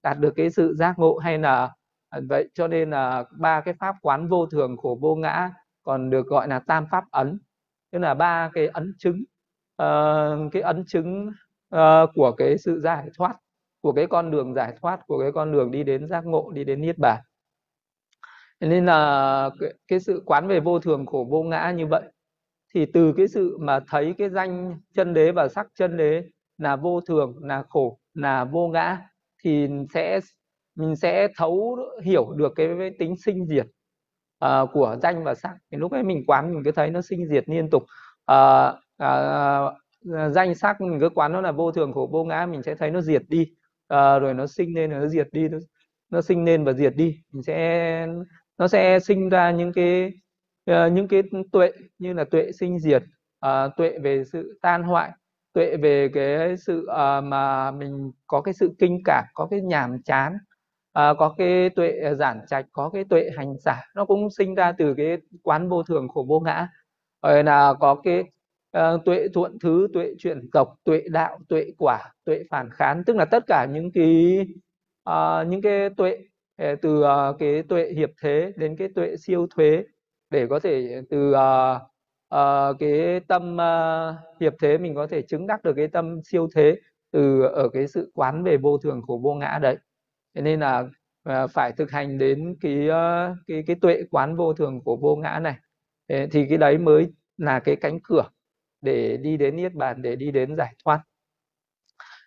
Đạt 0.02 0.18
được 0.18 0.32
cái 0.36 0.50
sự 0.50 0.74
giác 0.74 0.98
ngộ 0.98 1.18
hay 1.18 1.38
là 1.38 1.70
à, 2.08 2.20
vậy 2.28 2.48
cho 2.54 2.68
nên 2.68 2.90
là 2.90 3.24
ba 3.38 3.60
cái 3.60 3.74
pháp 3.80 3.96
quán 4.02 4.28
vô 4.28 4.46
thường 4.46 4.76
khổ 4.76 4.98
vô 5.00 5.14
ngã 5.16 5.50
còn 5.82 6.10
được 6.10 6.26
gọi 6.26 6.48
là 6.48 6.58
tam 6.58 6.86
pháp 6.90 7.04
ấn. 7.10 7.38
Tức 7.92 7.98
là 7.98 8.14
ba 8.14 8.50
cái 8.54 8.66
ấn 8.66 8.94
chứng 8.98 9.24
uh, 9.82 10.52
cái 10.52 10.62
ấn 10.62 10.84
chứng 10.86 11.32
uh, 11.76 12.10
của 12.14 12.32
cái 12.38 12.58
sự 12.58 12.80
giải 12.80 13.08
thoát 13.18 13.36
của 13.80 13.92
cái 13.92 14.06
con 14.06 14.30
đường 14.30 14.54
giải 14.54 14.76
thoát 14.80 15.00
của 15.06 15.20
cái 15.20 15.32
con 15.32 15.52
đường 15.52 15.70
đi 15.70 15.84
đến 15.84 16.08
giác 16.08 16.26
ngộ 16.26 16.50
đi 16.54 16.64
đến 16.64 16.80
niết 16.80 16.98
bàn 16.98 17.20
nên 18.60 18.86
là 18.86 19.50
cái, 19.60 19.74
cái 19.88 20.00
sự 20.00 20.22
quán 20.26 20.48
về 20.48 20.60
vô 20.60 20.78
thường 20.78 21.06
khổ 21.06 21.26
vô 21.30 21.42
ngã 21.42 21.72
như 21.76 21.86
vậy 21.86 22.02
thì 22.74 22.86
từ 22.86 23.12
cái 23.16 23.28
sự 23.28 23.58
mà 23.60 23.80
thấy 23.88 24.14
cái 24.18 24.30
danh 24.30 24.80
chân 24.94 25.14
đế 25.14 25.32
và 25.32 25.48
sắc 25.48 25.66
chân 25.74 25.96
đế 25.96 26.22
là 26.58 26.76
vô 26.76 27.00
thường 27.00 27.38
là 27.42 27.62
khổ 27.68 27.98
là 28.14 28.44
vô 28.44 28.68
ngã 28.68 28.98
thì 29.44 29.68
sẽ 29.94 30.20
mình 30.74 30.96
sẽ 30.96 31.28
thấu 31.36 31.78
hiểu 32.02 32.32
được 32.36 32.52
cái, 32.56 32.68
cái 32.78 32.90
tính 32.98 33.16
sinh 33.16 33.46
diệt 33.46 33.66
uh, 34.44 34.68
của 34.72 34.96
danh 35.02 35.24
và 35.24 35.34
sắc. 35.34 35.56
Thì 35.72 35.78
lúc 35.78 35.92
ấy 35.92 36.02
mình 36.02 36.24
quán 36.26 36.54
mình 36.54 36.64
cứ 36.64 36.72
thấy 36.72 36.90
nó 36.90 37.00
sinh 37.02 37.28
diệt 37.28 37.48
liên 37.48 37.70
tục. 37.70 37.82
Uh, 38.32 38.74
uh, 39.04 39.74
danh 40.32 40.54
sắc 40.54 40.80
mình 40.80 41.00
cứ 41.00 41.08
quán 41.08 41.32
nó 41.32 41.40
là 41.40 41.52
vô 41.52 41.72
thường 41.72 41.92
khổ 41.92 42.08
vô 42.12 42.24
ngã 42.24 42.46
mình 42.46 42.62
sẽ 42.62 42.74
thấy 42.74 42.90
nó 42.90 43.00
diệt 43.00 43.22
đi. 43.28 43.42
Uh, 43.94 44.22
rồi 44.22 44.34
nó 44.34 44.46
sinh 44.46 44.74
lên 44.74 44.90
rồi 44.90 45.00
nó 45.00 45.08
diệt 45.08 45.28
đi 45.32 45.48
nó, 45.48 45.58
nó 46.10 46.22
sinh 46.22 46.44
lên 46.44 46.64
và 46.64 46.72
diệt 46.72 46.96
đi. 46.96 47.16
Mình 47.32 47.42
sẽ 47.42 48.06
nó 48.58 48.68
sẽ 48.68 49.00
sinh 49.00 49.28
ra 49.28 49.50
những 49.50 49.72
cái 49.72 50.12
uh, 50.70 50.92
những 50.92 51.08
cái 51.08 51.22
tuệ 51.52 51.72
như 51.98 52.12
là 52.12 52.24
tuệ 52.24 52.52
sinh 52.52 52.78
diệt 52.78 53.02
uh, 53.46 53.76
tuệ 53.76 53.98
về 53.98 54.24
sự 54.24 54.58
tan 54.62 54.82
hoại 54.82 55.10
tuệ 55.52 55.76
về 55.76 56.08
cái 56.14 56.56
sự 56.56 56.86
uh, 56.90 57.24
mà 57.24 57.70
mình 57.70 58.12
có 58.26 58.40
cái 58.40 58.54
sự 58.54 58.74
kinh 58.78 59.00
cảm 59.04 59.24
có 59.34 59.46
cái 59.50 59.60
nhàm 59.60 60.02
chán 60.02 60.36
uh, 60.98 61.18
có 61.18 61.34
cái 61.38 61.70
tuệ 61.70 62.14
giản 62.18 62.40
trạch 62.48 62.66
có 62.72 62.90
cái 62.90 63.04
tuệ 63.10 63.30
hành 63.36 63.54
giả. 63.58 63.82
Nó 63.94 64.04
cũng 64.04 64.30
sinh 64.30 64.54
ra 64.54 64.72
từ 64.72 64.94
cái 64.94 65.16
quán 65.42 65.68
vô 65.68 65.82
thường 65.82 66.08
khổ 66.08 66.26
vô 66.28 66.40
ngã. 66.40 66.68
Rồi 67.22 67.44
là 67.44 67.74
có 67.80 67.94
cái 67.94 68.24
uh, 68.78 69.04
tuệ 69.04 69.28
thuận 69.34 69.58
thứ 69.58 69.88
tuệ 69.92 70.14
chuyển 70.18 70.50
tộc 70.52 70.74
tuệ 70.84 71.02
đạo 71.10 71.38
tuệ 71.48 71.72
quả 71.78 72.12
tuệ 72.24 72.44
phản 72.50 72.70
kháng 72.72 73.02
tức 73.06 73.16
là 73.16 73.24
tất 73.24 73.44
cả 73.46 73.66
những 73.72 73.92
cái 73.92 74.38
uh, 75.10 75.48
những 75.48 75.62
cái 75.62 75.90
tuệ 75.90 76.18
từ 76.56 77.02
ờ, 77.02 77.36
cái 77.38 77.62
tuệ 77.62 77.92
hiệp 77.96 78.10
thế 78.22 78.52
đến 78.56 78.76
cái 78.76 78.88
tuệ 78.94 79.16
siêu 79.16 79.46
thuế 79.56 79.84
để 80.30 80.46
có 80.50 80.58
thể 80.60 80.92
ờ, 80.94 81.02
từ 81.10 81.32
ờ, 82.28 82.74
cái 82.78 83.20
tâm 83.28 83.58
hiệp 84.40 84.52
thế 84.60 84.78
mình 84.78 84.94
có 84.94 85.06
thể 85.06 85.22
chứng 85.22 85.46
đắc 85.46 85.62
được 85.64 85.72
cái 85.76 85.88
tâm 85.88 86.20
siêu 86.24 86.48
thế 86.54 86.76
từ, 87.10 87.42
ở 87.42 87.68
cái 87.68 87.88
sự 87.88 88.12
quán 88.14 88.44
về 88.44 88.56
vô 88.56 88.78
thường 88.78 89.02
của 89.06 89.18
vô 89.18 89.34
ngã 89.34 89.58
đấy. 89.62 89.76
Thế 90.34 90.42
nên 90.42 90.60
là 90.60 90.84
phải 91.52 91.72
thực 91.72 91.90
hành 91.90 92.18
đến 92.18 92.56
cái 92.60 92.88
cái 93.46 93.62
cái 93.66 93.76
tuệ 93.80 94.02
quán 94.10 94.36
vô 94.36 94.54
thường 94.54 94.80
của 94.84 94.96
vô 94.96 95.16
ngã 95.16 95.38
này. 95.42 95.54
Thì 96.08 96.46
cái 96.48 96.58
đấy 96.58 96.78
mới 96.78 97.12
là 97.36 97.60
cái 97.60 97.76
cánh 97.76 97.98
cửa 98.04 98.24
để 98.80 99.16
đi 99.16 99.36
đến 99.36 99.56
niết 99.56 99.74
bàn, 99.74 100.02
để 100.02 100.16
đi 100.16 100.30
đến 100.30 100.56
giải 100.56 100.74
thoát. 100.84 101.00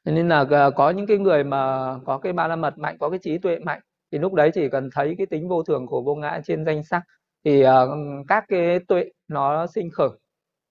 Nên 0.06 0.30
là 0.30 0.70
có 0.76 0.90
những 0.90 1.08
cái 1.08 1.18
người 1.18 1.44
mà 1.44 1.94
có 2.06 2.18
cái 2.18 2.34
ba 2.34 2.48
la 2.48 2.56
mật 2.56 2.78
mạnh, 2.78 2.98
có 3.00 3.10
cái 3.10 3.20
trí 3.20 3.38
tuệ 3.38 3.60
mạnh 3.60 3.82
thì 4.12 4.18
lúc 4.18 4.34
đấy 4.34 4.52
chỉ 4.54 4.70
cần 4.70 4.90
thấy 4.94 5.16
cái 5.18 5.28
tính 5.28 5.50
vô 5.50 5.64
thường 5.64 5.88
của 5.88 6.02
vô 6.02 6.16
ngã 6.16 6.42
trên 6.44 6.66
danh 6.66 6.84
sắc 6.84 7.04
thì 7.46 7.64
uh, 7.66 7.70
các 8.28 8.46
cái 8.48 8.80
tuệ 8.80 9.06
nó 9.28 9.68
sinh 9.68 9.90
khởi 9.92 10.10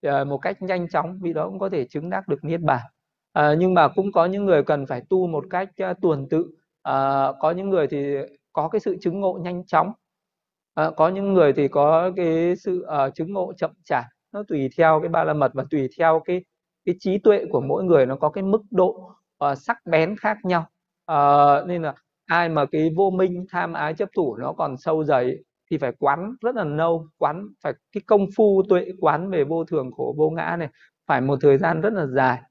uh, 0.07 0.27
một 0.27 0.39
cách 0.39 0.63
nhanh 0.63 0.89
chóng 0.89 1.19
vì 1.23 1.33
đó 1.33 1.47
cũng 1.49 1.59
có 1.59 1.69
thể 1.69 1.85
chứng 1.85 2.11
đắc 2.11 2.29
được 2.29 2.45
niết 2.45 2.61
bàn. 2.61 2.81
Uh, 3.39 3.59
nhưng 3.59 3.75
mà 3.75 3.89
cũng 3.89 4.13
có 4.13 4.27
những 4.27 4.45
người 4.45 4.63
cần 4.63 4.87
phải 4.87 5.03
tu 5.09 5.27
một 5.27 5.45
cách 5.51 5.69
uh, 5.91 5.97
tuần 6.03 6.29
tự. 6.29 6.41
Uh, 6.89 7.37
có 7.41 7.53
những 7.57 7.71
người 7.71 7.87
thì 7.87 8.17
có 8.53 8.69
cái 8.69 8.81
sự 8.81 8.97
chứng 9.01 9.21
ngộ 9.21 9.39
nhanh 9.43 9.67
chóng. 9.67 9.93
Uh, 10.81 10.97
có 10.97 11.09
những 11.09 11.33
người 11.33 11.53
thì 11.53 11.69
có 11.69 12.11
cái 12.17 12.57
sự 12.57 12.87
uh, 13.07 13.15
chứng 13.15 13.33
ngộ 13.33 13.53
chậm 13.57 13.71
chạp. 13.85 14.05
Nó 14.33 14.43
tùy 14.49 14.71
theo 14.77 15.01
cái 15.01 15.09
ba 15.09 15.25
la 15.25 15.35
mật 15.35 15.55
và 15.55 15.65
tùy 15.71 15.89
theo 15.99 16.23
cái 16.25 16.45
cái 16.85 16.95
trí 17.01 17.19
tuệ 17.19 17.45
của 17.51 17.61
mỗi 17.61 17.85
người 17.85 18.07
nó 18.07 18.17
có 18.17 18.29
cái 18.29 18.45
mức 18.45 18.63
độ 18.71 19.13
uh, 19.45 19.59
sắc 19.59 19.77
bén 19.87 20.17
khác 20.17 20.39
nhau. 20.45 20.67
Uh, 21.13 21.67
nên 21.67 21.83
là 21.83 21.95
ai 22.27 22.49
mà 22.49 22.65
cái 22.73 22.91
vô 22.97 23.11
minh, 23.11 23.47
tham 23.51 23.73
ái, 23.73 23.95
chấp 23.95 24.09
thủ 24.17 24.37
nó 24.37 24.53
còn 24.53 24.77
sâu 24.77 25.05
dày 25.05 25.37
thì 25.71 25.79
phải 25.79 25.93
quán 25.99 26.35
rất 26.41 26.57
là 26.57 26.65
lâu, 26.65 27.09
quán 27.19 27.49
phải, 27.63 27.73
cái 27.93 28.03
công 28.07 28.27
phu 28.37 28.63
tuệ 28.69 28.87
quán 29.01 29.31
về 29.31 29.45
vô 29.45 29.65
thường 29.65 29.91
khổ, 29.97 30.15
vô 30.19 30.31
ngã 30.31 30.57
này 30.59 30.69
phải 31.07 31.21
một 31.21 31.39
thời 31.43 31.59
gian 31.59 31.81
rất 31.81 31.93
là 31.93 32.07
dài 32.07 32.43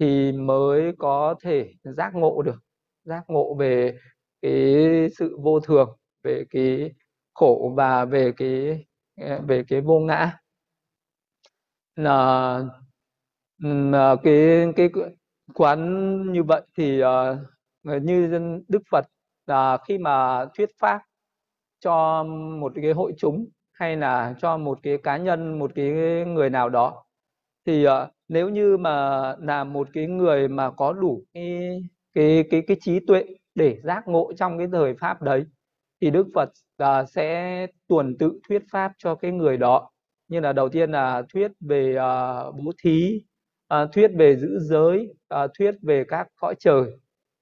thì 0.00 0.32
mới 0.32 0.92
có 0.98 1.34
thể 1.42 1.72
giác 1.84 2.14
ngộ 2.14 2.42
được, 2.42 2.60
giác 3.04 3.24
ngộ 3.28 3.54
về 3.54 3.98
cái 4.42 4.74
sự 5.18 5.38
vô 5.42 5.60
thường, 5.60 5.88
về 6.24 6.44
cái 6.50 6.92
khổ 7.34 7.72
và 7.76 8.04
về 8.04 8.32
cái 8.36 8.84
ờ, 9.20 9.40
về 9.48 9.64
cái 9.68 9.80
vô 9.80 10.00
ngã. 10.00 10.38
Là 11.96 12.60
ờ, 13.92 14.16
cái 14.22 14.66
cái 14.76 14.90
quán 15.54 16.32
như 16.32 16.42
vậy 16.42 16.62
thì 16.76 17.00
ờ, 17.00 17.38
Ờ, 17.84 17.96
như 17.98 18.28
đức 18.68 18.82
phật 18.90 19.04
là 19.46 19.78
khi 19.88 19.98
mà 19.98 20.46
thuyết 20.56 20.70
pháp 20.80 21.00
cho 21.80 22.24
một 22.60 22.72
cái 22.82 22.92
hội 22.92 23.12
chúng 23.18 23.46
hay 23.72 23.96
là 23.96 24.34
cho 24.40 24.56
một 24.56 24.78
cái 24.82 24.98
cá 25.02 25.16
nhân 25.16 25.58
một 25.58 25.70
cái 25.74 25.86
người 26.26 26.50
nào 26.50 26.68
đó 26.68 27.04
thì 27.66 27.86
uh, 27.86 27.92
nếu 28.28 28.48
như 28.48 28.76
mà 28.76 29.20
là 29.38 29.64
một 29.64 29.88
cái 29.92 30.06
người 30.06 30.48
mà 30.48 30.70
có 30.70 30.92
đủ 30.92 31.24
cái 31.34 31.80
cái 32.14 32.44
cái 32.50 32.62
cái 32.66 32.76
trí 32.80 33.00
tuệ 33.06 33.24
để 33.54 33.80
giác 33.84 34.08
ngộ 34.08 34.32
trong 34.36 34.58
cái 34.58 34.66
thời 34.72 34.94
pháp 34.94 35.22
đấy 35.22 35.44
thì 36.00 36.10
Đức 36.10 36.26
Phật 36.34 36.50
uh, 36.82 37.08
sẽ 37.08 37.66
tuần 37.88 38.18
tự 38.18 38.40
thuyết 38.48 38.62
pháp 38.72 38.92
cho 38.98 39.14
cái 39.14 39.30
người 39.32 39.56
đó. 39.56 39.90
Như 40.28 40.40
là 40.40 40.52
đầu 40.52 40.68
tiên 40.68 40.90
là 40.90 41.22
thuyết 41.32 41.52
về 41.60 41.96
uh, 41.96 42.54
bố 42.54 42.72
thí 42.82 43.22
uh, 43.74 43.92
thuyết 43.92 44.10
về 44.18 44.36
giữ 44.36 44.58
giới 44.60 45.08
uh, 45.34 45.50
thuyết 45.58 45.74
về 45.82 46.04
các 46.08 46.28
cõi 46.36 46.54
trời 46.58 46.84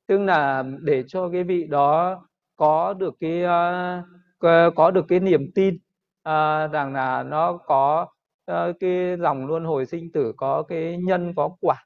tức 0.07 0.19
là 0.19 0.65
để 0.81 1.05
cho 1.07 1.29
cái 1.29 1.45
vị 1.45 1.65
đó 1.65 2.23
có 2.57 2.95
được 2.95 3.15
cái 3.21 3.43
uh, 3.45 4.75
có 4.75 4.91
được 4.91 5.05
cái 5.09 5.21
niềm 5.21 5.51
tin 5.55 5.75
uh, 5.75 6.73
rằng 6.73 6.93
là 6.93 7.23
nó 7.23 7.57
có 7.57 8.07
uh, 8.53 8.77
cái 8.81 9.17
dòng 9.17 9.47
luân 9.47 9.65
hồi 9.65 9.87
sinh 9.87 10.13
tử 10.13 10.33
có 10.37 10.63
cái 10.63 10.97
nhân 10.97 11.33
có 11.37 11.57
quả 11.61 11.85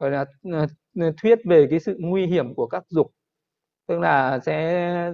rồi 0.00 0.10
là 0.10 0.24
uh, 0.48 1.14
thuyết 1.22 1.38
về 1.44 1.66
cái 1.70 1.80
sự 1.80 1.96
nguy 2.00 2.26
hiểm 2.26 2.54
của 2.54 2.66
các 2.66 2.82
dục. 2.88 3.12
Tức 3.86 3.98
là 4.00 4.38
sẽ 4.38 5.12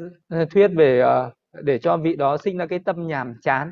thuyết 0.51 0.69
về 0.77 1.03
uh, 1.05 1.33
để 1.65 1.79
cho 1.79 1.97
vị 1.97 2.17
đó 2.17 2.37
sinh 2.37 2.59
ra 2.59 2.67
cái 2.67 2.79
tâm 2.79 3.07
nhàm 3.07 3.35
chán 3.43 3.71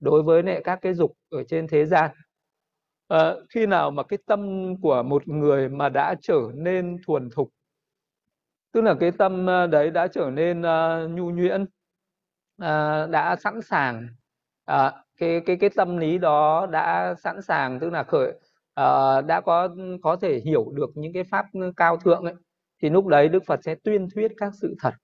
đối 0.00 0.22
với 0.22 0.42
lại 0.42 0.60
các 0.64 0.78
cái 0.82 0.94
dục 0.94 1.12
ở 1.30 1.44
trên 1.44 1.66
thế 1.68 1.86
gian. 1.86 2.10
À, 3.08 3.34
khi 3.50 3.66
nào 3.66 3.90
mà 3.90 4.02
cái 4.02 4.18
tâm 4.26 4.40
của 4.82 5.02
một 5.02 5.28
người 5.28 5.68
mà 5.68 5.88
đã 5.88 6.14
trở 6.20 6.40
nên 6.54 6.96
thuần 7.06 7.28
thục 7.34 7.50
tức 8.72 8.80
là 8.80 8.94
cái 9.00 9.10
tâm 9.10 9.46
ờ, 9.46 9.66
đấy 9.66 9.90
đã 9.90 10.06
trở 10.06 10.30
nên 10.30 10.60
uh, 10.60 11.10
nhu 11.10 11.30
nhuyễn 11.30 11.62
uh, 11.62 13.10
đã 13.10 13.36
sẵn 13.40 13.62
sàng 13.62 14.08
uh, 14.72 14.92
cái 15.16 15.40
cái 15.46 15.56
cái 15.56 15.70
tâm 15.76 15.96
lý 15.96 16.18
đó 16.18 16.66
đã 16.66 17.14
sẵn 17.14 17.42
sàng 17.42 17.80
tức 17.80 17.90
là 17.90 18.02
khởi 18.02 18.28
uh, 18.80 19.26
đã 19.26 19.40
có 19.44 19.68
có 20.02 20.16
thể 20.16 20.40
hiểu 20.44 20.72
được 20.74 20.90
những 20.94 21.12
cái 21.12 21.24
pháp 21.24 21.46
cao 21.76 21.96
thượng 21.96 22.24
ấy 22.24 22.34
thì 22.82 22.90
lúc 22.90 23.06
đấy 23.06 23.28
Đức 23.28 23.42
Phật 23.46 23.60
sẽ 23.64 23.74
tuyên 23.74 24.08
thuyết 24.14 24.32
các 24.36 24.52
sự 24.54 24.74
thật. 24.82 24.94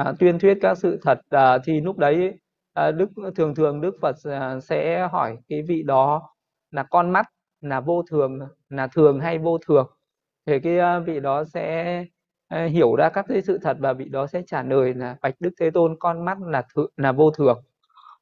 Uh, 0.00 0.18
tuyên 0.18 0.38
thuyết 0.38 0.58
các 0.60 0.78
sự 0.78 0.98
thật 1.02 1.20
uh, 1.36 1.62
thì 1.64 1.80
lúc 1.80 1.98
đấy 1.98 2.38
uh, 2.88 2.94
Đức 2.94 3.10
thường 3.36 3.54
thường 3.54 3.80
Đức 3.80 3.94
Phật 4.00 4.16
uh, 4.28 4.62
sẽ 4.62 5.08
hỏi 5.12 5.36
cái 5.48 5.62
vị 5.68 5.82
đó 5.82 6.30
là 6.70 6.82
con 6.82 7.10
mắt 7.10 7.26
là 7.60 7.80
vô 7.80 8.02
thường 8.10 8.38
là 8.68 8.86
thường 8.86 9.20
hay 9.20 9.38
vô 9.38 9.58
thường? 9.58 9.86
Thì 10.46 10.60
cái 10.60 10.78
uh, 11.00 11.06
vị 11.06 11.20
đó 11.20 11.44
sẽ 11.44 12.04
Ờ, 12.54 12.66
hiểu 12.66 12.96
ra 12.96 13.08
các 13.08 13.26
cái 13.28 13.42
sự 13.42 13.58
thật 13.62 13.76
và 13.80 13.92
vị 13.92 14.04
đó 14.08 14.26
sẽ 14.26 14.42
trả 14.46 14.62
lời 14.62 14.94
là 14.94 15.16
bạch 15.22 15.34
Đức 15.40 15.50
Thế 15.60 15.70
Tôn 15.70 15.96
con 16.00 16.24
mắt 16.24 16.38
là 16.40 16.62
thượng, 16.74 16.90
là 16.96 17.12
vô 17.12 17.30
thường. 17.30 17.62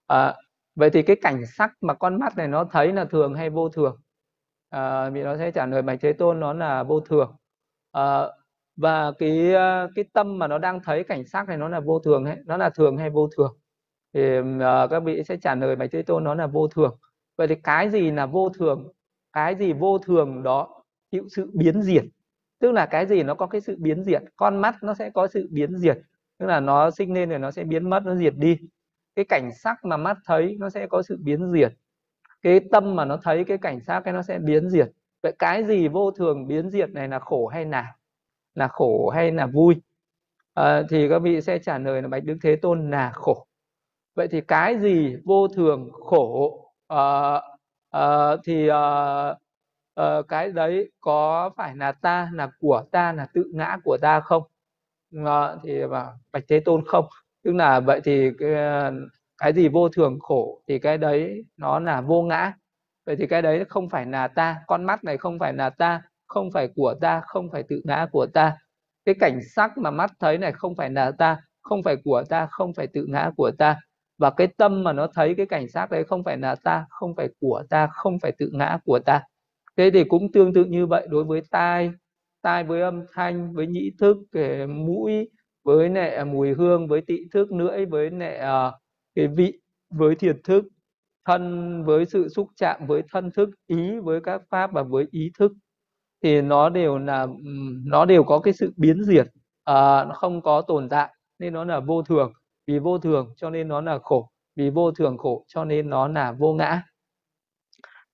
À, 0.07 0.35
vậy 0.75 0.91
thì 0.91 1.03
cái 1.03 1.17
cảnh 1.23 1.47
sắc 1.47 1.73
mà 1.81 1.95
con 1.95 2.19
mắt 2.19 2.37
này 2.37 2.49
nó 2.49 2.65
thấy 2.65 2.93
là 2.93 3.05
thường 3.05 3.35
hay 3.35 3.51
vô 3.51 3.69
thường? 3.69 3.97
À, 4.71 5.11
vị 5.11 5.23
đó 5.25 5.37
sẽ 5.37 5.51
trả 5.51 5.67
lời 5.67 5.83
bạch 5.83 5.99
Thế 6.03 6.13
Tôn 6.13 6.41
nó 6.41 6.53
là 6.53 6.83
vô 6.83 7.01
thường. 7.01 7.37
À, 7.93 8.23
và 8.77 9.13
cái 9.19 9.55
cái 9.95 10.05
tâm 10.13 10.39
mà 10.39 10.49
nó 10.49 10.59
đang 10.59 10.81
thấy 10.85 11.05
cảnh 11.05 11.25
sắc 11.27 11.49
này 11.49 11.57
nó 11.57 11.69
là 11.69 11.81
vô 11.81 11.99
thường 11.99 12.25
ấy 12.25 12.37
nó 12.47 12.57
là 12.57 12.71
thường 12.71 12.97
hay 12.97 13.11
vô 13.11 13.29
thường? 13.37 13.57
Thì 14.15 14.39
uh, 14.39 14.91
các 14.91 15.01
vị 15.05 15.23
sẽ 15.25 15.37
trả 15.37 15.55
lời 15.55 15.77
bạch 15.77 15.91
thế 15.93 16.03
tôn 16.03 16.25
nó 16.25 16.35
là 16.35 16.47
vô 16.47 16.69
thường. 16.69 16.99
Vậy 17.37 17.49
thì 17.49 17.55
cái 17.55 17.91
gì 17.91 18.11
là 18.11 18.27
vô 18.27 18.49
thường? 18.51 18.93
Cái 19.33 19.55
gì 19.55 19.73
vô 19.73 19.99
thường 19.99 20.43
đó 20.43 20.85
chịu 21.11 21.25
sự 21.37 21.51
biến 21.55 21.83
diệt? 21.83 22.05
Tức 22.63 22.73
là 22.73 22.87
cái 22.87 23.07
gì 23.07 23.23
nó 23.23 23.35
có 23.35 23.47
cái 23.47 23.61
sự 23.61 23.77
biến 23.79 24.05
diệt 24.05 24.23
con 24.37 24.61
mắt 24.61 24.83
nó 24.83 24.95
sẽ 24.95 25.11
có 25.11 25.29
sự 25.29 25.49
biến 25.51 25.79
diệt. 25.79 25.99
Tức 26.39 26.47
là 26.47 26.61
nó 26.61 26.91
sinh 26.91 27.15
lên 27.15 27.29
rồi 27.29 27.39
nó 27.39 27.51
sẽ 27.51 27.65
biến 27.65 27.91
mất 27.91 28.03
nó 28.07 28.15
diệt 28.15 28.35
đi. 28.37 28.59
Cái 29.17 29.25
cảnh 29.29 29.51
sắc 29.63 29.85
mà 29.85 29.97
mắt 29.97 30.19
thấy 30.27 30.57
nó 30.61 30.71
sẽ 30.71 30.87
có 30.87 31.03
sự 31.03 31.19
biến 31.23 31.53
diệt. 31.53 31.73
Cái 32.43 32.61
tâm 32.73 32.97
mà 32.97 33.05
nó 33.05 33.17
thấy 33.23 33.45
cái 33.45 33.59
cảnh 33.59 33.81
sắc 33.81 34.01
cái 34.01 34.15
nó 34.15 34.23
sẽ 34.23 34.39
biến 34.39 34.71
diệt. 34.71 34.91
Vậy 35.23 35.33
cái 35.39 35.65
gì 35.65 35.89
vô 35.89 36.11
thường 36.11 36.47
biến 36.47 36.71
diệt 36.71 36.91
này 36.91 37.09
là 37.09 37.19
khổ 37.19 37.47
hay 37.47 37.65
nào 37.65 37.95
là 38.55 38.69
khổ 38.69 39.11
hay 39.15 39.33
là 39.33 39.47
vui? 39.47 39.83
À, 40.55 40.83
thì 40.91 41.09
các 41.09 41.19
vị 41.19 41.41
sẽ 41.41 41.59
trả 41.59 41.79
lời 41.79 42.03
là 42.03 42.09
bạch 42.09 42.25
đức 42.25 42.39
thế 42.43 42.57
tôn 42.57 42.91
là 42.91 43.11
khổ. 43.15 43.47
Vậy 44.15 44.29
thì 44.29 44.41
cái 44.41 44.79
gì 44.79 45.17
vô 45.25 45.49
thường 45.49 45.91
khổ? 45.93 46.59
À, 46.89 47.35
à, 47.91 48.37
thì 48.45 48.69
à, 48.69 49.35
uh, 50.01 50.29
cái 50.29 50.53
đấy 50.53 50.91
có 51.01 51.51
phải 51.57 51.77
là 51.77 51.93
ta 51.93 52.31
là 52.33 52.51
của 52.61 52.85
ta 52.93 53.13
là 53.13 53.27
tự 53.35 53.45
ngã 53.55 53.77
của 53.85 53.97
ta 54.03 54.21
không 54.21 54.43
uh, 55.21 55.27
thì 55.63 55.87
bảo 55.91 56.19
bạch 56.33 56.45
thế 56.49 56.61
tôn 56.61 56.85
không 56.87 57.07
tức 57.45 57.53
là 57.55 57.81
vậy 57.81 58.01
thì 58.05 58.31
cái, 58.39 58.55
cái 59.39 59.53
gì 59.53 59.69
vô 59.69 59.89
thường 59.89 60.19
khổ 60.21 60.63
thì 60.69 60.79
cái 60.79 60.99
đấy 60.99 61.45
nó 61.57 61.79
là 61.81 62.01
vô 62.01 62.23
ngã 62.23 62.53
vậy 63.07 63.17
thì 63.17 63.27
cái 63.27 63.43
đấy 63.43 63.65
không 63.69 63.89
phải 63.89 64.07
là 64.07 64.29
ta 64.29 64.57
con 64.67 64.85
mắt 64.85 65.05
này 65.05 65.19
không 65.19 65.39
phải 65.39 65.53
là 65.53 65.71
ta 65.71 66.03
không 66.27 66.51
phải 66.53 66.69
của 66.77 66.95
ta 67.01 67.21
không 67.27 67.49
phải 67.53 67.63
tự 67.63 67.81
ngã 67.85 68.07
của 68.13 68.27
ta 68.35 68.57
cái 69.05 69.15
cảnh 69.21 69.41
sắc 69.57 69.79
mà 69.79 69.91
mắt 69.91 70.11
thấy 70.21 70.39
này 70.39 70.53
không 70.53 70.75
phải 70.77 70.91
là 70.91 71.11
ta 71.19 71.37
không 71.63 71.83
phải 71.83 71.97
của 72.05 72.25
ta 72.29 72.47
không 72.47 72.75
phải 72.75 72.87
tự 72.87 73.07
ngã 73.09 73.31
của 73.37 73.51
ta 73.59 73.77
và 74.19 74.31
cái 74.31 74.47
tâm 74.47 74.85
mà 74.85 74.93
nó 74.93 75.07
thấy 75.15 75.35
cái 75.37 75.47
cảnh 75.47 75.69
sắc 75.69 75.91
đấy 75.91 76.05
không 76.05 76.25
phải 76.25 76.37
là 76.39 76.55
ta 76.65 76.87
không 76.89 77.15
phải 77.17 77.29
của 77.41 77.63
ta 77.71 77.87
không 77.93 78.19
phải 78.23 78.33
tự 78.39 78.51
ngã 78.53 78.79
của 78.85 78.99
ta 78.99 79.23
thế 79.77 79.91
thì 79.95 80.05
cũng 80.05 80.33
tương 80.33 80.55
tự 80.55 80.65
như 80.65 80.87
vậy 80.87 81.07
đối 81.11 81.25
với 81.25 81.43
tai 81.51 81.91
tai 82.43 82.65
với 82.65 82.83
âm 82.83 83.05
thanh 83.13 83.53
với 83.55 83.67
nhĩ 83.67 83.91
thức 83.99 84.17
cái 84.33 84.67
mũi 84.67 85.31
với 85.65 85.89
nệ 85.89 86.17
à, 86.17 86.25
mùi 86.25 86.53
hương 86.55 86.89
với 86.89 87.01
tị 87.07 87.19
thức 87.33 87.53
lưỡi 87.53 87.87
với 87.87 88.11
nệ 88.11 88.37
à, 88.37 88.73
cái 89.15 89.29
vị 89.29 89.61
với 89.91 90.15
thiệt 90.15 90.37
thức 90.45 90.65
thân 91.25 91.85
với 91.85 92.07
sự 92.07 92.29
xúc 92.29 92.49
chạm 92.57 92.87
với 92.87 93.03
thân 93.13 93.31
thức 93.31 93.51
ý 93.67 93.99
với 94.01 94.21
các 94.21 94.43
pháp 94.51 94.73
và 94.73 94.83
với 94.83 95.07
ý 95.11 95.31
thức. 95.39 95.53
Thì 96.23 96.41
nó 96.43 96.69
đều 96.69 96.99
là 96.99 97.27
nó 97.85 98.05
đều 98.05 98.25
có 98.25 98.39
cái 98.39 98.55
sự 98.55 98.73
biến 98.77 99.05
diệt 99.05 99.27
à, 99.65 100.05
nó 100.05 100.15
không 100.15 100.43
có 100.43 100.63
tồn 100.63 100.89
tại 100.89 101.15
nên 101.39 101.53
nó 101.55 101.65
là 101.65 101.81
vô 101.81 102.03
thường. 102.03 102.33
Vì 102.67 102.79
vô 102.79 102.99
thường 102.99 103.35
cho 103.37 103.51
nên 103.51 103.69
nó 103.69 103.81
là 103.81 103.99
khổ 104.03 104.29
vì 104.57 104.71
vô 104.71 104.93
thường 104.93 105.19
khổ 105.19 105.45
cho 105.49 105.65
nên 105.65 105.91
nó 105.91 106.09
là 106.09 106.33
vô 106.33 106.55
ngã. 106.55 106.83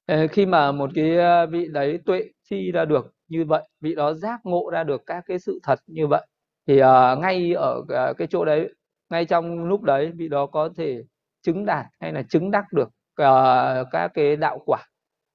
Ờ, 0.08 0.26
khi 0.32 0.46
mà 0.46 0.72
một 0.72 0.90
cái 0.94 1.16
ờ, 1.16 1.46
vị 1.46 1.68
đấy 1.68 1.98
tuệ 2.06 2.24
chi 2.42 2.72
ra 2.72 2.84
được 2.84 3.12
như 3.28 3.44
vậy 3.44 3.68
vị 3.80 3.94
đó 3.94 4.14
giác 4.14 4.40
ngộ 4.44 4.70
ra 4.70 4.84
được 4.84 5.02
các 5.06 5.24
cái 5.26 5.38
sự 5.38 5.60
thật 5.62 5.78
như 5.86 6.06
vậy 6.06 6.26
thì 6.66 6.82
uh, 6.82 7.18
ngay 7.18 7.52
ở 7.52 7.78
uh, 7.78 8.16
cái 8.16 8.28
chỗ 8.30 8.44
đấy 8.44 8.74
ngay 9.10 9.24
trong 9.24 9.64
lúc 9.64 9.82
đấy 9.82 10.12
vị 10.16 10.28
đó 10.28 10.46
có 10.46 10.68
thể 10.76 11.02
chứng 11.42 11.64
đạt 11.64 11.86
hay 12.00 12.12
là 12.12 12.22
chứng 12.22 12.50
đắc 12.50 12.64
được 12.72 12.88
uh, 13.22 13.88
các 13.92 14.10
cái 14.14 14.36
đạo 14.36 14.58
quả 14.66 14.84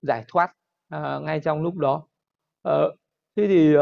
giải 0.01 0.25
thoát 0.27 0.51
uh, 0.95 1.23
ngay 1.23 1.39
trong 1.39 1.62
lúc 1.62 1.75
đó. 1.75 2.07
Uh, 2.69 2.93
thế 3.36 3.47
thì 3.47 3.77
uh, 3.77 3.81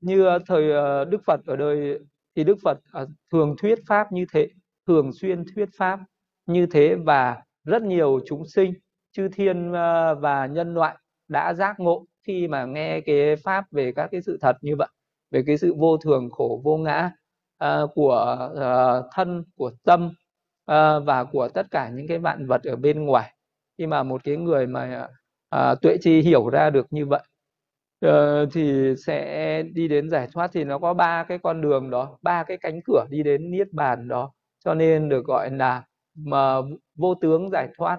như 0.00 0.38
thời 0.46 0.64
uh, 0.70 1.08
Đức 1.08 1.22
Phật 1.26 1.40
ở 1.46 1.56
đời 1.56 1.98
thì 2.36 2.44
Đức 2.44 2.56
Phật 2.64 2.78
uh, 3.02 3.08
thường 3.32 3.54
thuyết 3.58 3.78
pháp 3.88 4.12
như 4.12 4.26
thế 4.32 4.48
thường 4.86 5.10
xuyên 5.20 5.44
thuyết 5.54 5.68
pháp 5.78 6.00
như 6.46 6.66
thế 6.66 6.94
và 7.04 7.42
rất 7.64 7.82
nhiều 7.82 8.20
chúng 8.26 8.46
sinh 8.46 8.74
chư 9.12 9.28
thiên 9.28 9.72
ờ, 9.72 10.14
và 10.14 10.46
nhân 10.46 10.74
loại 10.74 10.96
đã 11.28 11.54
giác 11.54 11.80
ngộ 11.80 12.06
khi 12.26 12.48
mà 12.48 12.64
nghe 12.64 13.00
cái 13.00 13.36
pháp 13.36 13.64
về 13.72 13.92
các 13.92 14.08
cái 14.12 14.22
sự 14.22 14.38
thật 14.40 14.56
như 14.60 14.76
vậy 14.76 14.88
về 15.30 15.42
cái 15.46 15.58
sự 15.58 15.74
vô 15.78 15.96
thường 15.96 16.30
khổ 16.30 16.60
vô 16.64 16.76
ngã 16.76 17.10
uh, 17.64 17.90
của 17.94 18.48
uh, 18.52 19.10
thân 19.14 19.44
của 19.56 19.72
tâm 19.84 20.06
uh, 20.70 21.06
và 21.06 21.24
của 21.32 21.48
tất 21.48 21.66
cả 21.70 21.88
những 21.88 22.08
cái 22.08 22.18
vạn 22.18 22.46
vật 22.46 22.64
ở 22.64 22.76
bên 22.76 23.04
ngoài. 23.04 23.34
Khi 23.78 23.86
mà 23.86 24.02
một 24.02 24.24
cái 24.24 24.36
người 24.36 24.66
mà 24.66 25.08
uh, 25.56 25.80
tuệ 25.82 25.96
chi 26.00 26.20
hiểu 26.20 26.48
ra 26.48 26.70
được 26.70 26.86
như 26.90 27.06
vậy 27.06 27.22
uh, 28.06 28.48
thì 28.52 28.94
sẽ 29.06 29.62
đi 29.62 29.88
đến 29.88 30.10
giải 30.10 30.28
thoát 30.32 30.50
thì 30.52 30.64
nó 30.64 30.78
có 30.78 30.94
ba 30.94 31.24
cái 31.24 31.38
con 31.38 31.60
đường 31.60 31.90
đó 31.90 32.18
ba 32.22 32.42
cái 32.44 32.56
cánh 32.56 32.80
cửa 32.86 33.04
đi 33.10 33.22
đến 33.22 33.50
niết 33.50 33.72
bàn 33.72 34.08
đó. 34.08 34.32
Cho 34.64 34.74
nên 34.74 35.08
được 35.08 35.24
gọi 35.24 35.50
là 35.50 35.84
mà 36.14 36.56
vô 36.94 37.14
tướng 37.14 37.50
giải 37.50 37.68
thoát. 37.76 37.98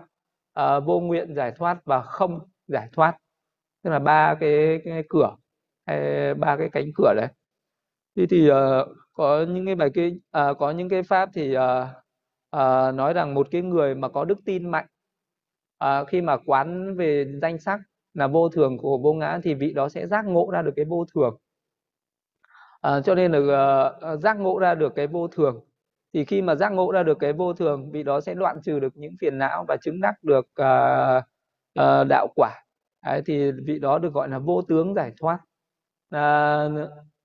Ờ, 0.53 0.81
vô 0.81 0.99
nguyện 0.99 1.35
giải 1.35 1.51
thoát 1.55 1.85
và 1.85 2.01
không 2.01 2.39
giải 2.67 2.89
thoát. 2.93 3.17
Tức 3.83 3.89
là 3.89 3.99
ba 3.99 4.35
cái, 4.39 4.81
cái 4.85 5.03
cửa 5.09 5.35
hay 5.85 6.33
ba 6.33 6.57
cái 6.57 6.69
cánh 6.71 6.85
cửa 6.95 7.13
đấy. 7.17 7.27
Thì 8.15 8.27
thì 8.29 8.51
uh, 8.51 8.55
có 9.13 9.45
những 9.49 9.65
cái 9.65 9.75
bài 9.75 9.89
kinh, 9.93 10.15
uh, 10.15 10.57
có 10.59 10.71
những 10.71 10.89
cái 10.89 11.03
pháp 11.03 11.29
thì 11.33 11.57
uh, 11.57 11.61
uh, 12.55 12.95
nói 12.95 13.13
rằng 13.13 13.33
một 13.33 13.47
cái 13.51 13.61
người 13.61 13.95
mà 13.95 14.09
có 14.09 14.25
đức 14.25 14.37
tin 14.45 14.71
mạnh 14.71 14.85
uh, 15.83 16.07
khi 16.07 16.21
mà 16.21 16.37
quán 16.45 16.95
về 16.97 17.25
danh 17.41 17.59
sắc 17.59 17.79
là 18.13 18.27
vô 18.27 18.49
thường 18.49 18.77
của 18.77 18.97
vô 18.97 19.13
ngã 19.13 19.39
thì 19.43 19.53
vị 19.53 19.73
đó 19.73 19.89
sẽ 19.89 20.07
giác 20.07 20.25
ngộ 20.25 20.49
ra 20.51 20.61
được 20.61 20.73
cái 20.75 20.85
vô 20.85 21.05
thường. 21.15 21.37
Uh, 22.87 23.05
cho 23.05 23.15
nên 23.15 23.31
là 23.31 23.85
uh, 24.13 24.19
giác 24.19 24.39
ngộ 24.39 24.59
ra 24.59 24.75
được 24.75 24.93
cái 24.95 25.07
vô 25.07 25.27
thường 25.27 25.65
thì 26.13 26.25
khi 26.25 26.41
mà 26.41 26.55
giác 26.55 26.71
ngộ 26.71 26.91
ra 26.91 27.03
được 27.03 27.17
cái 27.19 27.33
vô 27.33 27.53
thường 27.53 27.91
vị 27.91 28.03
đó 28.03 28.21
sẽ 28.21 28.33
đoạn 28.33 28.57
trừ 28.63 28.79
được 28.79 28.97
những 28.97 29.13
phiền 29.21 29.37
não 29.37 29.65
và 29.67 29.77
chứng 29.81 30.01
đắc 30.01 30.15
được 30.21 30.45
uh, 30.61 31.23
uh, 31.79 32.07
đạo 32.07 32.27
quả. 32.35 32.51
Đấy, 33.05 33.21
thì 33.25 33.51
vị 33.51 33.79
đó 33.79 33.99
được 33.99 34.13
gọi 34.13 34.29
là 34.29 34.39
vô 34.39 34.61
tướng 34.61 34.93
giải 34.95 35.11
thoát. 35.21 35.39
À, 36.09 36.63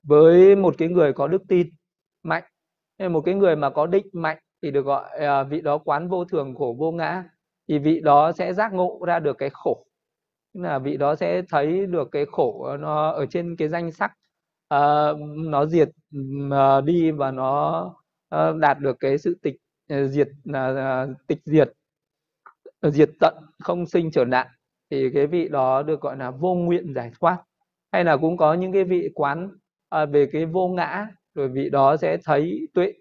với 0.02 0.56
một 0.56 0.74
cái 0.78 0.88
người 0.88 1.12
có 1.12 1.28
đức 1.28 1.42
tin 1.48 1.66
mạnh. 2.22 2.42
Một 3.10 3.20
cái 3.20 3.34
người 3.34 3.56
mà 3.56 3.70
có 3.70 3.86
định 3.86 4.06
mạnh 4.12 4.38
thì 4.62 4.70
được 4.70 4.82
gọi 4.82 5.18
à, 5.18 5.42
vị 5.42 5.60
đó 5.60 5.78
quán 5.78 6.08
vô 6.08 6.24
thường 6.24 6.54
khổ 6.58 6.76
vô 6.78 6.92
ngã. 6.92 7.24
Thì 7.68 7.78
vị 7.78 8.00
đó 8.00 8.32
sẽ 8.32 8.52
giác 8.52 8.72
ngộ 8.72 9.00
ra 9.06 9.18
được 9.18 9.38
cái 9.38 9.50
khổ. 9.52 9.86
Là 10.52 10.78
vị 10.78 10.96
đó 10.96 11.14
sẽ 11.16 11.42
thấy 11.48 11.86
được 11.86 12.08
cái 12.12 12.26
khổ 12.32 12.76
nó 12.80 13.10
ở 13.10 13.26
trên 13.26 13.56
cái 13.56 13.68
danh 13.68 13.92
sắc 13.92 14.12
uh, 14.74 15.18
nó 15.36 15.66
diệt 15.66 15.88
uh, 16.46 16.84
đi 16.84 17.10
và 17.10 17.30
nó 17.30 17.94
Ờ, 18.28 18.56
đạt 18.58 18.78
được 18.80 18.96
cái 19.00 19.18
sự 19.18 19.38
tịch 19.42 19.56
ờ, 19.88 20.08
diệt 20.08 20.28
ờ, 20.52 21.08
tịch 21.26 21.38
diệt 21.44 21.72
diệt 22.82 23.10
tận 23.20 23.34
không 23.58 23.86
sinh 23.86 24.10
trở 24.10 24.24
nạn 24.24 24.46
thì 24.90 25.10
cái 25.14 25.26
vị 25.26 25.48
đó 25.48 25.82
được 25.82 26.00
gọi 26.00 26.16
là 26.16 26.30
vô 26.30 26.54
nguyện 26.54 26.94
giải 26.94 27.10
thoát. 27.20 27.38
Hay 27.92 28.04
là 28.04 28.16
cũng 28.16 28.36
có 28.36 28.54
những 28.54 28.72
cái 28.72 28.84
vị 28.84 29.10
quán 29.14 29.50
về 30.10 30.28
cái 30.32 30.46
vô 30.46 30.68
ngã 30.68 31.06
rồi 31.34 31.48
vị 31.48 31.70
đó 31.70 31.96
sẽ 31.96 32.16
thấy 32.24 32.68
tuệ. 32.74 32.92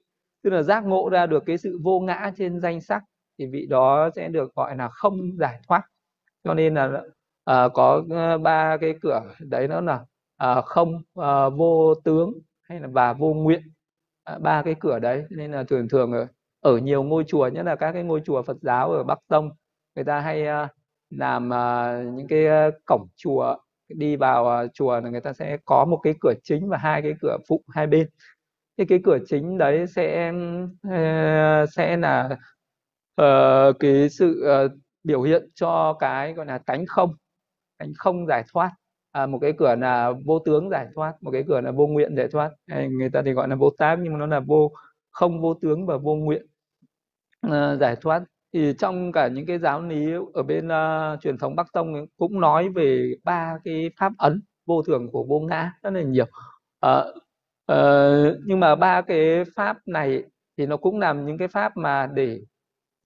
Tức 0.44 0.50
là 0.50 0.64
giác 0.64 0.86
ngộ 0.86 1.10
ra 1.10 1.26
được 1.26 1.44
cái 1.46 1.58
sự 1.58 1.80
vô 1.84 2.00
ngã 2.00 2.32
trên 2.38 2.60
danh 2.60 2.82
sắc 2.82 3.04
thì 3.40 3.46
vị 3.46 3.66
đó 3.70 4.10
sẽ 4.16 4.30
được 4.30 4.56
gọi 4.56 4.76
là 4.76 4.90
không 4.90 5.38
giải 5.40 5.60
thoát. 5.68 5.82
Cho 6.44 6.54
nên 6.54 6.74
là 6.74 7.02
à, 7.46 7.68
có 7.74 8.04
ba 8.44 8.78
cái 8.78 8.96
cửa 9.02 9.22
đấy 9.40 9.68
nó 9.68 9.82
là 9.82 10.06
uh, 10.60 10.66
không 10.66 10.96
uh, 11.20 11.54
vô 11.58 11.94
tướng 12.04 12.34
hay 12.62 12.80
là 12.80 12.88
và 12.92 13.14
vô 13.14 13.34
nguyện. 13.34 13.62
À, 14.28 14.38
ba 14.42 14.62
cái 14.62 14.76
cửa 14.80 15.00
đấy 15.00 15.24
nên 15.30 15.52
là 15.52 15.64
thường 15.64 15.90
thường 15.90 16.12
ở, 16.12 16.28
ở 16.62 16.78
nhiều 16.78 17.04
ngôi 17.04 17.24
chùa 17.28 17.48
nhất 17.48 17.64
là 17.66 17.76
các 17.76 17.92
cái 17.92 18.04
ngôi 18.04 18.22
chùa 18.26 18.44
Phật 18.44 18.58
giáo 18.62 18.92
ở 18.92 19.04
Bắc 19.04 19.20
Tông 19.28 19.50
người 19.96 20.06
ta 20.06 20.20
hay 20.20 20.48
à, 20.48 20.68
làm 21.10 21.54
à, 21.54 21.98
những 22.16 22.28
cái 22.28 22.46
cổng 22.86 23.08
chùa 23.16 23.56
đi 23.88 24.16
vào 24.16 24.68
chùa 24.74 25.00
là 25.00 25.10
người 25.10 25.22
ta 25.22 25.34
sẽ 25.34 25.58
có 25.66 25.86
một 25.86 26.00
cái 26.04 26.14
cửa 26.22 26.34
chính 26.44 26.70
và 26.70 26.78
hai 26.78 27.02
cái 27.02 27.14
cửa 27.22 27.38
phụ 27.48 27.64
hai 27.70 27.88
bên. 27.88 28.10
Thì 28.78 28.86
cái 28.86 29.00
cửa 29.06 29.18
chính 29.28 29.58
đấy 29.58 29.88
sẽ 29.88 30.34
ờ, 30.92 31.66
sẽ 31.66 31.98
là 31.98 32.30
uh, 33.22 33.76
cái 33.80 34.10
sự 34.10 34.46
uh, 34.66 34.72
biểu 35.04 35.22
hiện 35.22 35.50
cho 35.56 35.98
cái 36.00 36.34
gọi 36.34 36.46
là 36.46 36.58
cánh 36.58 36.86
không 36.86 37.16
cánh 37.80 37.92
không 37.98 38.28
giải 38.28 38.44
thoát 38.54 38.72
à, 39.18 39.26
một 39.26 39.40
cái 39.40 39.54
cửa 39.58 39.76
là 39.76 40.14
vô 40.26 40.40
tướng 40.40 40.70
giải 40.70 40.88
thoát 40.96 41.24
một 41.24 41.32
cái 41.32 41.44
cửa 41.48 41.62
là 41.62 41.72
vô 41.72 41.88
nguyện 41.88 42.16
giải 42.16 42.28
thoát. 42.28 42.52
Người 42.90 43.10
ta 43.10 43.22
thì 43.26 43.32
gọi 43.34 43.48
là 43.48 43.56
vô 43.56 43.70
tác 43.78 44.00
nhưng 44.02 44.14
mà 44.14 44.20
nó 44.20 44.26
là 44.26 44.40
vô 44.40 44.72
không 45.12 45.42
vô 45.42 45.54
tướng 45.54 45.86
và 45.86 45.98
vô 45.98 46.16
nguyện 46.16 46.46
à, 47.42 47.76
giải 47.76 47.96
thoát. 48.02 48.24
Thì 48.54 48.74
trong 48.80 49.12
cả 49.12 49.28
những 49.28 49.46
cái 49.46 49.60
giáo 49.60 49.82
lý 49.82 50.14
ở 50.34 50.44
bên 50.44 50.68
uh, 50.68 51.22
truyền 51.22 51.38
thống 51.38 51.56
Bắc 51.56 51.68
Tông 51.74 52.06
cũng 52.18 52.40
nói 52.40 52.70
về 52.70 53.14
ba 53.24 53.58
cái 53.64 53.90
pháp 54.00 54.14
ấn 54.18 54.42
vô 54.66 54.82
thường 54.82 55.12
của 55.12 55.24
vô 55.24 55.40
ngã 55.40 55.72
rất 55.84 55.90
là 55.94 56.02
nhiều. 56.02 56.26
À, 56.80 57.04
uh, 57.72 58.38
nhưng 58.46 58.60
mà 58.60 58.76
ba 58.76 59.02
cái 59.02 59.44
pháp 59.56 59.78
này 59.86 60.24
thì 60.58 60.66
nó 60.66 60.78
cũng 60.78 61.00
làm 61.00 61.26
những 61.26 61.38
cái 61.38 61.48
pháp 61.48 61.78
mà 61.78 62.08
để 62.14 62.42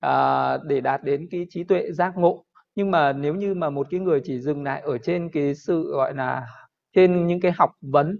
uh, 0.05 0.63
để 0.63 0.81
đạt 0.81 1.03
đến 1.03 1.27
cái 1.31 1.45
trí 1.49 1.63
tuệ 1.63 1.91
giác 1.91 2.17
ngộ 2.17 2.45
nhưng 2.75 2.91
mà 2.91 3.13
nếu 3.13 3.35
như 3.35 3.53
mà 3.53 3.69
một 3.69 3.87
cái 3.89 3.99
người 3.99 4.21
chỉ 4.23 4.39
dừng 4.39 4.63
lại 4.63 4.81
ở 4.81 4.97
trên 4.97 5.29
cái 5.33 5.55
sự 5.55 5.91
gọi 5.91 6.15
là 6.15 6.47
trên 6.95 7.27
những 7.27 7.41
cái 7.41 7.51
học 7.51 7.71
vấn 7.81 8.19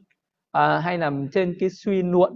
à, 0.51 0.79
hay 0.79 0.97
là 0.97 1.11
trên 1.31 1.55
cái 1.59 1.69
suy 1.69 2.03
luận 2.03 2.35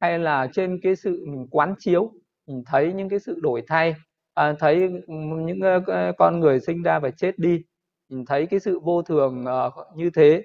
hay 0.00 0.18
là 0.18 0.48
trên 0.52 0.80
cái 0.82 0.96
sự 0.96 1.24
mình 1.28 1.46
quán 1.50 1.74
chiếu 1.78 2.12
mình 2.46 2.62
thấy 2.66 2.92
những 2.92 3.08
cái 3.08 3.18
sự 3.18 3.38
đổi 3.42 3.62
thay 3.68 3.94
à, 4.34 4.54
thấy 4.58 4.90
những 5.46 5.60
uh, 5.60 6.16
con 6.18 6.40
người 6.40 6.60
sinh 6.60 6.82
ra 6.82 6.98
và 6.98 7.10
chết 7.10 7.38
đi 7.38 7.62
mình 8.08 8.24
thấy 8.26 8.46
cái 8.46 8.60
sự 8.60 8.80
vô 8.80 9.02
thường 9.02 9.44
uh, 9.66 9.96
như 9.96 10.10
thế 10.10 10.44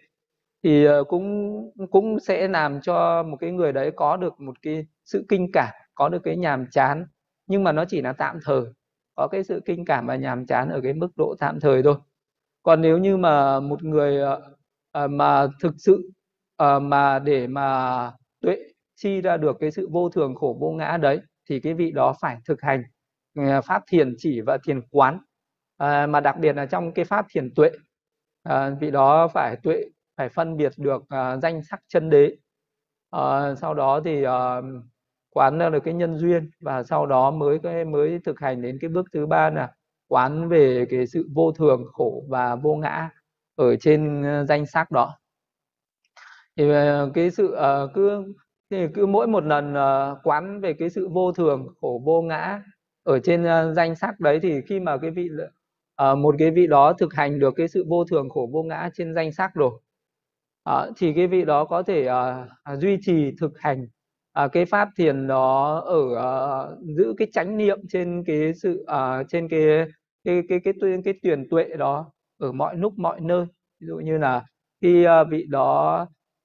thì 0.63 0.87
uh, 0.89 1.07
cũng 1.07 1.57
cũng 1.91 2.19
sẽ 2.19 2.47
làm 2.47 2.81
cho 2.81 3.23
một 3.23 3.37
cái 3.39 3.51
người 3.51 3.71
đấy 3.73 3.91
có 3.95 4.17
được 4.17 4.39
một 4.39 4.61
cái 4.61 4.85
sự 5.05 5.25
kinh 5.29 5.51
cảm 5.53 5.69
có 6.01 6.09
được 6.09 6.19
cái 6.23 6.37
nhàm 6.37 6.65
chán. 6.71 7.05
Nhưng 7.47 7.63
mà 7.63 7.71
nó 7.71 7.85
chỉ 7.85 8.01
là 8.01 8.13
tạm 8.13 8.39
thời 8.45 8.61
có 9.21 9.27
cái 9.27 9.43
sự 9.43 9.61
kinh 9.65 9.85
cảm 9.85 10.07
và 10.07 10.15
nhàm 10.15 10.45
chán 10.45 10.69
ở 10.69 10.81
cái 10.81 10.93
mức 10.93 11.09
độ 11.17 11.35
tạm 11.39 11.59
thời 11.59 11.83
thôi. 11.83 11.95
Còn 12.63 12.81
nếu 12.81 12.97
như 12.97 13.17
mà 13.17 13.59
một 13.59 13.83
người 13.83 14.23
uh, 14.23 15.11
mà 15.11 15.47
thực 15.61 15.73
sự 15.77 16.11
uh, 16.63 16.81
mà 16.81 17.19
để 17.19 17.47
mà 17.47 18.11
tuệ 18.41 18.57
chi 18.95 19.21
ra 19.21 19.37
được 19.37 19.57
cái 19.59 19.71
sự 19.71 19.89
vô 19.91 20.09
thường 20.09 20.35
khổ 20.35 20.57
vô 20.59 20.71
ngã 20.71 20.97
đấy 20.97 21.19
thì 21.49 21.59
cái 21.59 21.73
vị 21.73 21.91
đó 21.91 22.13
phải 22.21 22.37
thực 22.45 22.61
hành 22.61 22.83
pháp 23.63 23.83
thiền 23.87 24.15
chỉ 24.17 24.41
và 24.41 24.57
thiền 24.63 24.81
quán. 24.91 25.15
Uh, 25.83 26.09
mà 26.09 26.19
đặc 26.19 26.35
biệt 26.39 26.55
là 26.55 26.65
trong 26.65 26.93
cái 26.93 27.05
pháp 27.05 27.25
thiền 27.29 27.53
tuệ 27.55 27.69
uh, 28.49 28.53
vị 28.79 28.91
đó 28.91 29.27
phải 29.27 29.55
tuệ 29.63 29.83
phải 30.17 30.29
phân 30.29 30.57
biệt 30.57 30.71
được 30.77 31.01
uh, 31.01 31.41
danh 31.41 31.63
sắc 31.63 31.81
chân 31.87 32.09
đế. 32.09 32.37
Uh, 33.15 33.57
sau 33.57 33.73
đó 33.73 34.01
thì 34.05 34.25
uh, 34.27 34.31
quán 35.31 35.57
ra 35.59 35.69
được 35.69 35.79
cái 35.83 35.93
nhân 35.93 36.17
duyên 36.17 36.49
và 36.61 36.83
sau 36.83 37.05
đó 37.05 37.31
mới 37.31 37.59
cái, 37.63 37.85
mới 37.85 38.19
thực 38.25 38.39
hành 38.39 38.61
đến 38.61 38.77
cái 38.81 38.89
bước 38.89 39.05
thứ 39.13 39.25
ba 39.25 39.49
là 39.49 39.71
quán 40.07 40.49
về 40.49 40.85
cái 40.89 41.07
sự 41.07 41.29
vô 41.33 41.51
thường, 41.51 41.83
khổ 41.93 42.23
và 42.29 42.55
vô 42.55 42.75
ngã 42.75 43.09
ở 43.55 43.75
trên 43.75 44.23
ờ, 44.23 44.45
danh 44.45 44.65
sắc 44.65 44.91
đó. 44.91 45.17
Thì 46.57 46.69
ờ, 46.69 47.11
cái 47.13 47.31
sự 47.31 47.51
ờ, 47.51 47.91
cứ, 47.93 48.33
thì 48.71 48.87
cứ 48.93 49.05
mỗi 49.05 49.27
một 49.27 49.43
lần 49.43 49.73
quán 50.23 50.61
về 50.61 50.73
cái 50.73 50.89
sự 50.89 51.07
vô 51.09 51.31
thường, 51.31 51.67
khổ, 51.81 52.01
vô 52.05 52.21
ngã 52.21 52.63
ở 53.03 53.19
trên 53.19 53.45
danh 53.75 53.95
sắc 53.95 54.19
đấy 54.19 54.39
thì 54.43 54.61
khi 54.61 54.79
mà 54.79 54.97
cái 54.97 55.11
vị 55.11 55.29
một 56.17 56.35
cái 56.39 56.51
vị 56.51 56.67
đó 56.67 56.93
thực 56.93 57.13
hành 57.13 57.39
được 57.39 57.53
cái 57.57 57.67
sự 57.67 57.85
vô 57.89 58.05
thường, 58.05 58.29
khổ, 58.29 58.49
vô 58.53 58.63
ngã 58.63 58.89
trên 58.93 59.15
danh 59.15 59.31
sắc 59.31 59.51
rồi 59.55 59.71
thì 60.97 61.13
cái 61.13 61.27
vị 61.27 61.45
đó 61.45 61.65
có 61.65 61.83
thể 61.83 62.07
duy 62.77 62.97
trì, 63.01 63.31
thực 63.41 63.59
hành 63.59 63.87
à, 64.33 64.47
cái 64.47 64.65
pháp 64.65 64.89
thiền 64.97 65.27
đó 65.27 65.79
ở 65.85 65.99
uh, 65.99 66.79
giữ 66.97 67.13
cái 67.17 67.27
chánh 67.33 67.57
niệm 67.57 67.79
trên 67.89 68.23
cái 68.27 68.53
sự 68.53 68.85
uh, 68.91 69.27
trên 69.29 69.49
cái 69.49 69.61
cái 70.23 70.43
cái 70.49 70.59
cái 70.63 70.73
cái, 70.81 70.97
cái 71.05 71.13
tuyển 71.23 71.49
tuệ 71.49 71.65
đó 71.77 72.11
ở 72.39 72.51
mọi 72.51 72.75
lúc 72.75 72.93
mọi 72.97 73.19
nơi. 73.19 73.45
Ví 73.79 73.87
dụ 73.87 73.95
như 73.95 74.17
là 74.17 74.45
khi 74.81 75.07
uh, 75.07 75.27
vị 75.29 75.45
đó 75.49 76.01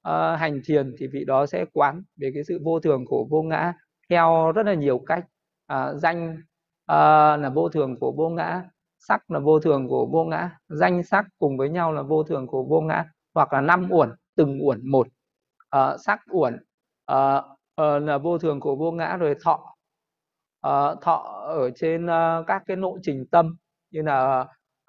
uh, 0.08 0.38
hành 0.38 0.60
thiền 0.64 0.94
thì 0.98 1.06
vị 1.06 1.24
đó 1.24 1.46
sẽ 1.46 1.64
quán 1.72 2.02
về 2.16 2.30
cái 2.34 2.44
sự 2.44 2.60
vô 2.64 2.80
thường 2.80 3.04
của 3.06 3.26
vô 3.30 3.42
ngã 3.42 3.72
theo 4.10 4.52
rất 4.52 4.66
là 4.66 4.74
nhiều 4.74 4.98
cách. 4.98 5.24
Uh, 5.72 5.96
danh 5.96 6.32
uh, 6.92 7.40
là 7.40 7.50
vô 7.54 7.68
thường 7.68 7.96
của 8.00 8.12
vô 8.12 8.28
ngã 8.28 8.62
sắc 8.98 9.30
là 9.30 9.38
vô 9.38 9.60
thường 9.60 9.88
của 9.88 10.06
vô 10.06 10.24
ngã 10.24 10.50
danh 10.68 11.02
sắc 11.02 11.26
cùng 11.38 11.56
với 11.56 11.68
nhau 11.68 11.92
là 11.92 12.02
vô 12.02 12.22
thường 12.22 12.46
của 12.46 12.64
vô 12.64 12.80
ngã 12.80 13.04
hoặc 13.34 13.52
là 13.52 13.60
năm 13.60 13.88
uẩn 13.90 14.10
từng 14.36 14.66
uẩn 14.66 14.90
một. 14.90 15.06
Uh, 15.76 16.00
sắc 16.00 16.20
uẩn 16.30 16.54
uh, 17.12 17.44
uh, 17.82 18.02
là 18.02 18.18
vô 18.18 18.38
thường 18.38 18.60
của 18.60 18.76
vô 18.76 18.92
ngã 18.92 19.16
rồi 19.16 19.34
thọ. 19.44 19.76
Uh, 20.66 21.02
thọ 21.02 21.44
ở 21.46 21.70
trên 21.70 22.04
uh, 22.04 22.46
các 22.46 22.62
cái 22.66 22.76
nội 22.76 22.98
trình 23.02 23.24
tâm 23.30 23.56
như 23.90 24.02
là 24.02 24.46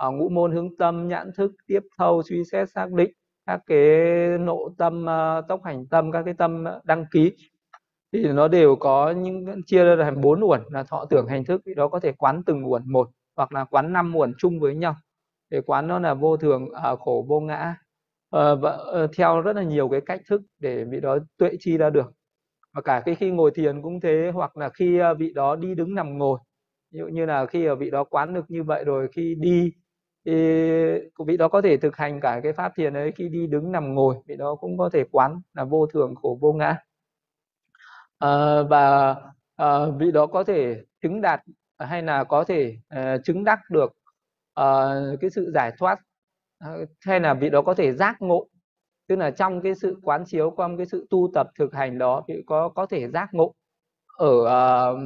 uh, 0.07 0.13
ngũ 0.13 0.29
môn 0.29 0.51
hướng 0.51 0.77
tâm 0.77 1.07
nhãn 1.07 1.31
thức 1.37 1.51
tiếp 1.67 1.79
thâu 1.97 2.21
suy 2.23 2.43
xét 2.51 2.69
xác 2.69 2.91
định 2.91 3.11
các 3.45 3.61
cái 3.65 3.79
nộ 4.39 4.69
tâm 4.77 5.05
uh, 5.05 5.47
tốc 5.47 5.61
hành 5.63 5.85
tâm 5.87 6.11
các 6.11 6.21
cái 6.25 6.33
tâm 6.33 6.65
đăng 6.83 7.05
ký 7.11 7.31
thì 8.13 8.27
nó 8.27 8.47
đều 8.47 8.75
có 8.75 9.11
những 9.11 9.61
chia 9.65 9.83
ra 9.83 10.03
thành 10.03 10.21
bốn 10.21 10.43
uẩn 10.43 10.61
là 10.69 10.83
thọ 10.83 11.05
tưởng 11.09 11.27
hành 11.27 11.45
thức. 11.45 11.61
Thì 11.65 11.73
đó 11.75 11.87
có 11.87 11.99
thể 11.99 12.11
quán 12.11 12.43
từng 12.45 12.71
uẩn 12.71 12.83
một 12.91 13.09
hoặc 13.35 13.51
là 13.51 13.65
quán 13.65 13.93
năm 13.93 14.15
uẩn 14.15 14.33
chung 14.37 14.59
với 14.59 14.75
nhau. 14.75 14.95
Để 15.49 15.61
quán 15.61 15.87
nó 15.87 15.99
là 15.99 16.13
vô 16.13 16.37
thường 16.37 16.69
à, 16.73 16.95
khổ 16.95 17.25
vô 17.27 17.39
ngã. 17.39 17.75
À, 18.31 18.55
và 18.55 18.71
à, 18.93 19.07
theo 19.17 19.41
rất 19.41 19.55
là 19.55 19.63
nhiều 19.63 19.89
cái 19.89 20.01
cách 20.05 20.21
thức 20.29 20.41
để 20.59 20.83
vị 20.83 20.99
đó 20.99 21.17
tuệ 21.37 21.49
chi 21.59 21.77
ra 21.77 21.89
được 21.89 22.13
và 22.77 22.81
cả 22.81 23.01
cái 23.05 23.15
khi 23.15 23.31
ngồi 23.31 23.51
thiền 23.55 23.81
cũng 23.81 23.99
thế 23.99 24.31
hoặc 24.33 24.57
là 24.57 24.69
khi 24.69 24.97
ờ, 24.97 25.13
vị 25.13 25.33
đó 25.33 25.55
đi 25.55 25.75
đứng 25.75 25.95
nằm 25.95 26.17
ngồi. 26.17 26.39
Ví 26.91 26.99
dụ 26.99 27.07
như 27.07 27.25
là 27.25 27.45
khi 27.45 27.65
ở 27.65 27.75
vị 27.75 27.89
đó 27.91 28.03
quán 28.03 28.33
được 28.33 28.45
như 28.51 28.63
vậy 28.63 28.83
rồi 28.83 29.07
khi 29.13 29.35
đi 29.39 29.71
thì 30.25 30.33
vị 31.27 31.37
đó 31.37 31.47
có 31.47 31.61
thể 31.61 31.77
thực 31.77 31.97
hành 31.97 32.19
cả 32.21 32.39
cái 32.43 32.53
pháp 32.53 32.73
thiền 32.75 32.93
ấy 32.93 33.11
khi 33.11 33.29
đi 33.29 33.47
đứng 33.47 33.71
nằm 33.71 33.95
ngồi 33.95 34.15
vị 34.27 34.35
đó 34.35 34.55
cũng 34.55 34.77
có 34.77 34.89
thể 34.93 35.03
quán 35.11 35.41
là 35.53 35.63
vô 35.63 35.87
thường 35.87 36.15
khổ 36.15 36.37
vô 36.41 36.53
ngã. 36.53 36.77
À, 38.19 38.63
và 38.69 39.15
à, 39.55 39.85
vị 39.99 40.11
đó 40.11 40.27
có 40.27 40.43
thể 40.43 40.83
chứng 41.01 41.21
đạt 41.21 41.41
hay 41.79 42.01
là 42.03 42.23
có 42.23 42.43
thể 42.43 42.77
à, 42.89 43.17
chứng 43.23 43.43
đắc 43.43 43.59
được 43.71 43.93
à, 44.53 44.65
cái 45.21 45.29
sự 45.29 45.51
giải 45.53 45.71
thoát 45.77 45.99
à, 46.59 46.69
hay 47.01 47.19
là 47.19 47.33
vị 47.33 47.49
đó 47.49 47.61
có 47.61 47.73
thể 47.73 47.93
giác 47.93 48.21
ngộ 48.21 48.47
tức 49.07 49.15
là 49.15 49.31
trong 49.31 49.61
cái 49.61 49.75
sự 49.75 49.99
quán 50.03 50.23
chiếu 50.25 50.51
qua 50.51 50.69
cái 50.77 50.85
sự 50.85 51.07
tu 51.09 51.29
tập 51.33 51.47
thực 51.59 51.73
hành 51.73 51.97
đó 51.97 52.23
thì 52.27 52.33
có 52.45 52.69
có 52.69 52.85
thể 52.85 53.07
giác 53.07 53.33
ngộ 53.33 53.53
ở 54.17 54.29
uh, 54.29 54.99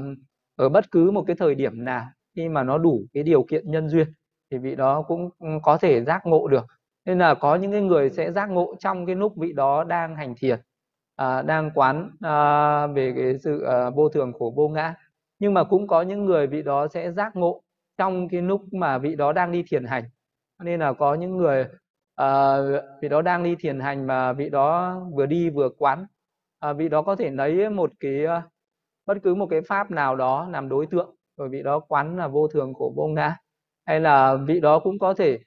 ở 0.56 0.70
bất 0.70 0.92
cứ 0.92 1.12
một 1.12 1.24
cái 1.28 1.36
thời 1.36 1.56
điểm 1.56 1.86
nào. 1.86 2.06
Khi 2.36 2.50
mà 2.50 2.64
nó 2.64 2.78
đủ 2.78 3.02
cái 3.14 3.24
điều 3.24 3.44
kiện 3.44 3.72
nhân 3.72 3.90
duyên 3.90 4.08
thì 4.52 4.58
vị 4.58 4.76
đó 4.76 5.02
cũng 5.02 5.30
có 5.64 5.78
thể 5.78 6.04
giác 6.04 6.26
ngộ 6.26 6.48
được. 6.48 6.66
Nên 7.06 7.20
là 7.20 7.34
có 7.34 7.56
những 7.56 7.72
cái 7.72 7.82
người 7.82 8.10
sẽ 8.10 8.32
giác 8.32 8.50
ngộ 8.50 8.76
trong 8.80 9.06
cái 9.06 9.16
lúc 9.16 9.34
vị 9.38 9.54
đó 9.54 9.84
đang 9.84 10.16
hành 10.16 10.36
thiền 10.38 10.60
à, 11.16 11.42
đang 11.42 11.72
quán 11.76 12.12
à, 12.22 12.88
về 12.88 13.14
cái 13.18 13.38
sự 13.40 13.64
à, 13.64 13.90
vô 13.90 14.10
thường 14.10 14.34
của 14.34 14.52
vô 14.52 14.70
ngã. 14.70 14.96
Nhưng 15.40 15.54
mà 15.54 15.64
cũng 15.64 15.88
có 15.88 16.02
những 16.02 16.26
người 16.26 16.48
vị 16.48 16.62
đó 16.62 16.88
sẽ 16.88 17.12
giác 17.12 17.36
ngộ 17.36 17.64
trong 17.98 18.30
cái 18.30 18.42
lúc 18.42 18.74
mà 18.74 18.98
vị 18.98 19.16
đó 19.16 19.34
đang 19.34 19.52
đi 19.52 19.64
thiền 19.68 19.86
hành. 19.86 20.04
Nên 20.64 20.80
là 20.80 20.94
có 20.94 21.14
những 21.16 21.38
người 21.38 21.66
à, 22.22 22.58
vị 23.02 23.10
đó 23.10 23.22
đang 23.22 23.44
đi 23.44 23.56
thiền 23.60 23.80
hành 23.80 24.08
mà 24.08 24.34
vị 24.34 24.50
đó 24.50 25.00
vừa 25.14 25.26
đi 25.26 25.50
vừa 25.50 25.70
quán. 25.78 26.06
À, 26.60 26.74
vị 26.74 26.90
đó 26.90 27.02
có 27.02 27.16
thể 27.16 27.30
lấy 27.32 27.70
một 27.70 27.92
cái 28.00 28.26
ờ, 28.26 28.42
bất 29.06 29.18
cứ 29.24 29.36
một 29.36 29.48
cái 29.48 29.62
pháp 29.62 29.92
nào 29.92 30.16
đó 30.16 30.48
làm 30.52 30.70
đối 30.70 30.88
tượng 30.88 31.16
rồi 31.38 31.50
vị 31.50 31.64
đó 31.64 31.80
quán 31.80 32.18
là 32.18 32.28
vô 32.28 32.48
thường 32.48 32.74
khổ 32.74 32.94
vô 32.96 33.08
ngã. 33.08 33.36
Hay 33.86 34.00
là 34.00 34.36
vị 34.48 34.60
đó 34.60 34.80
cũng 34.80 35.00
có 35.00 35.14
thể 35.14 35.40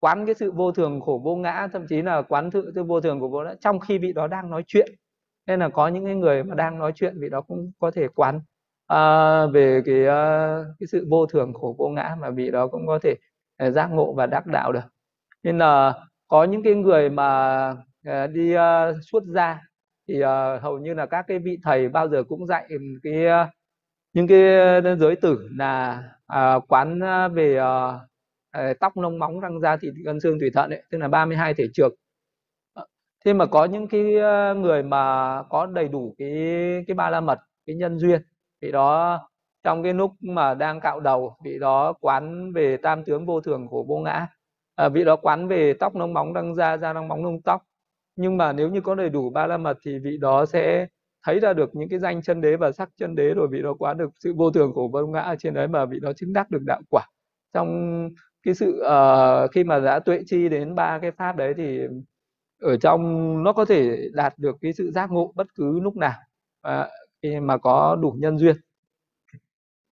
quán 0.00 0.26
cái 0.26 0.34
sự 0.34 0.52
vô 0.52 0.72
thường 0.72 1.00
khổ 1.00 1.20
vô 1.24 1.36
ngã 1.36 1.68
thậm 1.72 1.86
chí 1.88 2.02
là 2.02 2.22
quán 2.22 2.50
sự, 2.50 2.72
vô 2.86 3.00
thường 3.00 3.20
của 3.20 3.28
vô 3.28 3.40
ngã 3.44 3.54
trong 3.60 3.80
khi 3.80 3.98
vị 3.98 4.12
đó 4.12 4.26
đang 4.26 4.50
nói 4.50 4.64
chuyện. 4.66 4.90
Nên 5.46 5.60
là 5.60 5.68
có 5.68 5.88
những 5.88 6.04
cái 6.06 6.14
người 6.14 6.44
mà 6.44 6.54
đang 6.54 6.78
nói 6.78 6.92
chuyện 6.94 7.20
vị 7.20 7.28
đó 7.30 7.40
cũng 7.40 7.72
có 7.78 7.90
thể 7.90 8.08
quán. 8.08 8.40
À, 8.86 9.46
về 9.46 9.82
cái 9.86 10.04
cái 10.80 10.86
sự 10.88 11.06
vô 11.10 11.26
thường 11.26 11.52
khổ 11.54 11.76
vô 11.78 11.88
ngã 11.88 12.16
mà 12.20 12.30
vị 12.30 12.50
đó 12.50 12.66
cũng 12.66 12.86
có 12.86 12.98
thể 13.02 13.16
giác 13.70 13.86
ngộ 13.92 14.14
và 14.14 14.26
đắc 14.26 14.46
đạo 14.46 14.72
được. 14.72 14.80
Nên 15.42 15.58
là 15.58 15.94
có 16.32 16.44
những 16.44 16.62
cái 16.62 16.74
người 16.74 17.10
mà 17.10 17.28
ờ, 18.06 18.26
đi 18.26 18.52
ờ, 18.52 18.90
uh, 18.90 18.96
xuất 19.10 19.22
gia 19.34 19.60
thì 20.08 20.24
uh, 20.24 20.62
hầu 20.62 20.78
như 20.78 20.94
là 20.94 21.06
các 21.06 21.24
cái 21.28 21.38
vị 21.38 21.58
thầy 21.62 21.88
bao 21.88 22.08
giờ 22.08 22.22
cũng 22.28 22.46
dạy 22.46 22.68
cái 23.02 23.26
uh, 23.26 23.48
những 24.12 24.26
cái 24.26 24.40
giới 24.98 25.16
tử 25.16 25.48
là 25.58 26.02
uh, 26.32 26.64
quán 26.68 27.00
về 27.34 27.60
uh, 27.60 28.78
tóc 28.80 28.96
lông 28.98 29.18
móng 29.18 29.40
răng 29.40 29.60
da 29.60 29.76
thịt 29.76 29.94
gân 30.04 30.20
xương 30.20 30.38
thủy 30.40 30.50
thận 30.54 30.70
ấy, 30.70 30.82
tức 30.90 30.98
là 30.98 31.08
32 31.08 31.54
thể 31.54 31.64
trược. 31.74 31.92
Thế 33.24 33.32
mà 33.32 33.46
có 33.46 33.64
những 33.64 33.88
cái 33.88 34.02
người 34.54 34.82
mà 34.82 35.42
có 35.50 35.66
đầy 35.66 35.88
đủ 35.88 36.14
cái 36.18 36.30
cái 36.86 36.94
ba 36.94 37.10
la 37.10 37.20
mật 37.20 37.38
cái 37.66 37.76
nhân 37.76 37.98
duyên 37.98 38.22
thì 38.62 38.72
đó 38.72 39.20
trong 39.62 39.82
cái 39.82 39.94
lúc 39.94 40.12
mà 40.20 40.54
đang 40.54 40.80
cạo 40.80 41.00
đầu 41.00 41.36
vị 41.44 41.58
đó 41.58 41.92
quán 42.00 42.52
về 42.52 42.76
tam 42.76 43.04
tướng 43.04 43.26
vô 43.26 43.40
thường 43.40 43.68
của 43.68 43.82
vô 43.82 43.98
ngã 43.98 44.26
à, 44.74 44.88
vị 44.88 45.04
đó 45.04 45.16
quán 45.16 45.48
về 45.48 45.74
tóc 45.80 45.94
nóng 45.94 46.14
bóng 46.14 46.32
đang 46.32 46.54
da 46.54 46.76
da 46.76 46.92
nóng 46.92 47.08
bóng 47.08 47.22
nông 47.22 47.42
tóc. 47.42 47.62
Nhưng 48.16 48.36
mà 48.36 48.52
nếu 48.52 48.68
như 48.68 48.80
có 48.80 48.94
đầy 48.94 49.08
đủ 49.08 49.30
ba 49.30 49.46
la 49.46 49.56
mật 49.56 49.78
thì 49.84 49.98
vị 49.98 50.16
đó 50.20 50.46
sẽ 50.46 50.86
thấy 51.22 51.40
ra 51.40 51.52
được 51.52 51.70
những 51.74 51.88
cái 51.88 51.98
danh 51.98 52.22
chân 52.22 52.40
đế 52.40 52.56
và 52.56 52.72
sắc 52.72 52.88
chân 52.96 53.14
đế 53.14 53.34
rồi 53.34 53.48
vị 53.50 53.62
đó 53.62 53.74
quán 53.78 53.98
được 53.98 54.10
sự 54.20 54.34
vô 54.36 54.50
thường 54.50 54.72
của 54.74 54.88
vô 54.88 55.06
ngã 55.06 55.20
ở 55.20 55.36
trên 55.38 55.54
đấy 55.54 55.68
mà 55.68 55.84
vị 55.84 55.98
đó 56.02 56.12
chứng 56.12 56.32
đắc 56.32 56.50
được 56.50 56.62
đạo 56.66 56.80
quả. 56.90 57.06
Trong 57.54 58.08
cái 58.42 58.54
sự 58.54 58.82
uh, 58.86 59.50
khi 59.52 59.64
mà 59.64 59.78
đã 59.78 60.00
tuệ 60.00 60.20
chi 60.26 60.48
đến 60.48 60.74
ba 60.74 60.98
cái 60.98 61.10
pháp 61.10 61.36
đấy 61.36 61.54
thì 61.56 61.80
ở 62.60 62.76
trong 62.76 63.02
nó 63.44 63.52
có 63.52 63.64
thể 63.64 64.08
đạt 64.14 64.34
được 64.38 64.56
cái 64.60 64.72
sự 64.72 64.90
giác 64.90 65.10
ngộ 65.10 65.32
bất 65.36 65.46
cứ 65.54 65.80
lúc 65.80 65.96
nào 65.96 66.18
à, 66.62 66.88
khi 67.22 67.40
mà 67.40 67.56
có 67.58 67.96
đủ 68.02 68.16
nhân 68.18 68.38
duyên. 68.38 68.56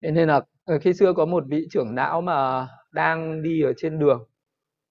Thế 0.03 0.11
nên 0.11 0.29
là 0.29 0.41
ờ, 0.64 0.79
khi 0.79 0.93
xưa 0.93 1.12
có 1.12 1.26
một 1.26 1.45
vị 1.49 1.66
trưởng 1.70 1.95
não 1.95 2.20
mà 2.20 2.68
đang 2.93 3.43
đi 3.43 3.62
ở 3.62 3.72
trên 3.76 3.99
đường 3.99 4.29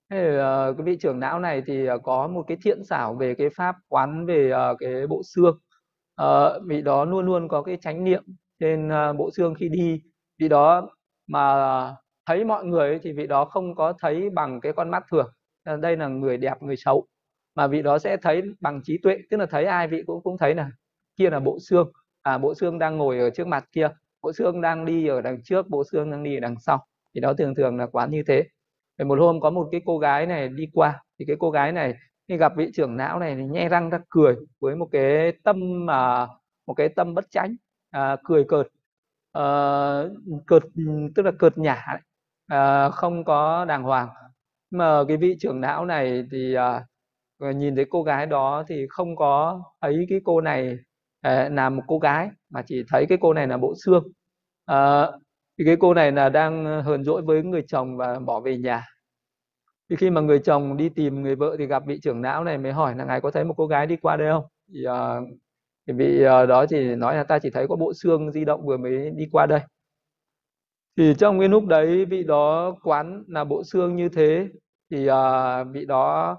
thế 0.10 0.40
uh, 0.40 0.78
cái 0.78 0.86
vị 0.86 0.98
trưởng 1.00 1.20
não 1.20 1.40
này 1.40 1.64
thì 1.68 1.86
ờ, 1.86 1.98
có 1.98 2.28
một 2.28 2.44
cái 2.48 2.58
thiện 2.64 2.84
xảo 2.84 3.14
về 3.16 3.36
cái 3.36 3.50
pháp 3.56 3.76
quán 3.88 4.26
về 4.26 4.52
uh, 4.52 4.78
cái 4.80 5.08
bộ 5.08 5.22
xương. 5.26 5.60
Uh, 6.22 6.64
vị 6.68 6.82
đó 6.82 7.06
luôn 7.06 7.26
luôn 7.26 7.48
có 7.48 7.62
cái 7.62 7.78
chánh 7.82 8.04
niệm 8.04 8.24
trên 8.60 8.88
uh, 8.88 9.18
bộ 9.18 9.30
xương 9.34 9.56
khi 9.56 9.70
đi. 9.70 10.02
Vị 10.40 10.48
đó 10.50 10.90
mà 11.28 11.96
thấy 12.26 12.46
mọi 12.46 12.66
người 12.66 13.00
thì 13.04 13.14
vị 13.14 13.28
đó 13.28 13.46
không 13.46 13.76
có 13.76 13.94
thấy 14.00 14.30
bằng 14.30 14.62
cái 14.62 14.74
con 14.74 14.92
mắt 14.92 15.04
thường. 15.12 15.28
Đây 15.82 15.98
là 15.98 16.08
người 16.08 16.38
đẹp 16.38 16.64
người 16.64 16.76
xấu. 16.78 17.08
Mà 17.56 17.68
vị 17.68 17.82
đó 17.82 18.00
sẽ 18.00 18.18
thấy 18.18 18.44
bằng 18.60 18.82
trí 18.84 18.98
tuệ 19.04 19.18
tức 19.30 19.38
là 19.38 19.46
thấy 19.46 19.66
ai 19.66 19.88
vị 19.88 20.04
cũng 20.08 20.24
cũng 20.24 20.38
thấy 20.38 20.56
là 20.56 20.70
kia 21.18 21.30
là 21.30 21.40
bộ 21.40 21.58
xương. 21.70 21.92
À 22.22 22.38
bộ 22.38 22.54
xương 22.56 22.80
đang 22.80 22.98
ngồi 22.98 23.20
ở 23.20 23.30
trước 23.30 23.48
mặt 23.48 23.66
kia. 23.72 23.90
Bộ 24.22 24.34
xương 24.34 24.62
đang 24.62 24.86
đi 24.86 25.08
ở 25.08 25.22
đằng 25.22 25.44
trước 25.44 25.70
bộ 25.70 25.84
xương 25.92 26.12
đang 26.12 26.24
đi 26.24 26.38
ở 26.38 26.40
đằng 26.40 26.56
sau. 26.60 26.86
Thì 27.16 27.22
đó 27.22 27.34
thường 27.34 27.56
thường 27.56 27.78
là 27.78 27.88
quán 27.88 28.12
như 28.12 28.24
thế 28.28 28.44
rồi 28.98 29.06
một 29.06 29.20
hôm 29.20 29.40
có 29.40 29.50
một 29.50 29.70
cái 29.72 29.82
cô 29.86 29.98
gái 30.00 30.26
này 30.26 30.50
đi 30.50 30.70
qua 30.74 31.04
thì 31.20 31.26
cái 31.26 31.36
cô 31.40 31.52
gái 31.52 31.72
này 31.72 31.94
khi 32.28 32.38
gặp 32.38 32.54
vị 32.58 32.72
trưởng 32.74 32.98
não 32.98 33.20
này 33.20 33.36
thì 33.36 33.44
nhe 33.44 33.70
răng 33.70 33.90
ra 33.90 34.00
cười 34.10 34.36
với 34.60 34.76
một 34.76 34.88
cái 34.92 35.34
tâm 35.44 35.86
mà 35.86 36.28
một 36.68 36.74
cái 36.74 36.90
tâm 36.90 37.14
bất 37.14 37.26
tránh 37.32 37.56
à, 37.92 38.16
cười 38.24 38.44
cợt 38.44 38.68
à, 39.32 39.44
cợt 40.48 40.64
tức 41.16 41.24
là 41.24 41.32
cợt 41.40 41.58
nhả 41.58 41.86
à, 42.48 42.90
không 42.90 43.24
có 43.26 43.66
đàng 43.66 43.84
hoàng. 43.84 44.10
Mà 44.72 45.04
cái 45.08 45.18
vị 45.18 45.36
trưởng 45.40 45.62
não 45.62 45.86
này 45.86 46.24
thì 46.32 46.54
à, 46.54 46.86
nhìn 47.40 47.76
thấy 47.76 47.86
cô 47.90 48.04
gái 48.04 48.26
đó 48.26 48.64
thì 48.68 48.86
không 48.90 49.16
có 49.16 49.62
thấy 49.82 50.06
cái 50.10 50.20
cô 50.26 50.42
này 50.42 50.78
à, 51.22 51.50
là 51.52 51.70
một 51.70 51.84
cô 51.88 52.00
gái 52.00 52.30
mà 52.50 52.62
chỉ 52.68 52.84
thấy 52.90 53.06
cái 53.10 53.18
cô 53.22 53.34
này 53.34 53.48
là 53.48 53.58
bộ 53.58 53.74
xương. 53.86 54.04
À, 54.66 55.08
thì 55.58 55.66
cái 55.66 55.76
cô 55.80 55.94
này 55.94 56.12
là 56.12 56.30
đang 56.30 56.66
ờ, 56.66 56.82
hờn 56.82 57.04
dỗi 57.04 57.22
với 57.22 57.44
người 57.44 57.64
chồng 57.68 57.98
và 57.98 58.20
bỏ 58.20 58.40
về 58.40 58.58
nhà. 58.58 58.86
Thì 59.90 59.96
khi 59.96 60.10
mà 60.10 60.22
người 60.22 60.40
chồng 60.40 60.78
đi 60.78 60.90
tìm 60.90 61.22
người 61.22 61.36
vợ 61.36 61.56
thì 61.60 61.66
gặp 61.66 61.84
vị 61.88 62.00
trưởng 62.04 62.22
não 62.22 62.44
này 62.44 62.58
mới 62.58 62.72
hỏi 62.72 62.96
là 62.96 63.06
ngài 63.06 63.22
có 63.22 63.32
thấy 63.32 63.44
một 63.44 63.54
cô 63.58 63.68
gái 63.68 63.86
đi 63.88 63.96
qua 63.96 64.18
đây 64.18 64.32
không? 64.32 64.44
Thì, 64.74 64.88
uh, 64.88 65.40
thì 65.88 65.94
vị 65.94 66.26
uh, 66.26 66.50
đó 66.50 66.66
chỉ 66.70 66.96
nói 66.96 67.16
là 67.16 67.24
ta 67.24 67.40
chỉ 67.40 67.50
thấy 67.50 67.68
có 67.68 67.76
bộ 67.76 67.94
xương 67.94 68.32
di 68.32 68.46
động 68.46 68.66
vừa 68.66 68.78
mới 68.78 69.10
đi 69.10 69.26
qua 69.32 69.46
đây. 69.46 69.62
Thì 70.98 71.14
trong 71.20 71.40
cái 71.40 71.50
lúc 71.50 71.66
đấy 71.66 72.06
vị 72.06 72.24
đó 72.24 72.76
quán 72.84 73.24
là 73.28 73.44
bộ 73.44 73.64
xương 73.64 73.96
như 73.96 74.10
thế 74.10 74.48
thì 74.92 75.10
uh, 75.10 75.68
vị 75.74 75.86
đó 75.86 76.32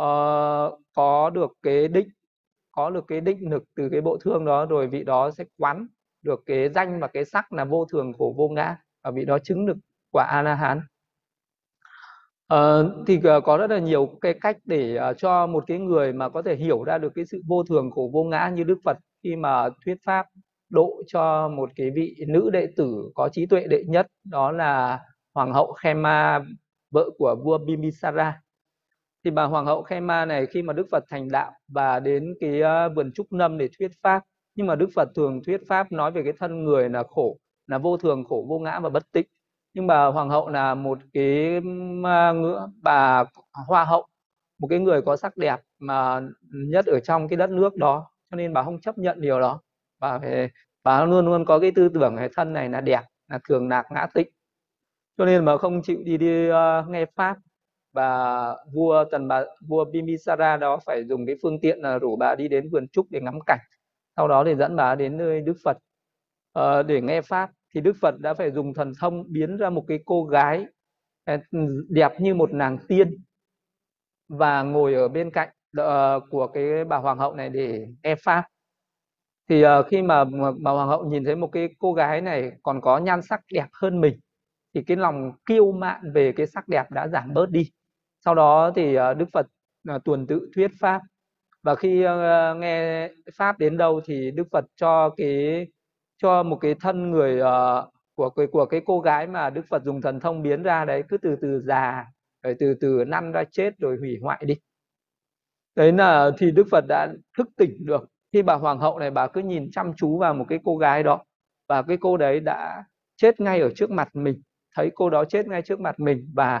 uh, 0.00 0.80
có 0.94 1.30
được 1.30 1.52
cái 1.62 1.88
định 1.88 2.08
có 2.72 2.90
được 2.90 3.04
cái 3.08 3.20
định 3.20 3.50
lực 3.50 3.64
từ 3.76 3.88
cái 3.88 4.00
bộ 4.00 4.18
thương 4.18 4.44
đó 4.44 4.66
rồi 4.66 4.86
vị 4.86 5.04
đó 5.04 5.30
sẽ 5.30 5.44
quán 5.58 5.86
được 6.22 6.42
cái 6.46 6.68
danh 6.68 7.00
và 7.00 7.06
cái 7.08 7.24
sắc 7.24 7.52
là 7.52 7.64
vô 7.64 7.84
thường 7.92 8.12
của 8.12 8.32
vô 8.32 8.48
ngã 8.48 8.76
và 9.02 9.10
vị 9.10 9.24
đó 9.24 9.38
chứng 9.38 9.66
được 9.66 9.76
quả 10.12 10.24
a 10.24 10.42
la 10.42 10.54
hán 10.54 10.78
à, 10.78 10.84
ờ, 12.48 12.94
thì 13.06 13.20
ờ, 13.24 13.40
có 13.40 13.56
rất 13.56 13.70
là 13.70 13.78
nhiều 13.78 14.18
cái 14.20 14.34
cách 14.40 14.56
để 14.64 14.96
ờ, 14.96 15.14
cho 15.14 15.46
một 15.46 15.64
cái 15.66 15.78
người 15.78 16.12
mà 16.12 16.28
có 16.28 16.42
thể 16.42 16.56
hiểu 16.56 16.84
ra 16.84 16.98
được 16.98 17.12
cái 17.14 17.24
sự 17.26 17.40
vô 17.46 17.64
thường 17.64 17.90
của 17.90 18.08
vô 18.08 18.24
ngã 18.24 18.50
như 18.54 18.64
Đức 18.64 18.78
Phật 18.84 18.96
khi 19.22 19.36
mà 19.36 19.68
thuyết 19.84 19.96
pháp 20.04 20.26
độ 20.70 21.02
cho 21.06 21.48
một 21.48 21.70
cái 21.76 21.90
vị 21.90 22.16
nữ 22.28 22.50
đệ 22.52 22.68
tử 22.76 23.10
có 23.14 23.28
trí 23.32 23.46
tuệ 23.46 23.66
đệ 23.66 23.84
nhất 23.88 24.06
đó 24.24 24.52
là 24.52 25.00
hoàng 25.34 25.52
hậu 25.52 25.72
Khema 25.72 26.40
vợ 26.90 27.10
của 27.18 27.36
vua 27.44 27.58
Bimbisara 27.58 28.40
thì 29.24 29.30
bà 29.30 29.44
hoàng 29.44 29.66
hậu 29.66 29.82
Khema 29.82 30.24
này 30.24 30.46
khi 30.46 30.62
mà 30.62 30.72
Đức 30.72 30.86
Phật 30.90 31.04
thành 31.10 31.28
đạo 31.28 31.52
và 31.68 32.00
đến 32.00 32.34
cái 32.40 32.62
vườn 32.96 33.12
trúc 33.12 33.32
nâm 33.32 33.58
để 33.58 33.68
thuyết 33.78 33.90
pháp 34.02 34.22
nhưng 34.54 34.66
mà 34.66 34.74
Đức 34.74 34.90
Phật 34.94 35.08
thường 35.16 35.40
thuyết 35.46 35.60
pháp 35.68 35.92
nói 35.92 36.10
về 36.12 36.22
cái 36.24 36.32
thân 36.38 36.64
người 36.64 36.88
là 36.88 37.02
khổ 37.02 37.38
là 37.66 37.78
vô 37.78 37.96
thường 37.96 38.24
khổ 38.24 38.46
vô 38.48 38.58
ngã 38.58 38.80
và 38.80 38.88
bất 38.88 39.12
tịnh. 39.12 39.26
Nhưng 39.74 39.86
mà 39.86 40.06
hoàng 40.06 40.30
hậu 40.30 40.48
là 40.48 40.74
một 40.74 40.98
cái 41.12 41.60
à, 42.04 42.32
ngựa 42.32 42.68
bà 42.82 43.24
hoa 43.68 43.84
hậu 43.84 44.06
một 44.58 44.68
cái 44.70 44.78
người 44.78 45.02
có 45.02 45.16
sắc 45.16 45.36
đẹp 45.36 45.60
mà 45.78 46.20
nhất 46.50 46.86
ở 46.86 47.00
trong 47.00 47.28
cái 47.28 47.36
đất 47.36 47.50
nước 47.50 47.76
đó 47.76 48.10
cho 48.30 48.36
nên 48.36 48.52
bà 48.52 48.62
không 48.62 48.80
chấp 48.80 48.98
nhận 48.98 49.20
điều 49.20 49.40
đó. 49.40 49.60
Bà 50.00 50.18
phải 50.18 50.50
bà 50.84 51.04
luôn 51.04 51.26
luôn 51.26 51.44
có 51.44 51.58
cái 51.58 51.72
tư 51.76 51.88
tưởng 51.94 52.16
cái 52.16 52.28
thân 52.36 52.52
này 52.52 52.68
là 52.68 52.80
đẹp 52.80 53.02
là 53.28 53.38
thường 53.48 53.68
lạc 53.68 53.84
ngã 53.90 54.06
tịnh. 54.14 54.28
Cho 55.18 55.24
nên 55.24 55.44
mà 55.44 55.58
không 55.58 55.82
chịu 55.82 55.98
đi 56.04 56.16
đi 56.18 56.50
uh, 56.50 56.88
nghe 56.88 57.06
pháp 57.16 57.36
và 57.92 58.56
vua 58.74 59.04
tần 59.10 59.28
bà 59.28 59.44
vua 59.68 59.84
Bimbisara 59.84 60.56
đó 60.56 60.78
phải 60.86 61.04
dùng 61.08 61.26
cái 61.26 61.36
phương 61.42 61.60
tiện 61.60 61.80
là 61.82 61.98
rủ 61.98 62.16
bà 62.16 62.34
đi 62.34 62.48
đến 62.48 62.70
vườn 62.70 62.88
trúc 62.88 63.06
để 63.10 63.20
ngắm 63.20 63.38
cảnh 63.46 63.58
sau 64.16 64.28
đó 64.28 64.44
thì 64.44 64.54
dẫn 64.54 64.76
bà 64.76 64.94
đến 64.94 65.16
nơi 65.16 65.40
Đức 65.40 65.54
Phật. 65.64 65.76
Uh, 66.58 66.86
để 66.86 67.00
nghe 67.00 67.22
pháp 67.22 67.50
thì 67.74 67.80
Đức 67.80 67.96
Phật 68.00 68.14
đã 68.20 68.34
phải 68.34 68.50
dùng 68.50 68.74
thần 68.74 68.92
thông 69.00 69.24
biến 69.32 69.56
ra 69.56 69.70
một 69.70 69.84
cái 69.88 69.98
cô 70.04 70.24
gái 70.24 70.66
ờ, 71.24 71.38
đẹp 71.88 72.20
như 72.20 72.34
một 72.34 72.52
nàng 72.52 72.78
tiên 72.88 73.22
và 74.28 74.62
ngồi 74.62 74.94
ở 74.94 75.08
bên 75.08 75.30
cạnh 75.30 75.48
uh, 75.80 76.22
của 76.30 76.46
cái 76.46 76.84
bà 76.84 76.96
hoàng 76.96 77.18
hậu 77.18 77.34
này 77.34 77.48
để 77.48 77.86
nghe 78.02 78.14
pháp. 78.14 78.44
Thì 79.48 79.64
uh, 79.64 79.86
khi 79.90 80.02
mà 80.02 80.24
bà 80.60 80.70
hoàng 80.70 80.88
hậu 80.88 81.04
nhìn 81.04 81.24
thấy 81.24 81.36
một 81.36 81.48
cái 81.52 81.68
cô 81.78 81.92
gái 81.92 82.20
này 82.20 82.52
còn 82.62 82.80
có 82.80 82.98
nhan 82.98 83.22
sắc 83.22 83.40
đẹp 83.52 83.66
hơn 83.72 84.00
mình 84.00 84.20
thì 84.74 84.82
cái 84.82 84.96
lòng 84.96 85.32
kiêu 85.46 85.72
mạn 85.72 86.12
về 86.14 86.32
cái 86.32 86.46
sắc 86.46 86.68
đẹp 86.68 86.90
đã 86.90 87.08
giảm 87.08 87.34
bớt 87.34 87.50
đi. 87.50 87.70
Sau 88.24 88.34
đó 88.34 88.72
thì 88.76 88.96
uh, 88.98 89.16
Đức 89.16 89.26
Phật 89.32 89.46
uh, 89.96 90.04
tuần 90.04 90.26
tự 90.26 90.50
thuyết 90.54 90.70
pháp 90.80 91.00
và 91.62 91.74
khi 91.74 92.04
uh, 92.06 92.56
nghe 92.58 93.08
pháp 93.34 93.58
đến 93.58 93.76
đâu 93.76 94.00
thì 94.04 94.30
Đức 94.30 94.44
Phật 94.52 94.64
cho 94.76 95.10
cái 95.16 95.66
cho 96.22 96.42
một 96.42 96.56
cái 96.56 96.74
thân 96.80 97.10
người 97.10 97.40
uh, 97.42 97.92
của 98.14 98.30
cái 98.30 98.46
của 98.46 98.66
cái 98.66 98.80
cô 98.86 99.00
gái 99.00 99.26
mà 99.26 99.50
Đức 99.50 99.62
Phật 99.68 99.84
dùng 99.84 100.00
thần 100.00 100.20
thông 100.20 100.42
biến 100.42 100.62
ra 100.62 100.84
đấy 100.84 101.02
cứ 101.08 101.16
từ 101.18 101.36
từ 101.42 101.60
già 101.60 102.04
rồi 102.42 102.56
từ 102.58 102.74
từ 102.80 103.04
năn 103.06 103.32
ra 103.32 103.44
chết 103.50 103.78
rồi 103.78 103.96
hủy 104.00 104.18
hoại 104.22 104.44
đi. 104.44 104.54
Đấy 105.76 105.92
là 105.92 106.30
thì 106.38 106.50
Đức 106.50 106.66
Phật 106.70 106.84
đã 106.88 107.08
thức 107.38 107.48
tỉnh 107.56 107.86
được. 107.86 108.10
Khi 108.32 108.42
bà 108.42 108.54
hoàng 108.54 108.78
hậu 108.78 108.98
này 108.98 109.10
bà 109.10 109.26
cứ 109.26 109.40
nhìn 109.40 109.70
chăm 109.70 109.92
chú 109.96 110.18
vào 110.18 110.34
một 110.34 110.44
cái 110.48 110.58
cô 110.64 110.76
gái 110.76 111.02
đó 111.02 111.24
và 111.68 111.82
cái 111.82 111.96
cô 112.00 112.16
đấy 112.16 112.40
đã 112.40 112.84
chết 113.16 113.40
ngay 113.40 113.60
ở 113.60 113.70
trước 113.76 113.90
mặt 113.90 114.08
mình. 114.16 114.42
Thấy 114.76 114.90
cô 114.94 115.10
đó 115.10 115.24
chết 115.24 115.46
ngay 115.46 115.62
trước 115.62 115.80
mặt 115.80 116.00
mình 116.00 116.30
và 116.34 116.56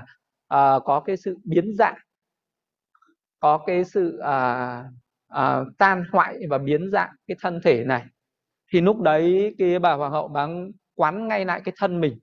uh, 0.54 0.84
có 0.84 1.02
cái 1.04 1.16
sự 1.16 1.36
biến 1.44 1.74
dạng 1.78 1.96
có 3.40 3.58
cái 3.66 3.84
sự 3.84 4.18
à, 4.18 4.84
à, 5.28 5.60
tan 5.78 6.04
hoại 6.12 6.38
và 6.50 6.58
biến 6.58 6.90
dạng 6.92 7.10
cái 7.26 7.36
thân 7.40 7.60
thể 7.64 7.84
này. 7.84 8.04
Thì 8.72 8.80
lúc 8.80 9.00
đấy 9.00 9.54
cái 9.58 9.78
bà 9.78 9.92
hoàng 9.92 10.12
hậu 10.12 10.28
bán 10.28 10.70
quán 10.94 11.28
ngay 11.28 11.44
lại 11.44 11.60
cái 11.64 11.74
thân 11.78 12.00
mình 12.00 12.18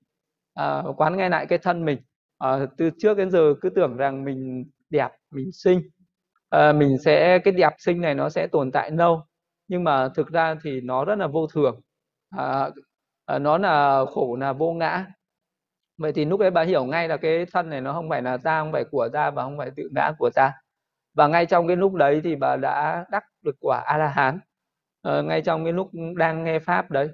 à, 0.54 0.84
quán 0.98 1.18
ngay 1.18 1.30
lại 1.30 1.46
cái 1.46 1.60
thân 1.60 1.86
mình. 1.86 2.00
À, 2.38 2.60
từ 2.78 2.90
trước 3.00 3.18
đến 3.18 3.32
giờ 3.32 3.54
cứ 3.62 3.70
tưởng 3.70 3.98
rằng 3.98 4.24
mình 4.26 4.66
đẹp 4.90 5.10
mình 5.32 5.52
xinh 5.54 5.82
à, 6.50 6.74
mình 6.74 6.98
sẽ 7.06 7.40
cái 7.40 7.54
đẹp 7.54 7.74
xinh 7.80 8.02
này 8.02 8.16
nó 8.16 8.30
sẽ 8.30 8.48
tồn 8.48 8.72
tại 8.72 8.92
lâu 8.92 9.24
nhưng 9.68 9.84
mà 9.84 10.10
thực 10.16 10.28
ra 10.32 10.56
thì 10.64 10.82
nó 10.82 11.06
rất 11.06 11.16
là 11.20 11.28
vô 11.28 11.48
thường. 11.48 11.82
À, 12.30 12.70
à, 13.26 13.40
nó 13.40 13.58
là 13.58 14.06
khổ 14.14 14.38
là 14.40 14.54
vô 14.54 14.74
ngã. 14.74 15.06
Vậy 15.98 16.14
thì 16.14 16.26
lúc 16.26 16.40
đấy 16.40 16.52
bà 16.52 16.64
hiểu 16.64 16.86
ngay 16.86 17.08
là 17.08 17.18
cái 17.18 17.46
thân 17.54 17.70
này 17.70 17.82
nó 17.82 17.94
không 17.94 18.10
phải 18.10 18.22
là 18.22 18.38
ta 18.38 18.62
không 18.62 18.72
phải 18.72 18.84
của 18.92 19.10
ta 19.14 19.32
và 19.32 19.44
không 19.44 19.58
phải 19.58 19.72
tự 19.78 19.90
ngã 19.96 20.12
của 20.20 20.30
ta 20.36 20.54
và 21.18 21.28
ngay 21.28 21.46
trong 21.46 21.68
cái 21.68 21.76
lúc 21.76 21.94
đấy 21.94 22.22
thì 22.24 22.36
bà 22.36 22.56
đã 22.56 23.06
đắc 23.12 23.24
được 23.42 23.56
quả 23.60 23.80
a 23.80 23.98
la 23.98 24.08
hán 24.08 24.36
à, 24.36 24.42
ờ, 25.02 25.24
ngay 25.24 25.42
trong 25.42 25.64
cái 25.64 25.74
lúc 25.74 25.92
đang 26.18 26.44
nghe 26.44 26.60
pháp 26.60 26.92
đấy. 26.92 27.10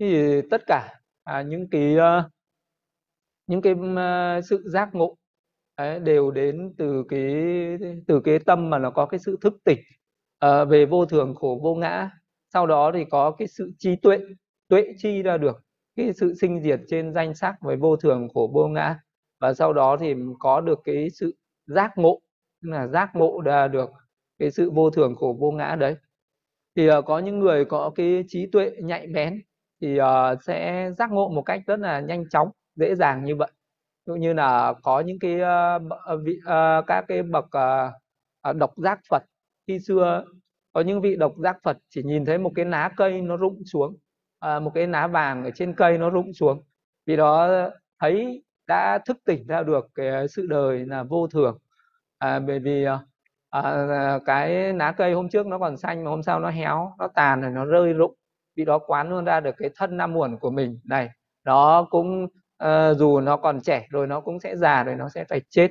Thì 0.00 0.40
tất 0.50 0.62
cả 0.66 1.00
à, 1.24 1.42
những 1.42 1.70
cái 1.70 1.96
uh, 1.96 2.32
những 3.46 3.62
cái 3.62 3.72
uh, 3.72 4.44
sự 4.44 4.62
giác 4.68 4.94
ngộ 4.94 5.16
ấy, 5.74 6.00
đều 6.00 6.30
đến 6.30 6.74
từ 6.78 7.04
cái 7.08 7.34
từ 8.06 8.20
cái 8.24 8.38
tâm 8.38 8.70
mà 8.70 8.78
nó 8.78 8.90
có 8.90 9.06
cái 9.06 9.20
sự 9.20 9.38
thức 9.40 9.54
tỉnh 9.64 9.78
uh, 10.46 10.68
về 10.68 10.86
vô 10.86 11.06
thường 11.06 11.34
khổ 11.34 11.60
vô 11.62 11.74
ngã. 11.74 12.10
Sau 12.52 12.66
đó 12.66 12.92
thì 12.94 13.04
có 13.10 13.30
cái 13.30 13.48
sự 13.48 13.72
trí 13.78 13.96
tuệ 13.96 14.18
tuệ 14.68 14.94
chi 14.98 15.22
ra 15.22 15.36
được 15.36 15.62
cái 15.96 16.12
sự 16.12 16.34
sinh 16.34 16.62
diệt 16.62 16.80
trên 16.88 17.12
danh 17.14 17.34
sắc 17.34 17.54
với 17.60 17.76
vô 17.76 17.96
thường 17.96 18.28
khổ 18.34 18.50
vô 18.54 18.68
ngã. 18.68 18.98
Và 19.40 19.54
sau 19.54 19.72
đó 19.72 19.96
thì 20.00 20.14
có 20.38 20.60
được 20.60 20.80
cái 20.84 21.10
sự 21.10 21.34
giác 21.66 21.98
ngộ 21.98 22.21
là 22.62 22.86
giác 22.86 23.10
ngộ 23.14 23.40
được 23.72 23.90
cái 24.38 24.50
sự 24.50 24.70
vô 24.70 24.90
thường 24.90 25.14
khổ 25.16 25.36
vô 25.40 25.50
ngã 25.50 25.76
đấy. 25.80 25.96
Thì 26.76 26.90
uh, 26.90 27.04
có 27.04 27.18
những 27.18 27.38
người 27.38 27.64
có 27.64 27.90
cái 27.94 28.24
trí 28.28 28.46
tuệ 28.52 28.70
nhạy 28.82 29.06
bén 29.06 29.42
thì 29.80 30.00
uh, 30.00 30.42
sẽ 30.42 30.90
giác 30.98 31.10
ngộ 31.10 31.28
một 31.28 31.42
cách 31.42 31.62
rất 31.66 31.80
là 31.80 32.00
nhanh 32.00 32.28
chóng 32.28 32.48
dễ 32.74 32.94
dàng 32.94 33.24
như 33.24 33.36
vậy. 33.36 33.50
Dụ 34.06 34.14
như 34.14 34.32
là 34.32 34.74
có 34.82 35.00
những 35.00 35.18
cái 35.18 35.34
uh, 35.34 36.22
vị 36.24 36.38
uh, 36.38 36.86
các 36.86 37.04
cái 37.08 37.22
bậc 37.22 37.44
uh, 37.44 38.56
độc 38.56 38.72
giác 38.76 39.00
Phật. 39.10 39.22
Khi 39.66 39.78
xưa 39.78 40.24
có 40.72 40.80
những 40.80 41.00
vị 41.00 41.16
độc 41.16 41.34
giác 41.38 41.56
Phật 41.62 41.78
chỉ 41.88 42.02
nhìn 42.02 42.24
thấy 42.24 42.38
một 42.38 42.52
cái 42.54 42.64
lá 42.64 42.90
cây 42.96 43.20
nó 43.20 43.36
rụng 43.36 43.62
xuống 43.64 43.96
uh, 44.46 44.62
một 44.62 44.70
cái 44.74 44.86
lá 44.86 45.06
vàng 45.06 45.44
ở 45.44 45.50
trên 45.50 45.74
cây 45.74 45.98
nó 45.98 46.10
rụng 46.10 46.32
xuống. 46.32 46.62
Vì 47.06 47.16
đó 47.16 47.48
thấy 48.00 48.44
đã 48.66 48.98
thức 49.06 49.16
tỉnh 49.24 49.46
ra 49.46 49.62
được 49.62 49.88
cái 49.94 50.28
sự 50.28 50.46
đời 50.46 50.86
là 50.86 51.02
vô 51.02 51.26
thường 51.26 51.58
à, 52.22 52.38
bởi 52.38 52.58
vì 52.58 52.84
ờ, 52.84 52.98
à, 53.50 53.60
ờ, 53.88 54.20
cái 54.26 54.72
lá 54.72 54.92
cây 54.92 55.12
hôm 55.12 55.28
trước 55.28 55.46
nó 55.46 55.58
còn 55.58 55.76
xanh 55.76 56.04
mà 56.04 56.10
hôm 56.10 56.22
sau 56.22 56.40
nó 56.40 56.50
héo 56.50 56.92
nó 56.98 57.08
tàn 57.14 57.40
rồi 57.42 57.50
nó 57.50 57.64
rơi 57.64 57.92
rụng 57.92 58.14
vì 58.56 58.64
đó 58.64 58.78
quán 58.78 59.10
luôn 59.10 59.24
ra 59.24 59.40
được 59.40 59.54
cái 59.58 59.70
thân 59.76 59.96
năm 59.96 60.12
muộn 60.12 60.38
của 60.40 60.50
mình. 60.50 60.80
Này 60.84 61.10
nó 61.44 61.86
cũng 61.90 62.26
à, 62.58 62.94
dù 62.94 63.20
nó 63.20 63.36
còn 63.36 63.60
trẻ 63.60 63.86
rồi 63.90 64.06
nó 64.06 64.20
cũng 64.20 64.40
sẽ 64.40 64.56
già 64.56 64.84
rồi 64.84 64.94
nó 64.96 65.08
sẽ 65.08 65.24
phải 65.24 65.40
chết. 65.50 65.68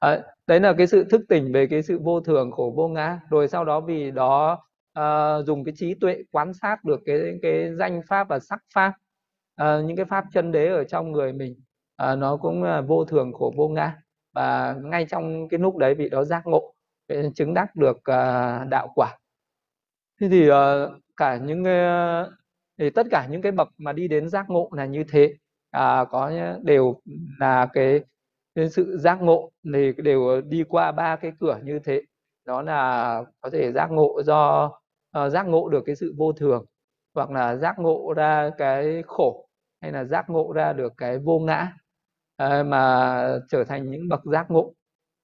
À, 0.00 0.22
đấy 0.46 0.60
là 0.60 0.72
cái 0.78 0.86
sự 0.86 1.04
thức 1.04 1.20
tỉnh 1.28 1.52
về 1.52 1.66
cái 1.66 1.82
sự 1.82 1.98
vô 2.02 2.20
thường 2.20 2.52
khổ 2.52 2.72
vô 2.76 2.88
ngã. 2.88 3.20
Rồi 3.30 3.48
sau 3.48 3.64
đó 3.64 3.80
vì 3.80 4.10
đó 4.10 4.58
à, 4.92 5.36
dùng 5.46 5.64
cái 5.64 5.74
trí 5.76 5.94
tuệ 5.94 6.22
quan 6.32 6.54
sát 6.54 6.84
được 6.84 7.00
cái 7.06 7.18
cái 7.42 7.74
danh 7.78 8.00
pháp 8.08 8.28
và 8.28 8.38
sắc 8.38 8.60
pháp 8.74 8.92
à, 9.56 9.80
những 9.86 9.96
cái 9.96 10.06
pháp 10.06 10.24
chân 10.32 10.52
đế 10.52 10.68
ở 10.68 10.84
trong 10.84 11.12
người 11.12 11.32
mình 11.32 11.54
à, 11.96 12.16
nó 12.16 12.36
cũng 12.36 12.62
à, 12.62 12.80
vô 12.80 13.04
thường 13.04 13.32
khổ 13.32 13.52
vô 13.56 13.68
ngã 13.68 13.96
và 14.34 14.76
ngay 14.82 15.06
trong 15.10 15.48
cái 15.48 15.60
lúc 15.60 15.76
đấy 15.76 15.94
vị 15.94 16.08
đó 16.08 16.24
giác 16.24 16.46
ngộ 16.46 16.74
chứng 17.34 17.54
đắc 17.54 17.76
được 17.76 17.96
uh, 17.96 18.68
đạo 18.68 18.88
quả. 18.94 19.18
Thế 20.20 20.28
thì 20.28 20.50
uh, 20.50 20.54
cả 21.16 21.36
những 21.36 21.62
uh, 21.62 22.32
thì 22.78 22.90
tất 22.90 23.06
cả 23.10 23.26
những 23.30 23.42
cái 23.42 23.52
bậc 23.52 23.68
mà 23.78 23.92
đi 23.92 24.08
đến 24.08 24.28
giác 24.28 24.46
ngộ 24.50 24.70
là 24.72 24.86
như 24.86 25.04
thế. 25.08 25.34
À, 25.70 26.04
có 26.10 26.32
đều 26.62 27.00
là 27.40 27.66
cái 27.72 28.00
cái 28.54 28.70
sự 28.70 28.98
giác 28.98 29.22
ngộ 29.22 29.50
thì 29.74 29.92
đều 29.92 30.40
đi 30.40 30.64
qua 30.68 30.92
ba 30.92 31.16
cái 31.16 31.32
cửa 31.40 31.58
như 31.64 31.78
thế. 31.84 32.02
Đó 32.44 32.62
là 32.62 33.22
có 33.40 33.50
thể 33.50 33.72
giác 33.72 33.90
ngộ 33.90 34.22
do 34.22 34.66
uh, 35.18 35.32
giác 35.32 35.46
ngộ 35.46 35.68
được 35.68 35.82
cái 35.86 35.96
sự 35.96 36.14
vô 36.18 36.32
thường 36.32 36.64
hoặc 37.14 37.30
là 37.30 37.56
giác 37.56 37.78
ngộ 37.78 38.14
ra 38.16 38.50
cái 38.58 39.02
khổ 39.06 39.48
hay 39.80 39.92
là 39.92 40.04
giác 40.04 40.30
ngộ 40.30 40.52
ra 40.52 40.72
được 40.72 40.92
cái 40.96 41.18
vô 41.18 41.38
ngã. 41.38 41.72
Ờ, 42.36 42.62
mà 42.64 43.38
trở 43.48 43.64
thành 43.64 43.90
những 43.90 44.08
bậc 44.08 44.20
giác 44.24 44.50
ngộ. 44.50 44.74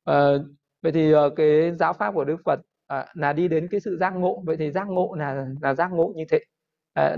Ờ, 0.04 0.44
vậy 0.82 0.92
thì 0.92 1.12
ờ, 1.12 1.30
cái 1.36 1.72
giáo 1.72 1.92
pháp 1.92 2.14
của 2.14 2.24
đức 2.24 2.36
phật 2.44 2.60
à, 2.86 3.06
là 3.14 3.32
đi 3.32 3.48
đến 3.48 3.68
cái 3.70 3.80
sự 3.80 3.96
giác 4.00 4.10
ngộ. 4.10 4.42
Vậy 4.46 4.56
thì 4.56 4.70
giác 4.70 4.88
ngộ 4.88 5.14
là 5.18 5.46
là 5.62 5.74
giác 5.74 5.92
ngộ 5.92 6.12
như 6.16 6.24
thế. 6.30 6.38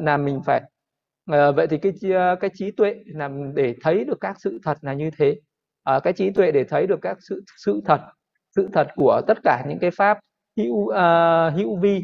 Là 0.01 0.17
mình 0.17 0.41
phải 0.47 0.63
vậy 1.27 1.67
thì 1.71 1.79
cái 1.79 1.93
cái 2.41 2.51
trí 2.55 2.71
tuệ 2.71 2.95
là 3.07 3.31
để 3.55 3.75
thấy 3.83 4.05
được 4.05 4.21
các 4.21 4.37
sự 4.41 4.59
thật 4.63 4.79
là 4.81 4.93
như 4.93 5.11
thế. 5.19 5.37
À, 5.85 6.01
cái 6.01 6.13
trí 6.13 6.31
tuệ 6.31 6.51
để 6.53 6.65
thấy 6.65 6.87
được 6.87 6.99
các 7.03 7.17
sự 7.21 7.43
sự 7.65 7.81
thật 7.85 8.01
sự 8.57 8.69
thật 8.73 8.87
của 8.97 9.21
tất 9.27 9.39
cả 9.45 9.65
những 9.69 9.79
cái 9.81 9.91
pháp 9.91 10.19
hữu 10.57 10.75
uh, 10.75 11.55
hữu 11.55 11.77
vi 11.77 11.99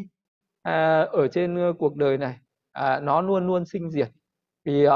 uh, 0.69 1.11
ở 1.13 1.29
trên 1.33 1.75
cuộc 1.79 1.97
đời 1.97 2.19
này 2.19 2.37
uh, 2.79 3.03
nó 3.03 3.21
luôn 3.21 3.47
luôn 3.47 3.67
sinh 3.67 3.91
diệt. 3.91 4.09
Vì 4.65 4.87
uh, 4.87 4.93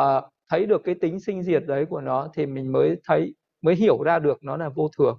thấy 0.52 0.66
được 0.66 0.82
cái 0.84 0.94
tính 0.94 1.20
sinh 1.20 1.42
diệt 1.42 1.62
đấy 1.66 1.86
của 1.86 2.00
nó 2.00 2.28
thì 2.34 2.46
mình 2.46 2.72
mới 2.72 2.96
thấy 3.04 3.34
mới 3.62 3.74
hiểu 3.74 4.02
ra 4.02 4.18
được 4.18 4.38
nó 4.42 4.56
là 4.56 4.68
vô 4.68 4.88
thường. 4.98 5.18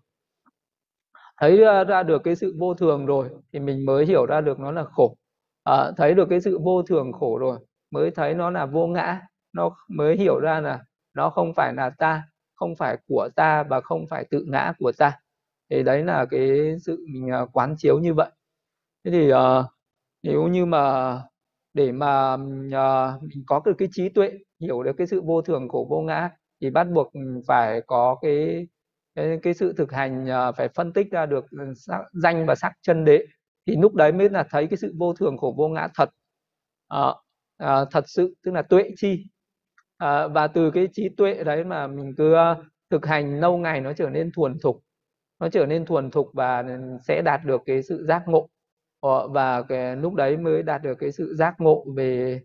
Thấy 1.38 1.64
ờ, 1.64 1.84
ra 1.84 2.04
được 2.04 2.22
cái 2.24 2.36
sự 2.36 2.56
vô 2.60 2.74
thường 2.74 3.06
rồi 3.06 3.30
thì 3.54 3.60
mình 3.60 3.86
mới 3.86 4.06
hiểu 4.06 4.26
ra 4.26 4.42
được 4.42 4.60
nó 4.60 4.72
là 4.72 4.84
khổ. 4.84 5.18
À, 5.64 5.92
thấy 5.98 6.14
được 6.14 6.28
cái 6.30 6.42
sự 6.42 6.60
vô 6.64 6.84
thường 6.84 7.12
khổ 7.12 7.38
rồi 7.38 7.60
mới 7.92 8.12
thấy 8.12 8.34
nó 8.34 8.50
là 8.50 8.66
vô 8.66 8.88
ngã. 8.88 9.22
Nó 9.54 9.76
mới 9.90 10.18
hiểu 10.18 10.40
ra 10.40 10.60
là 10.60 10.84
nó 11.14 11.30
không 11.30 11.54
phải 11.56 11.74
là 11.74 11.90
ta 11.90 12.24
không 12.56 12.76
phải 12.76 12.98
của 13.08 13.30
ta 13.36 13.64
và 13.64 13.82
không 13.82 14.06
phải 14.10 14.26
tự 14.30 14.46
ngã 14.48 14.74
của 14.80 14.92
ta. 14.98 15.20
Thì 15.70 15.84
đấy 15.84 16.04
là 16.04 16.26
cái 16.26 16.76
sự 16.86 17.06
mình 17.14 17.30
ờ, 17.30 17.48
quán 17.54 17.76
chiếu 17.78 18.00
như 18.00 18.14
vậy. 18.14 18.32
Thế 19.06 19.12
thì 19.12 19.34
uh, 19.34 19.66
nếu 20.24 20.48
như 20.48 20.66
mà 20.66 21.16
để 21.74 21.92
mà 21.92 22.34
uh, 22.34 23.24
mình 23.24 23.44
có 23.48 23.62
được 23.66 23.74
cái 23.78 23.88
trí 23.92 24.10
tuệ 24.10 24.32
hiểu 24.64 24.84
được 24.84 24.94
cái 24.98 25.08
sự 25.08 25.22
vô 25.22 25.42
thường 25.42 25.68
của 25.68 25.86
vô 25.90 26.02
ngã 26.02 26.30
thì 26.62 26.70
bắt 26.70 26.88
buộc 26.94 27.12
phải 27.48 27.82
có 27.88 28.18
cái 28.22 28.68
cái, 29.16 29.40
cái 29.44 29.54
sự 29.54 29.74
thực 29.78 29.92
hành 29.92 30.26
ờ, 30.28 30.52
phải 30.52 30.70
phân 30.76 30.94
tích 30.94 31.12
ra 31.12 31.26
được 31.26 31.46
ừ, 31.52 31.74
sắc, 31.76 32.00
danh 32.14 32.46
và 32.48 32.56
sắc 32.56 32.72
chân 32.82 33.06
đế 33.06 33.26
thì 33.68 33.76
lúc 33.76 33.96
đấy 33.96 34.12
mới 34.12 34.30
là 34.30 34.44
thấy 34.50 34.68
cái 34.68 34.78
sự 34.78 34.94
vô 34.98 35.14
thường 35.14 35.38
của 35.38 35.54
vô 35.58 35.68
ngã 35.68 35.88
thật. 35.96 36.10
À, 36.88 37.02
à, 37.58 37.86
thật 37.92 38.04
sự 38.08 38.36
tức 38.44 38.52
là 38.52 38.62
tuệ 38.62 38.90
chi. 38.98 39.26
À, 39.98 40.28
và 40.28 40.48
từ 40.48 40.72
cái 40.72 40.88
trí 40.94 41.10
tuệ 41.18 41.44
đấy 41.44 41.64
mà 41.64 41.88
mình 41.88 42.14
cứ 42.18 42.36
thực 42.90 43.06
hành 43.06 43.40
lâu 43.40 43.58
ngày 43.58 43.82
nó 43.82 43.94
trở 43.94 44.10
nên 44.10 44.32
thuần 44.36 44.58
thục 44.64 44.84
nó 45.40 45.50
trở 45.50 45.66
nên 45.66 45.86
thuần 45.86 46.12
thục 46.12 46.28
và 46.34 46.62
ừ, 46.62 46.98
sẽ 47.08 47.22
đạt 47.26 47.42
được 47.46 47.62
cái 47.66 47.84
sự 47.84 48.06
giác 48.08 48.24
ngộ. 48.28 48.50
Và 49.34 49.62
cái 49.62 49.96
lúc 49.96 50.14
đấy 50.14 50.38
mới 50.38 50.64
đạt 50.64 50.82
được 50.84 50.96
cái 51.00 51.12
sự 51.12 51.36
giác 51.36 51.56
ngộ 51.60 51.86
về 51.96 52.42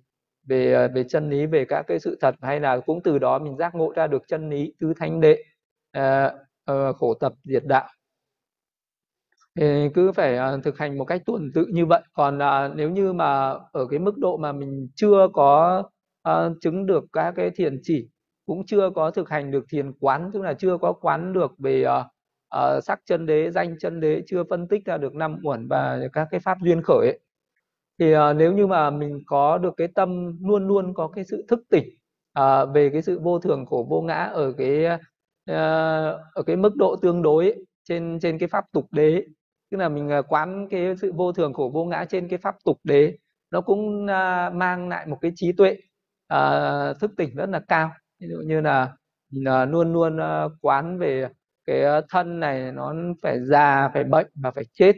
về 0.49 0.73
ờ, 0.73 0.89
về 0.95 1.05
chân 1.05 1.31
lý 1.31 1.47
về 1.47 1.65
các 1.65 1.83
cái 1.83 1.99
sự 2.01 2.19
thật 2.21 2.35
hay 2.43 2.61
là 2.61 2.81
cũng 2.81 3.03
từ 3.03 3.19
đó 3.19 3.39
mình 3.39 3.57
giác 3.57 3.75
ngộ 3.75 3.93
ra 3.97 4.07
được 4.07 4.23
chân 4.29 4.51
lý 4.51 4.75
tứ 4.81 4.93
thánh 4.97 5.21
đệ 5.21 5.45
uh, 5.99 6.33
uh, 6.73 6.97
khổ 6.97 7.15
tập 7.15 7.33
diệt 7.45 7.63
đạo 7.67 7.89
thì 9.57 9.89
cứ 9.95 10.13
phải 10.13 10.39
uh, 10.39 10.65
thực 10.65 10.79
hành 10.79 10.99
một 10.99 11.05
cách 11.05 11.23
tuần 11.27 11.51
tự 11.55 11.67
như 11.73 11.87
vậy 11.87 12.03
còn 12.13 12.39
uh, 12.39 12.77
nếu 12.77 12.91
như 12.91 13.13
mà 13.13 13.55
ở 13.73 13.87
cái 13.91 13.99
mức 13.99 14.19
độ 14.19 14.37
mà 14.37 14.53
mình 14.53 14.89
chưa 14.95 15.29
có 15.33 15.83
uh, 16.29 16.53
chứng 16.61 16.87
được 16.87 17.05
các 17.13 17.33
cái 17.37 17.51
thiền 17.51 17.81
chỉ 17.83 18.09
cũng 18.47 18.67
chưa 18.67 18.91
có 18.95 19.11
thực 19.11 19.29
hành 19.29 19.51
được 19.51 19.65
thiền 19.71 19.93
quán 19.93 20.31
tức 20.33 20.43
là 20.43 20.55
chưa 20.55 20.79
có 20.79 20.93
quán 20.93 21.33
được 21.33 21.59
về 21.59 21.85
uh, 21.85 22.07
uh, 22.57 22.85
sắc 22.85 23.01
chân 23.07 23.27
đế 23.27 23.51
danh 23.51 23.79
chân 23.81 24.01
đế 24.01 24.23
chưa 24.27 24.45
phân 24.51 24.69
tích 24.69 24.85
ra 24.85 24.97
được 24.97 25.15
năm 25.15 25.39
uẩn 25.45 25.69
và 25.69 26.01
các 26.13 26.29
cái 26.31 26.41
pháp 26.41 26.59
duyên 26.63 26.83
khởi 26.83 27.07
ấy 27.07 27.21
thì 27.99 28.13
à, 28.13 28.33
nếu 28.33 28.53
như 28.53 28.67
mà 28.67 28.91
mình 28.91 29.23
có 29.27 29.59
được 29.59 29.75
cái 29.77 29.89
tâm 29.95 30.39
luôn 30.43 30.67
luôn 30.69 30.95
có 30.95 31.09
cái 31.09 31.25
sự 31.25 31.45
thức 31.49 31.61
tỉnh 31.71 31.85
à, 32.33 32.65
về 32.65 32.91
cái 32.93 33.03
sự 33.03 33.19
vô 33.21 33.39
thường 33.39 33.67
của 33.67 33.85
vô 33.85 34.01
ngã 34.03 34.15
ở 34.15 34.53
cái 34.59 34.85
à, 34.87 34.99
ở 36.35 36.43
cái 36.47 36.57
mức 36.57 36.77
độ 36.77 36.97
tương 37.03 37.23
đối 37.23 37.45
ấy, 37.45 37.65
trên 37.85 38.19
trên 38.23 38.39
cái 38.39 38.49
pháp 38.49 38.65
tục 38.73 38.87
đế 38.93 39.25
tức 39.71 39.79
là 39.79 39.89
mình 39.89 40.09
ờ, 40.09 40.23
quán 40.23 40.69
cái 40.71 40.97
sự 40.97 41.13
vô 41.17 41.33
thường 41.33 41.53
của 41.53 41.71
vô 41.71 41.85
ngã 41.85 42.05
trên 42.11 42.29
cái 42.29 42.39
pháp 42.39 42.55
tục 42.65 42.79
đế 42.85 43.17
nó 43.51 43.61
cũng 43.61 44.07
à, 44.07 44.51
mang 44.51 44.89
lại 44.89 45.07
một 45.07 45.19
cái 45.21 45.33
trí 45.37 45.53
tuệ 45.53 45.77
à, 46.29 46.93
thức 47.01 47.11
tỉnh 47.17 47.35
rất 47.37 47.49
là 47.51 47.61
cao. 47.69 47.91
Ví 48.21 48.27
dụ 48.31 48.37
như 48.47 48.61
là 48.61 48.93
à, 49.47 49.65
luôn 49.65 49.93
luôn 49.93 50.21
à, 50.21 50.45
quán 50.61 50.99
về 50.99 51.29
cái 51.67 51.83
thân 52.11 52.41
này 52.41 52.73
nó 52.73 52.95
phải 53.23 53.39
già 53.45 53.89
phải 53.95 54.05
bệnh 54.05 54.27
và 54.35 54.51
phải 54.51 54.65
chết. 54.73 54.93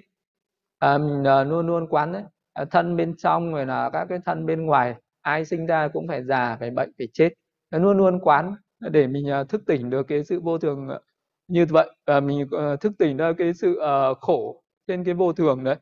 À, 0.78 0.98
mình 0.98 1.24
à, 1.26 1.44
luôn 1.44 1.66
luôn 1.66 1.86
quán 1.90 2.12
đấy. 2.12 2.22
Ờ, 2.60 2.66
thân 2.70 2.96
bên 2.96 3.14
trong 3.16 3.52
rồi 3.54 3.66
là 3.66 3.90
các 3.92 4.06
cái 4.08 4.18
thân 4.24 4.46
bên 4.46 4.66
ngoài 4.66 4.94
ai 5.22 5.44
sinh 5.44 5.66
ra 5.66 5.88
cũng 5.88 6.08
phải 6.08 6.24
già 6.24 6.56
phải 6.60 6.70
bệnh 6.70 6.92
phải 6.98 7.08
chết. 7.12 7.28
Luôn 7.70 7.96
luôn 7.98 8.20
quán 8.20 8.54
để 8.80 9.06
mình 9.06 9.26
ờ, 9.28 9.44
thức 9.44 9.62
tỉnh 9.66 9.90
được 9.90 10.02
cái 10.08 10.24
sự 10.24 10.40
vô 10.40 10.58
thường 10.58 10.88
ờ, 10.88 11.00
như 11.48 11.66
vậy. 11.70 11.90
Và 12.06 12.20
mình 12.20 12.46
thức 12.80 12.92
tỉnh 12.98 13.16
ra 13.16 13.32
cái 13.38 13.54
sự 13.54 13.80
khổ 14.20 14.62
trên 14.86 15.04
cái 15.04 15.14
vô 15.14 15.32
thường 15.32 15.64
đấy. 15.64 15.76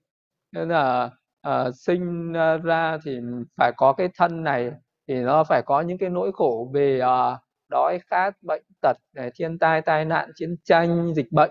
Nên 0.52 0.68
là 0.68 1.10
à, 1.42 1.70
sinh 1.72 2.32
ra 2.64 2.98
thì 3.04 3.18
phải 3.56 3.72
có 3.76 3.92
cái 3.92 4.08
thân 4.18 4.44
này 4.44 4.70
thì 5.08 5.14
nó 5.22 5.44
phải 5.44 5.62
có 5.66 5.80
những 5.80 5.98
cái 5.98 6.10
nỗi 6.10 6.30
khổ 6.34 6.70
về 6.74 7.00
à, 7.00 7.38
đói 7.70 7.98
khát 8.10 8.34
bệnh 8.42 8.62
tật 8.82 8.96
thiên 9.34 9.58
tai 9.58 9.80
tai 9.82 10.04
nạn 10.04 10.30
chiến 10.34 10.56
tranh 10.64 11.14
dịch 11.16 11.32
bệnh. 11.32 11.50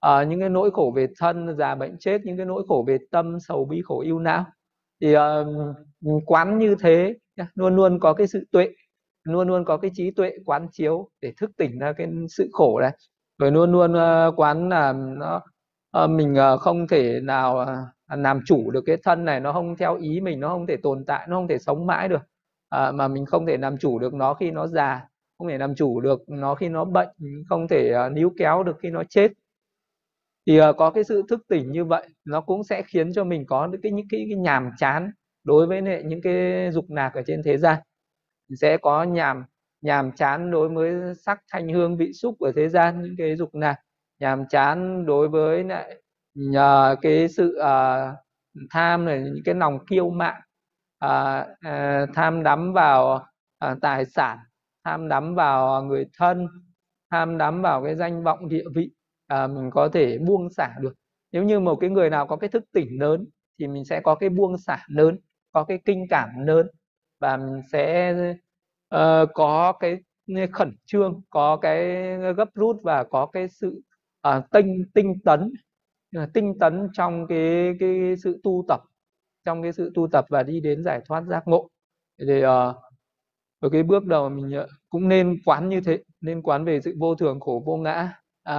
À, 0.00 0.22
những 0.24 0.40
cái 0.40 0.48
nỗi 0.48 0.70
khổ 0.70 0.92
về 0.96 1.06
thân 1.20 1.56
già 1.58 1.74
bệnh 1.74 1.96
chết 2.00 2.20
những 2.24 2.36
cái 2.36 2.46
nỗi 2.46 2.62
khổ 2.68 2.84
về 2.88 2.98
tâm 3.10 3.40
sầu 3.40 3.64
bi 3.64 3.82
khổ 3.84 4.02
ưu 4.06 4.18
não 4.18 4.44
thì 5.00 5.16
uh, 5.16 6.22
quán 6.26 6.58
như 6.58 6.76
thế 6.80 7.14
luôn 7.54 7.76
luôn 7.76 8.00
có 8.00 8.12
cái 8.12 8.26
sự 8.26 8.44
tuệ 8.52 8.68
luôn 9.24 9.48
luôn 9.48 9.64
có 9.64 9.76
cái 9.76 9.90
trí 9.94 10.10
tuệ 10.10 10.32
quán 10.44 10.68
chiếu 10.72 11.10
để 11.20 11.32
thức 11.40 11.50
tỉnh 11.56 11.78
ra 11.78 11.92
cái 11.92 12.08
sự 12.28 12.48
khổ 12.52 12.80
này. 12.80 12.92
Rồi 13.38 13.52
luôn 13.52 13.72
luôn 13.72 13.92
uh, 13.92 14.40
quán 14.40 14.68
là 14.68 14.92
nó 14.92 15.42
uh, 16.04 16.10
mình 16.10 16.34
uh, 16.54 16.60
không 16.60 16.88
thể 16.88 17.20
nào 17.20 17.58
uh, 17.62 18.18
làm 18.18 18.40
chủ 18.46 18.70
được 18.70 18.82
cái 18.86 18.96
thân 19.04 19.24
này 19.24 19.40
nó 19.40 19.52
không 19.52 19.76
theo 19.76 19.96
ý 19.96 20.20
mình 20.20 20.40
nó 20.40 20.48
không 20.48 20.66
thể 20.66 20.76
tồn 20.76 21.04
tại 21.04 21.26
nó 21.28 21.36
không 21.36 21.48
thể 21.48 21.58
sống 21.58 21.86
mãi 21.86 22.08
được. 22.08 22.22
Uh, 22.76 22.94
mà 22.94 23.08
mình 23.08 23.26
không 23.26 23.46
thể 23.46 23.56
làm 23.56 23.78
chủ 23.78 23.98
được 23.98 24.14
nó 24.14 24.34
khi 24.34 24.50
nó 24.50 24.66
già 24.66 25.08
không 25.38 25.48
thể 25.48 25.58
làm 25.58 25.74
chủ 25.74 26.00
được 26.00 26.28
nó 26.28 26.54
khi 26.54 26.68
nó 26.68 26.84
bệnh 26.84 27.08
không 27.48 27.68
thể 27.68 27.92
uh, 28.06 28.12
níu 28.12 28.32
kéo 28.38 28.62
được 28.62 28.76
khi 28.82 28.90
nó 28.90 29.02
chết 29.08 29.32
thì 30.46 30.60
uh, 30.60 30.76
có 30.76 30.90
cái 30.90 31.04
sự 31.04 31.22
thức 31.28 31.40
tỉnh 31.48 31.72
như 31.72 31.84
vậy 31.84 32.08
nó 32.24 32.40
cũng 32.40 32.64
sẽ 32.64 32.82
khiến 32.82 33.12
cho 33.12 33.24
mình 33.24 33.46
có 33.46 33.66
những 33.66 33.80
cái 33.82 33.92
những 33.92 34.06
cái, 34.10 34.26
cái 34.30 34.38
nhàm 34.38 34.70
chán 34.78 35.10
đối 35.44 35.66
với 35.66 35.82
những 36.04 36.22
cái 36.22 36.70
dục 36.72 36.90
nạc 36.90 37.14
ở 37.14 37.22
trên 37.26 37.42
thế 37.44 37.56
gian. 37.58 37.78
Sẽ 38.60 38.76
có 38.76 39.02
nhàm 39.04 39.44
nhàm 39.80 40.12
chán 40.12 40.50
đối 40.50 40.68
với 40.68 41.14
sắc 41.14 41.40
thanh 41.52 41.68
hương 41.68 41.96
vị 41.96 42.12
xúc 42.12 42.36
ở 42.40 42.52
thế 42.56 42.68
gian 42.68 43.02
những 43.02 43.14
cái 43.18 43.36
dục 43.36 43.54
nạc. 43.54 43.76
Nhàm 44.20 44.44
chán 44.48 45.06
đối 45.06 45.28
với 45.28 45.64
lại 45.64 46.02
nhờ 46.34 46.96
cái 47.02 47.28
sự 47.28 47.58
uh, 47.60 48.16
tham 48.70 49.04
này 49.04 49.20
những 49.20 49.42
cái 49.44 49.54
lòng 49.54 49.86
kiêu 49.86 50.10
mạn 50.10 50.42
uh, 51.04 51.10
uh, 51.68 52.14
tham 52.14 52.42
đắm 52.42 52.72
vào 52.72 53.26
uh, 53.66 53.78
tài 53.82 54.04
sản 54.04 54.38
tham 54.84 55.08
đắm 55.08 55.34
vào 55.34 55.82
người 55.82 56.06
thân 56.18 56.48
tham 57.10 57.38
đắm 57.38 57.62
vào 57.62 57.84
cái 57.84 57.94
danh 57.96 58.22
vọng 58.22 58.48
địa 58.48 58.64
vị 58.74 58.90
à, 59.26 59.46
mình 59.46 59.70
có 59.70 59.88
thể 59.88 60.18
buông 60.18 60.50
xả 60.50 60.74
được. 60.80 60.94
Nếu 61.32 61.44
như 61.44 61.60
một 61.60 61.76
cái 61.76 61.90
người 61.90 62.10
nào 62.10 62.26
có 62.26 62.36
cái 62.36 62.50
thức 62.50 62.64
tỉnh 62.72 63.00
lớn 63.00 63.26
thì 63.58 63.66
mình 63.66 63.84
sẽ 63.84 64.00
có 64.00 64.14
cái 64.14 64.28
buông 64.28 64.58
xả 64.58 64.84
lớn 64.88 65.18
có 65.52 65.64
cái 65.64 65.78
kinh 65.84 66.06
cảm 66.10 66.28
lớn 66.46 66.66
và 67.18 67.36
mình 67.36 67.62
sẽ 67.72 68.14
uh, 68.94 69.28
có 69.34 69.72
cái 69.80 69.98
khẩn 70.52 70.76
trương 70.86 71.22
có 71.30 71.56
cái 71.56 72.06
gấp 72.36 72.54
rút 72.54 72.76
và 72.82 73.04
có 73.04 73.26
cái 73.26 73.48
sự 73.48 73.82
uh, 74.28 74.44
tinh 74.50 74.84
tinh 74.94 75.14
tấn 75.24 75.52
à, 76.16 76.28
tinh 76.34 76.58
tấn 76.60 76.88
trong 76.92 77.26
cái 77.26 77.74
cái 77.80 78.16
sự 78.16 78.40
tu 78.42 78.64
tập 78.68 78.80
trong 79.44 79.62
cái 79.62 79.72
sự 79.72 79.90
tu 79.94 80.08
tập 80.12 80.26
và 80.28 80.42
đi 80.42 80.60
đến 80.60 80.82
giải 80.84 81.00
thoát 81.06 81.24
giác 81.28 81.48
ngộ. 81.48 81.68
Thì 82.20 82.40
ờ, 82.40 82.68
uh, 82.68 82.76
ở 83.60 83.68
cái 83.68 83.82
bước 83.82 84.04
đầu 84.04 84.28
mình 84.28 84.52
ờ, 84.52 84.68
cũng 84.88 85.08
nên 85.08 85.38
quán 85.44 85.68
như 85.68 85.80
thế 85.80 86.02
nên 86.20 86.42
quán 86.42 86.64
về 86.64 86.80
sự 86.80 86.94
vô 86.98 87.14
thường 87.14 87.40
khổ 87.40 87.62
vô 87.66 87.76
ngã 87.76 88.12
à, 88.46 88.56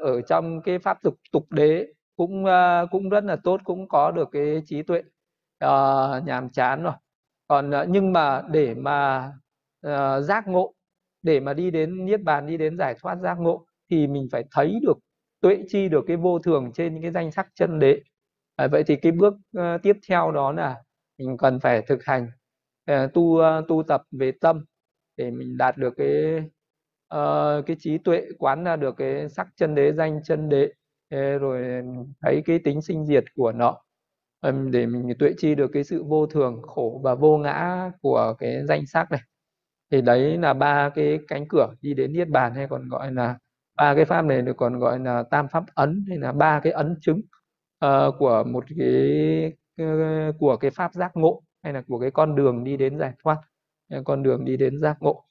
ở 0.00 0.20
trong 0.28 0.62
cái 0.62 0.78
pháp 0.78 1.02
tục 1.02 1.14
tục 1.32 1.52
đế 1.52 1.86
cũng 2.16 2.44
uh, 2.44 2.90
cũng 2.90 3.08
rất 3.08 3.24
là 3.24 3.36
tốt 3.44 3.60
cũng 3.64 3.88
có 3.88 4.10
được 4.10 4.28
cái 4.32 4.62
trí 4.66 4.82
tuệ 4.82 4.98
uh, 5.64 6.24
nhàm 6.24 6.50
chán 6.50 6.82
rồi. 6.82 6.92
Còn 7.48 7.70
uh, 7.70 7.88
nhưng 7.88 8.12
mà 8.12 8.42
để 8.50 8.74
mà 8.74 9.32
uh, 9.86 10.24
giác 10.24 10.48
ngộ 10.48 10.74
để 11.22 11.40
mà 11.40 11.54
đi 11.54 11.70
đến 11.70 12.04
niết 12.06 12.22
bàn 12.22 12.46
đi 12.46 12.56
đến 12.56 12.78
giải 12.78 12.94
thoát 13.00 13.18
giác 13.22 13.34
ngộ 13.34 13.66
thì 13.90 14.06
mình 14.06 14.28
phải 14.32 14.44
thấy 14.50 14.78
được 14.82 14.98
tuệ 15.40 15.64
chi 15.68 15.88
được 15.88 16.04
cái 16.06 16.16
vô 16.16 16.38
thường 16.38 16.72
trên 16.74 16.94
những 16.94 17.02
cái 17.02 17.12
danh 17.12 17.32
sắc 17.32 17.48
chân 17.54 17.78
đế. 17.78 18.00
À, 18.56 18.66
vậy 18.66 18.84
thì 18.86 18.96
cái 18.96 19.12
bước 19.12 19.34
uh, 19.58 19.82
tiếp 19.82 19.96
theo 20.08 20.32
đó 20.32 20.52
là 20.52 20.76
mình 21.18 21.36
cần 21.36 21.60
phải 21.60 21.82
thực 21.82 22.04
hành 22.04 22.28
uh, 22.92 23.12
tu 23.14 23.22
uh, 23.22 23.68
tu 23.68 23.82
tập 23.82 24.02
về 24.10 24.32
tâm 24.40 24.64
để 25.16 25.30
mình 25.30 25.56
đạt 25.58 25.76
được 25.76 25.94
cái 25.96 26.42
uh, 27.14 27.66
cái 27.66 27.76
trí 27.80 27.98
tuệ 27.98 28.22
quán 28.38 28.64
ra 28.64 28.76
được 28.76 28.94
cái 28.96 29.28
sắc 29.28 29.48
chân 29.56 29.74
đế 29.74 29.92
danh 29.92 30.20
chân 30.24 30.48
đế 30.48 30.72
rồi 31.38 31.82
thấy 32.22 32.42
cái 32.46 32.58
tính 32.64 32.82
sinh 32.82 33.06
diệt 33.06 33.24
của 33.34 33.52
nó. 33.52 33.80
Để 34.70 34.86
mình 34.86 35.12
tuệ 35.18 35.34
chi 35.38 35.54
được 35.54 35.70
cái 35.72 35.84
sự 35.84 36.04
vô 36.04 36.26
thường 36.26 36.62
khổ 36.62 37.00
và 37.04 37.14
vô 37.14 37.38
ngã 37.38 37.90
của 38.02 38.34
cái 38.38 38.66
danh 38.68 38.86
sắc 38.86 39.10
này. 39.10 39.20
Thì 39.90 40.00
đấy 40.00 40.38
là 40.38 40.54
ba 40.54 40.90
cái 40.94 41.18
cánh 41.28 41.48
cửa 41.48 41.68
đi 41.80 41.94
đến 41.94 42.12
niết 42.12 42.28
bàn 42.28 42.54
hay 42.54 42.66
còn 42.70 42.88
gọi 42.88 43.12
là 43.12 43.38
ba 43.76 43.94
cái 43.94 44.04
pháp 44.04 44.22
này 44.22 44.42
được 44.42 44.56
còn 44.56 44.78
gọi 44.78 44.98
là 45.00 45.22
tam 45.30 45.48
pháp 45.48 45.64
ấn 45.74 46.04
hay 46.08 46.18
là 46.18 46.32
ba 46.32 46.60
cái 46.60 46.72
ấn 46.72 46.96
chứng 47.00 47.20
uh, 47.84 48.14
của 48.18 48.44
một 48.44 48.64
cái 48.78 49.52
ờ, 49.78 50.32
của 50.38 50.56
cái 50.56 50.70
pháp 50.70 50.94
giác 50.94 51.10
ngộ 51.16 51.42
hay 51.62 51.72
là 51.72 51.82
của 51.88 51.98
cái 52.00 52.10
con 52.10 52.36
đường 52.36 52.64
đi 52.64 52.76
đến 52.76 52.98
giải 52.98 53.12
thoát 53.24 53.38
con 54.04 54.22
đường 54.22 54.44
đi 54.44 54.56
đến 54.56 54.78
giác 54.78 54.96
ngộ 55.00 55.24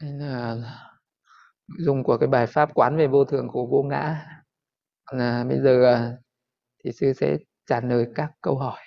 đây 0.00 0.12
là 0.12 0.54
nội 1.68 1.78
dung 1.78 2.04
của 2.04 2.18
cái 2.18 2.28
bài 2.28 2.46
pháp 2.46 2.74
quán 2.74 2.96
về 2.96 3.06
vô 3.06 3.24
thường 3.24 3.48
khổ 3.48 3.68
vô 3.70 3.82
ngã. 3.82 4.26
Là 5.12 5.44
bây 5.44 5.60
giờ 5.60 5.84
à, 5.94 6.12
thì 6.84 6.92
sư 6.92 7.12
sẽ 7.12 7.36
trả 7.66 7.80
lời 7.80 8.06
các 8.14 8.30
câu 8.40 8.58
hỏi. 8.58 8.78